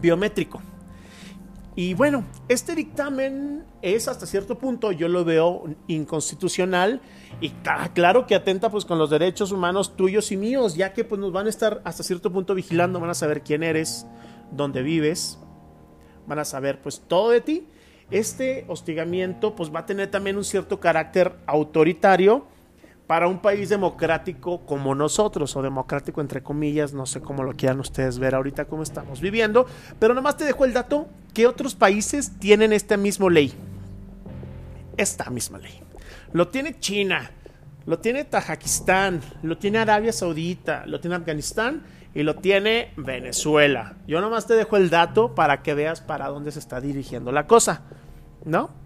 biométrico. 0.00 0.60
Y 1.76 1.94
bueno, 1.94 2.24
este 2.48 2.74
dictamen 2.74 3.64
es 3.80 4.08
hasta 4.08 4.26
cierto 4.26 4.58
punto, 4.58 4.90
yo 4.92 5.08
lo 5.08 5.24
veo 5.24 5.64
inconstitucional 5.86 7.00
y 7.40 7.50
claro 7.94 8.26
que 8.26 8.34
atenta 8.34 8.70
pues 8.70 8.84
con 8.84 8.98
los 8.98 9.08
derechos 9.08 9.52
humanos 9.52 9.96
tuyos 9.96 10.32
y 10.32 10.36
míos, 10.36 10.74
ya 10.74 10.92
que 10.92 11.04
pues 11.04 11.20
nos 11.20 11.32
van 11.32 11.46
a 11.46 11.48
estar 11.48 11.80
hasta 11.84 12.02
cierto 12.02 12.32
punto 12.32 12.54
vigilando, 12.54 12.98
van 12.98 13.10
a 13.10 13.14
saber 13.14 13.42
quién 13.42 13.62
eres, 13.62 14.04
dónde 14.50 14.82
vives, 14.82 15.38
van 16.26 16.40
a 16.40 16.44
saber 16.44 16.82
pues 16.82 17.02
todo 17.06 17.30
de 17.30 17.40
ti. 17.40 17.68
Este 18.10 18.64
hostigamiento 18.66 19.54
pues 19.54 19.72
va 19.72 19.80
a 19.80 19.86
tener 19.86 20.10
también 20.10 20.36
un 20.36 20.44
cierto 20.44 20.80
carácter 20.80 21.36
autoritario 21.46 22.46
para 23.10 23.26
un 23.26 23.40
país 23.40 23.68
democrático 23.68 24.64
como 24.64 24.94
nosotros, 24.94 25.56
o 25.56 25.62
democrático 25.62 26.20
entre 26.20 26.44
comillas, 26.44 26.92
no 26.92 27.06
sé 27.06 27.20
cómo 27.20 27.42
lo 27.42 27.54
quieran 27.54 27.80
ustedes 27.80 28.20
ver 28.20 28.36
ahorita 28.36 28.66
cómo 28.66 28.84
estamos 28.84 29.20
viviendo, 29.20 29.66
pero 29.98 30.14
nomás 30.14 30.36
te 30.36 30.44
dejo 30.44 30.64
el 30.64 30.72
dato 30.72 31.08
que 31.34 31.48
otros 31.48 31.74
países 31.74 32.38
tienen 32.38 32.72
esta 32.72 32.96
misma 32.96 33.28
ley. 33.28 33.52
Esta 34.96 35.28
misma 35.28 35.58
ley. 35.58 35.80
Lo 36.32 36.46
tiene 36.46 36.78
China, 36.78 37.32
lo 37.84 37.98
tiene 37.98 38.22
Tajikistán, 38.22 39.20
lo 39.42 39.58
tiene 39.58 39.78
Arabia 39.78 40.12
Saudita, 40.12 40.86
lo 40.86 41.00
tiene 41.00 41.16
Afganistán 41.16 41.82
y 42.14 42.22
lo 42.22 42.36
tiene 42.36 42.92
Venezuela. 42.96 43.96
Yo 44.06 44.20
nomás 44.20 44.46
te 44.46 44.54
dejo 44.54 44.76
el 44.76 44.88
dato 44.88 45.34
para 45.34 45.62
que 45.62 45.74
veas 45.74 46.00
para 46.00 46.28
dónde 46.28 46.52
se 46.52 46.60
está 46.60 46.80
dirigiendo 46.80 47.32
la 47.32 47.48
cosa, 47.48 47.82
¿no? 48.44 48.79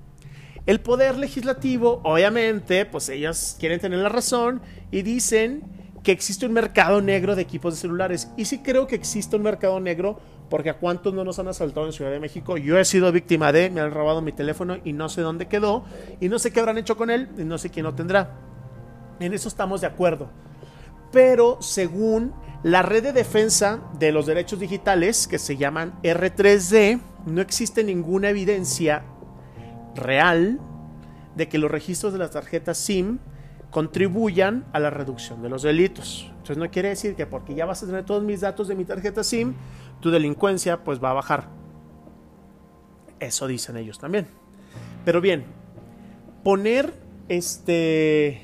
El 0.66 0.80
poder 0.80 1.18
legislativo, 1.18 2.00
obviamente, 2.04 2.86
pues 2.86 3.10
ellos 3.10 3.56
quieren 3.60 3.80
tener 3.80 3.98
la 3.98 4.08
razón 4.08 4.62
y 4.90 5.02
dicen 5.02 5.62
que 6.02 6.12
existe 6.12 6.46
un 6.46 6.52
mercado 6.52 7.02
negro 7.02 7.36
de 7.36 7.42
equipos 7.42 7.74
de 7.74 7.80
celulares. 7.80 8.30
Y 8.36 8.46
sí 8.46 8.58
creo 8.58 8.86
que 8.86 8.94
existe 8.94 9.36
un 9.36 9.42
mercado 9.42 9.78
negro 9.80 10.20
porque 10.48 10.70
a 10.70 10.78
cuántos 10.78 11.12
no 11.12 11.24
nos 11.24 11.38
han 11.38 11.48
asaltado 11.48 11.86
en 11.86 11.92
Ciudad 11.92 12.10
de 12.10 12.20
México. 12.20 12.56
Yo 12.56 12.78
he 12.78 12.84
sido 12.84 13.12
víctima 13.12 13.52
de, 13.52 13.68
me 13.68 13.80
han 13.80 13.90
robado 13.90 14.22
mi 14.22 14.32
teléfono 14.32 14.78
y 14.84 14.94
no 14.94 15.08
sé 15.08 15.20
dónde 15.20 15.48
quedó 15.48 15.84
y 16.20 16.28
no 16.28 16.38
sé 16.38 16.50
qué 16.50 16.60
habrán 16.60 16.78
hecho 16.78 16.96
con 16.96 17.10
él 17.10 17.28
y 17.36 17.44
no 17.44 17.58
sé 17.58 17.68
quién 17.70 17.84
lo 17.84 17.94
tendrá. 17.94 18.38
En 19.20 19.34
eso 19.34 19.48
estamos 19.48 19.82
de 19.82 19.86
acuerdo. 19.86 20.30
Pero 21.12 21.58
según 21.60 22.32
la 22.62 22.82
red 22.82 23.02
de 23.02 23.12
defensa 23.12 23.80
de 23.98 24.12
los 24.12 24.26
derechos 24.26 24.60
digitales, 24.60 25.26
que 25.26 25.38
se 25.38 25.56
llaman 25.56 25.94
R3D, 26.02 27.00
no 27.26 27.40
existe 27.40 27.84
ninguna 27.84 28.30
evidencia 28.30 29.04
real 29.94 30.60
de 31.36 31.48
que 31.48 31.58
los 31.58 31.70
registros 31.70 32.12
de 32.12 32.18
las 32.18 32.30
tarjetas 32.30 32.78
SIM 32.78 33.18
contribuyan 33.70 34.64
a 34.72 34.78
la 34.78 34.90
reducción 34.90 35.42
de 35.42 35.48
los 35.48 35.62
delitos. 35.62 36.26
Entonces 36.28 36.58
no 36.58 36.70
quiere 36.70 36.90
decir 36.90 37.16
que 37.16 37.26
porque 37.26 37.54
ya 37.54 37.66
vas 37.66 37.82
a 37.82 37.86
tener 37.86 38.04
todos 38.04 38.22
mis 38.22 38.40
datos 38.40 38.68
de 38.68 38.76
mi 38.76 38.84
tarjeta 38.84 39.24
SIM, 39.24 39.54
tu 40.00 40.10
delincuencia 40.10 40.84
pues 40.84 41.02
va 41.02 41.10
a 41.10 41.14
bajar. 41.14 41.48
Eso 43.18 43.46
dicen 43.46 43.76
ellos 43.76 43.98
también. 43.98 44.28
Pero 45.04 45.20
bien, 45.20 45.44
poner 46.44 46.94
este, 47.28 48.40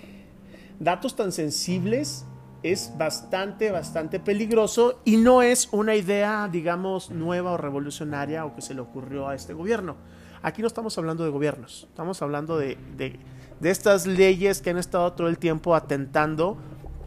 datos 0.81 1.15
tan 1.15 1.33
sensibles 1.33 2.25
es 2.63 2.93
bastante, 2.99 3.71
bastante 3.71 4.21
peligroso 4.21 5.01
y 5.05 5.17
no 5.17 5.43
es 5.43 5.69
una 5.73 5.95
idea, 5.95 6.49
digamos, 6.51 7.11
nueva 7.11 7.53
o 7.53 7.57
revolucionaria 7.57 8.45
o 8.45 8.55
que 8.55 8.63
se 8.63 8.75
le 8.75 8.81
ocurrió 8.81 9.29
a 9.29 9.35
este 9.35 9.55
gobierno. 9.55 9.97
Aquí 10.43 10.63
no 10.63 10.69
estamos 10.69 10.97
hablando 10.97 11.25
de 11.25 11.31
gobiernos, 11.31 11.87
estamos 11.91 12.23
hablando 12.23 12.57
de, 12.57 12.79
de, 12.97 13.19
de 13.61 13.71
estas 13.71 14.07
leyes 14.07 14.63
que 14.63 14.71
han 14.71 14.79
estado 14.79 15.13
todo 15.13 15.29
el 15.29 15.39
tiempo 15.39 15.75
atentando 15.75 16.57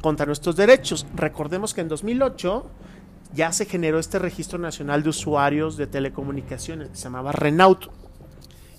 contra 0.01 0.25
nuestros 0.25 0.55
derechos. 0.55 1.07
Recordemos 1.15 1.73
que 1.73 1.81
en 1.81 1.88
2008 1.88 2.69
ya 3.34 3.51
se 3.51 3.65
generó 3.65 3.99
este 3.99 4.19
registro 4.19 4.59
nacional 4.59 5.01
de 5.01 5.09
usuarios 5.09 5.77
de 5.77 5.88
telecomunicaciones 5.88 6.89
que 6.89 6.95
se 6.95 7.03
llamaba 7.03 7.31
Renault 7.31 7.88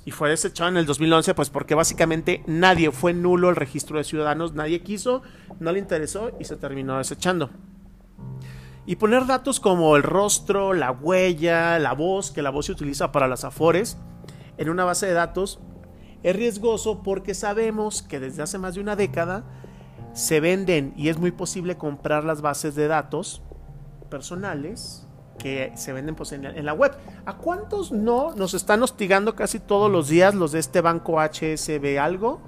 y 0.05 0.11
fue 0.11 0.28
desechado 0.28 0.70
en 0.70 0.76
el 0.76 0.86
2011 0.86 1.34
pues 1.34 1.50
porque 1.50 1.74
básicamente 1.74 2.42
nadie 2.46 2.90
fue 2.90 3.14
nulo 3.14 3.50
el 3.50 3.57
registro 3.57 3.98
de 3.98 4.05
ciudadanos, 4.05 4.52
nadie 4.52 4.82
quiso, 4.82 5.22
no 5.61 5.72
le 5.72 5.78
interesó 5.78 6.30
y 6.38 6.44
se 6.44 6.57
terminó 6.57 6.98
desechando. 6.98 7.50
Y 8.86 8.96
poner 8.96 9.24
datos 9.24 9.61
como 9.61 9.96
el 9.96 10.02
rostro, 10.02 10.74
la 10.74 10.90
huella, 10.90 11.78
la 11.78 11.94
voz, 11.94 12.30
que 12.30 12.42
la 12.42 12.50
voz 12.50 12.66
se 12.66 12.72
utiliza 12.72 13.12
para 13.12 13.28
las 13.28 13.44
afores, 13.44 13.96
en 14.59 14.68
una 14.68 14.84
base 14.84 15.07
de 15.07 15.12
datos 15.12 15.61
es 16.22 16.34
riesgoso 16.34 17.02
porque 17.02 17.34
sabemos 17.34 18.02
que 18.02 18.18
desde 18.18 18.42
hace 18.42 18.59
más 18.59 18.74
de 18.74 18.80
una 18.80 18.96
década 18.96 19.44
se 20.14 20.40
venden 20.40 20.94
y 20.96 21.09
es 21.09 21.18
muy 21.18 21.32
posible 21.32 21.76
comprar 21.76 22.24
las 22.24 22.40
bases 22.40 22.74
de 22.74 22.88
datos 22.88 23.42
personales 24.09 25.07
que 25.38 25.72
se 25.74 25.92
venden 25.92 26.14
pues, 26.14 26.32
en, 26.32 26.64
la 26.64 26.72
web. 26.72 26.96
¿A 27.26 27.36
cuántos 27.36 27.92
no 27.92 28.34
nos 28.34 28.55
están 28.55 28.82
hostigando 28.82 29.34
casi 29.34 29.59
todos 29.59 29.90
los 29.90 30.09
días 30.09 30.34
los 30.34 30.52
de 30.52 30.61
este 30.61 30.80
banco 30.80 31.20
HSB 31.20 31.98
algo? 32.00 32.40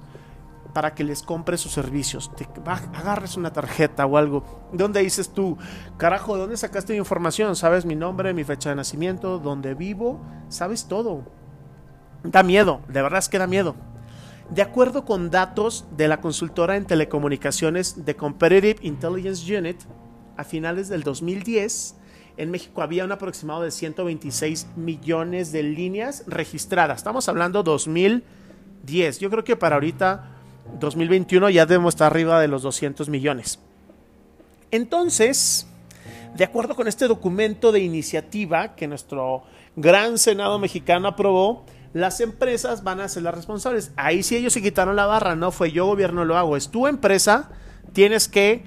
para 0.73 0.93
que 0.93 1.03
les 1.03 1.23
compre 1.23 1.57
sus 1.57 1.71
servicios. 1.71 2.29
Te 2.35 2.47
agarres 2.93 3.35
una 3.35 3.51
tarjeta 3.51 4.05
o 4.05 4.15
algo. 4.15 4.43
¿Dónde 4.71 5.01
dices 5.01 5.29
tú? 5.29 5.57
Carajo, 5.97 6.35
¿de 6.35 6.41
dónde 6.41 6.55
sacaste 6.55 6.93
mi 6.93 6.99
información? 6.99 7.55
¿Sabes 7.55 7.83
mi 7.83 7.95
nombre, 7.95 8.31
mi 8.31 8.43
fecha 8.43 8.69
de 8.69 8.75
nacimiento, 8.75 9.39
dónde 9.39 9.73
vivo? 9.73 10.21
¿Sabes 10.49 10.87
todo? 10.87 11.23
Da 12.27 12.43
miedo, 12.43 12.81
de 12.89 13.01
verdad 13.01 13.19
es 13.19 13.29
que 13.29 13.39
da 13.39 13.47
miedo. 13.47 13.75
De 14.49 14.61
acuerdo 14.61 15.05
con 15.05 15.29
datos 15.29 15.85
de 15.95 16.09
la 16.09 16.19
consultora 16.19 16.75
en 16.75 16.85
telecomunicaciones 16.85 18.05
de 18.05 18.15
Competitive 18.15 18.77
Intelligence 18.81 19.57
Unit, 19.57 19.77
a 20.35 20.43
finales 20.43 20.89
del 20.89 21.03
2010, 21.03 21.95
en 22.35 22.51
México 22.51 22.81
había 22.81 23.05
un 23.05 23.11
aproximado 23.13 23.61
de 23.61 23.71
126 23.71 24.67
millones 24.75 25.51
de 25.51 25.63
líneas 25.63 26.23
registradas. 26.27 26.97
Estamos 26.97 27.27
hablando 27.29 27.63
2010. 27.63 29.19
Yo 29.19 29.29
creo 29.29 29.43
que 29.43 29.55
para 29.55 29.75
ahorita, 29.75 30.29
2021, 30.79 31.49
ya 31.49 31.65
debemos 31.65 31.95
estar 31.95 32.11
arriba 32.11 32.41
de 32.41 32.49
los 32.49 32.61
200 32.61 33.07
millones. 33.09 33.59
Entonces, 34.69 35.65
de 36.35 36.43
acuerdo 36.43 36.75
con 36.75 36.87
este 36.87 37.07
documento 37.07 37.71
de 37.71 37.79
iniciativa 37.79 38.75
que 38.75 38.87
nuestro 38.87 39.43
gran 39.77 40.17
Senado 40.17 40.59
mexicano 40.59 41.07
aprobó, 41.07 41.65
las 41.99 42.21
empresas 42.21 42.83
van 42.83 42.99
a 42.99 43.07
ser 43.07 43.23
las 43.23 43.35
responsables. 43.35 43.91
Ahí 43.95 44.23
sí 44.23 44.35
ellos 44.35 44.53
se 44.53 44.61
quitaron 44.61 44.95
la 44.95 45.05
barra, 45.05 45.35
no 45.35 45.51
fue 45.51 45.71
yo 45.71 45.85
gobierno 45.85 46.25
lo 46.25 46.37
hago, 46.37 46.57
es 46.57 46.69
tu 46.69 46.87
empresa, 46.87 47.49
tienes 47.93 48.27
que 48.27 48.63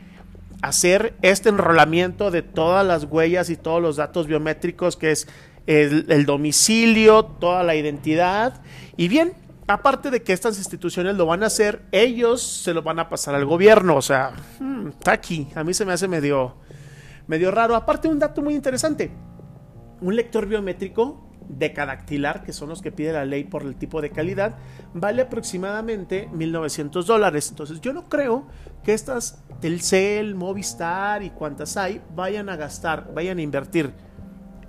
hacer 0.63 1.15
este 1.23 1.49
enrolamiento 1.49 2.31
de 2.31 2.43
todas 2.43 2.87
las 2.87 3.05
huellas 3.05 3.51
y 3.51 3.57
todos 3.57 3.81
los 3.81 3.97
datos 3.97 4.27
biométricos 4.27 4.97
que 4.97 5.13
es 5.13 5.29
el, 5.67 6.27
domicilio, 6.27 7.25
toda 7.25 7.63
la 7.63 7.77
identidad. 7.77 8.61
Y 8.97 9.09
bien, 9.09 9.33
aparte 9.69 10.11
de 10.11 10.23
que 10.23 10.33
estas 10.33 10.59
instituciones 10.59 11.17
lo 11.17 11.27
van 11.27 11.43
a 11.43 11.47
hacer, 11.47 11.83
ellos 11.93 12.43
se 12.43 12.75
lo 12.75 12.83
van 12.83 12.99
a 12.99 13.09
pasar 13.09 13.35
al 13.35 13.45
gobierno. 13.45 13.97
O 13.97 14.03
sea, 14.03 14.33
hmm, 14.59 14.89
está 14.89 15.13
aquí. 15.13 15.49
A 15.55 15.63
mí 15.63 15.73
se 15.73 15.85
me 15.85 15.93
hace 15.93 16.09
medio, 16.09 16.57
medio 17.27 17.51
raro. 17.51 17.77
Aparte, 17.77 18.09
un 18.09 18.19
dato 18.19 18.43
muy 18.43 18.55
interesante. 18.55 19.13
Un 20.01 20.17
lector 20.17 20.47
biométrico 20.47 21.30
decadactilar, 21.59 22.43
que 22.43 22.53
son 22.53 22.69
los 22.69 22.81
que 22.81 22.93
pide 22.93 23.13
la 23.13 23.25
ley 23.25 23.45
por 23.45 23.63
el 23.63 23.77
tipo 23.77 24.01
de 24.01 24.11
calidad, 24.11 24.57
vale 24.95 25.23
aproximadamente 25.23 26.29
1.900 26.33 27.05
dólares. 27.05 27.51
Entonces 27.51 27.81
yo 27.81 27.93
no 27.93 28.09
creo 28.09 28.47
que 28.85 28.95
estas 28.95 29.43
Telcel, 29.61 30.35
Movistar 30.35 31.23
y 31.23 31.31
cuantas 31.31 31.77
hay 31.77 32.01
vayan 32.15 32.49
a 32.49 32.57
gastar, 32.57 33.13
vayan 33.15 33.39
a 33.39 33.43
invertir 33.43 33.93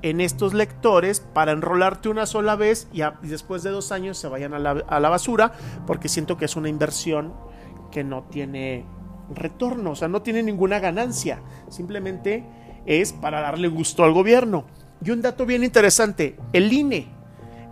en 0.02 0.20
estos 0.20 0.54
lectores 0.54 1.20
para 1.20 1.52
enrolarte 1.52 2.10
una 2.10 2.26
sola 2.26 2.56
vez 2.56 2.88
y, 2.92 3.02
después 3.22 3.62
de 3.62 3.70
dos 3.70 3.92
años 3.92 4.18
se 4.18 4.28
vayan 4.28 4.54
a 4.54 4.60
la, 4.60 4.72
a 4.72 5.00
la 5.00 5.10
basura 5.10 5.52
porque 5.86 6.10
siento 6.10 6.38
que 6.38 6.46
es 6.46 6.56
una 6.56 6.70
inversión 6.70 7.34
que 7.92 8.04
no 8.04 8.24
tiene 8.24 8.86
retorno, 9.30 9.92
o 9.92 9.96
sea, 9.96 10.08
no 10.08 10.22
tiene 10.24 10.42
ninguna 10.44 10.80
ganancia, 10.80 11.42
simplemente 11.70 12.44
es 12.86 13.14
para 13.14 13.42
darle 13.42 13.68
gusto 13.68 14.04
al 14.04 14.14
gobierno. 14.14 14.66
Y 15.04 15.12
un 15.12 15.22
dato 15.22 15.46
bien 15.46 15.64
interesante, 15.64 16.38
el 16.54 16.72
INE, 16.72 17.08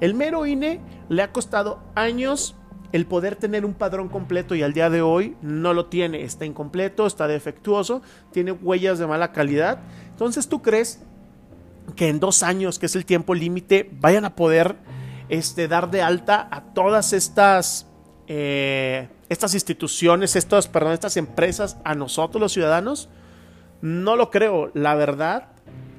el 0.02 0.14
mero 0.14 0.46
INE 0.46 0.80
le 1.10 1.22
ha 1.22 1.32
costado 1.32 1.80
años 1.94 2.56
el 2.92 3.06
poder 3.06 3.36
tener 3.36 3.66
un 3.66 3.76
padrón 3.76 4.10
completo 4.10 4.56
y 4.56 4.64
al 4.64 4.74
día 4.74 4.90
de 4.90 5.02
hoy 5.02 5.36
no 5.42 5.74
lo 5.74 5.86
tiene, 5.88 6.24
está 6.24 6.46
incompleto, 6.46 7.06
está 7.06 7.28
defectuoso, 7.28 8.02
tiene 8.32 8.52
huellas 8.52 8.98
de 8.98 9.06
mala 9.06 9.32
calidad. 9.32 9.80
Entonces, 10.10 10.50
¿tú 10.50 10.62
crees 10.62 11.02
que 11.96 12.08
en 12.08 12.20
dos 12.20 12.42
años, 12.42 12.80
que 12.80 12.88
es 12.88 12.96
el 12.96 13.06
tiempo 13.06 13.36
límite, 13.36 13.90
vayan 14.00 14.26
a 14.26 14.36
poder 14.36 14.76
este, 15.30 15.68
dar 15.68 15.92
de 15.92 16.02
alta 16.02 16.48
a 16.50 16.74
todas 16.74 17.14
estas, 17.14 17.86
eh, 18.28 19.08
estas 19.30 19.54
instituciones, 19.54 20.36
estas, 20.36 20.68
perdón, 20.68 20.94
estas 20.94 21.18
empresas, 21.18 21.78
a 21.84 21.94
nosotros 21.94 22.42
los 22.42 22.54
ciudadanos? 22.54 23.10
No 23.82 24.16
lo 24.16 24.32
creo, 24.32 24.72
la 24.74 24.96
verdad 24.96 25.50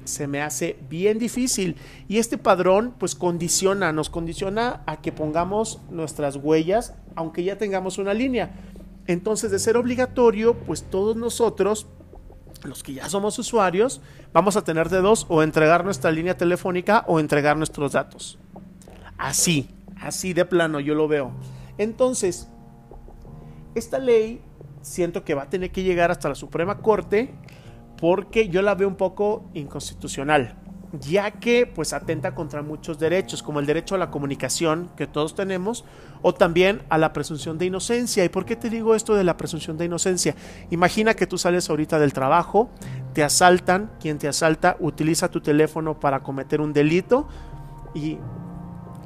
se 0.03 0.27
me 0.27 0.41
hace 0.41 0.77
bien 0.89 1.19
difícil. 1.19 1.75
Y 2.07 2.17
este 2.17 2.37
padrón 2.37 2.93
pues 2.97 3.15
condiciona, 3.15 3.91
nos 3.91 4.09
condiciona 4.09 4.81
a 4.85 5.01
que 5.01 5.11
pongamos 5.11 5.79
nuestras 5.89 6.35
huellas, 6.35 6.93
aunque 7.15 7.43
ya 7.43 7.57
tengamos 7.57 7.97
una 7.97 8.13
línea. 8.13 8.51
Entonces, 9.07 9.51
de 9.51 9.59
ser 9.59 9.77
obligatorio, 9.77 10.55
pues 10.55 10.83
todos 10.83 11.15
nosotros, 11.15 11.87
los 12.63 12.83
que 12.83 12.93
ya 12.93 13.09
somos 13.09 13.37
usuarios, 13.39 14.01
vamos 14.33 14.55
a 14.55 14.63
tener 14.63 14.89
de 14.89 15.01
dos, 15.01 15.25
o 15.29 15.43
entregar 15.43 15.83
nuestra 15.83 16.11
línea 16.11 16.37
telefónica 16.37 17.03
o 17.07 17.19
entregar 17.19 17.57
nuestros 17.57 17.93
datos. 17.93 18.37
Así, 19.17 19.69
así 19.99 20.33
de 20.33 20.45
plano 20.45 20.79
yo 20.79 20.95
lo 20.95 21.07
veo. 21.07 21.31
Entonces, 21.77 22.47
esta 23.75 23.99
ley 23.99 24.41
siento 24.81 25.23
que 25.23 25.33
va 25.33 25.43
a 25.43 25.49
tener 25.49 25.71
que 25.71 25.83
llegar 25.83 26.11
hasta 26.11 26.29
la 26.29 26.35
Suprema 26.35 26.79
Corte 26.79 27.33
porque 28.01 28.49
yo 28.49 28.63
la 28.63 28.73
veo 28.73 28.87
un 28.87 28.95
poco 28.95 29.45
inconstitucional, 29.53 30.55
ya 30.99 31.29
que 31.29 31.67
pues 31.67 31.93
atenta 31.93 32.33
contra 32.33 32.63
muchos 32.63 32.97
derechos, 32.97 33.43
como 33.43 33.59
el 33.59 33.67
derecho 33.67 33.93
a 33.93 33.99
la 33.99 34.09
comunicación 34.09 34.89
que 34.97 35.05
todos 35.05 35.35
tenemos, 35.35 35.85
o 36.23 36.33
también 36.33 36.81
a 36.89 36.97
la 36.97 37.13
presunción 37.13 37.59
de 37.59 37.67
inocencia. 37.67 38.25
¿Y 38.25 38.29
por 38.29 38.43
qué 38.45 38.55
te 38.55 38.71
digo 38.71 38.95
esto 38.95 39.13
de 39.13 39.23
la 39.23 39.37
presunción 39.37 39.77
de 39.77 39.85
inocencia? 39.85 40.35
Imagina 40.71 41.13
que 41.13 41.27
tú 41.27 41.37
sales 41.37 41.69
ahorita 41.69 41.99
del 41.99 42.11
trabajo, 42.11 42.71
te 43.13 43.23
asaltan, 43.23 43.91
quien 43.99 44.17
te 44.17 44.27
asalta 44.27 44.77
utiliza 44.79 45.29
tu 45.29 45.39
teléfono 45.39 45.99
para 45.99 46.23
cometer 46.23 46.59
un 46.59 46.73
delito 46.73 47.27
y, 47.93 48.17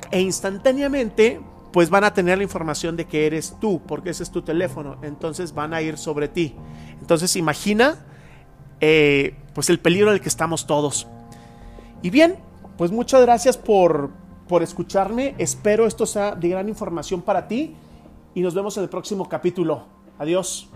e 0.10 0.22
instantáneamente 0.22 1.42
pues 1.74 1.90
van 1.90 2.06
a 2.06 2.14
tener 2.14 2.38
la 2.38 2.46
información 2.46 2.96
de 2.96 3.04
que 3.04 3.28
eres 3.28 3.58
tú, 3.60 3.82
porque 3.86 4.12
ese 4.12 4.24
es 4.24 4.32
tu 4.32 4.42
teléfono, 4.42 4.96
entonces 5.02 5.54
van 5.54 5.74
a 5.74 5.82
ir 5.82 5.98
sobre 5.98 6.30
ti. 6.30 6.56
Entonces 7.02 7.36
imagina 7.36 8.06
eh, 8.82 9.36
pues 9.54 9.70
el 9.70 9.80
peligro 9.80 10.12
del 10.12 10.22
que 10.22 10.30
estamos 10.30 10.68
todos. 10.68 11.08
Y 12.02 12.10
bien, 12.10 12.36
pues 12.78 12.92
muchas 12.92 13.22
gracias 13.22 13.58
por, 13.58 14.12
por 14.48 14.64
escucharme. 14.64 15.36
Espero 15.38 15.88
esto 15.88 16.06
sea 16.06 16.36
de 16.36 16.50
gran 16.50 16.70
información 16.70 17.22
para 17.22 17.48
ti 17.48 17.76
y 18.34 18.42
nos 18.42 18.54
vemos 18.54 18.78
en 18.78 18.84
el 18.84 18.90
próximo 18.90 19.28
capítulo. 19.28 19.86
Adiós. 20.20 20.70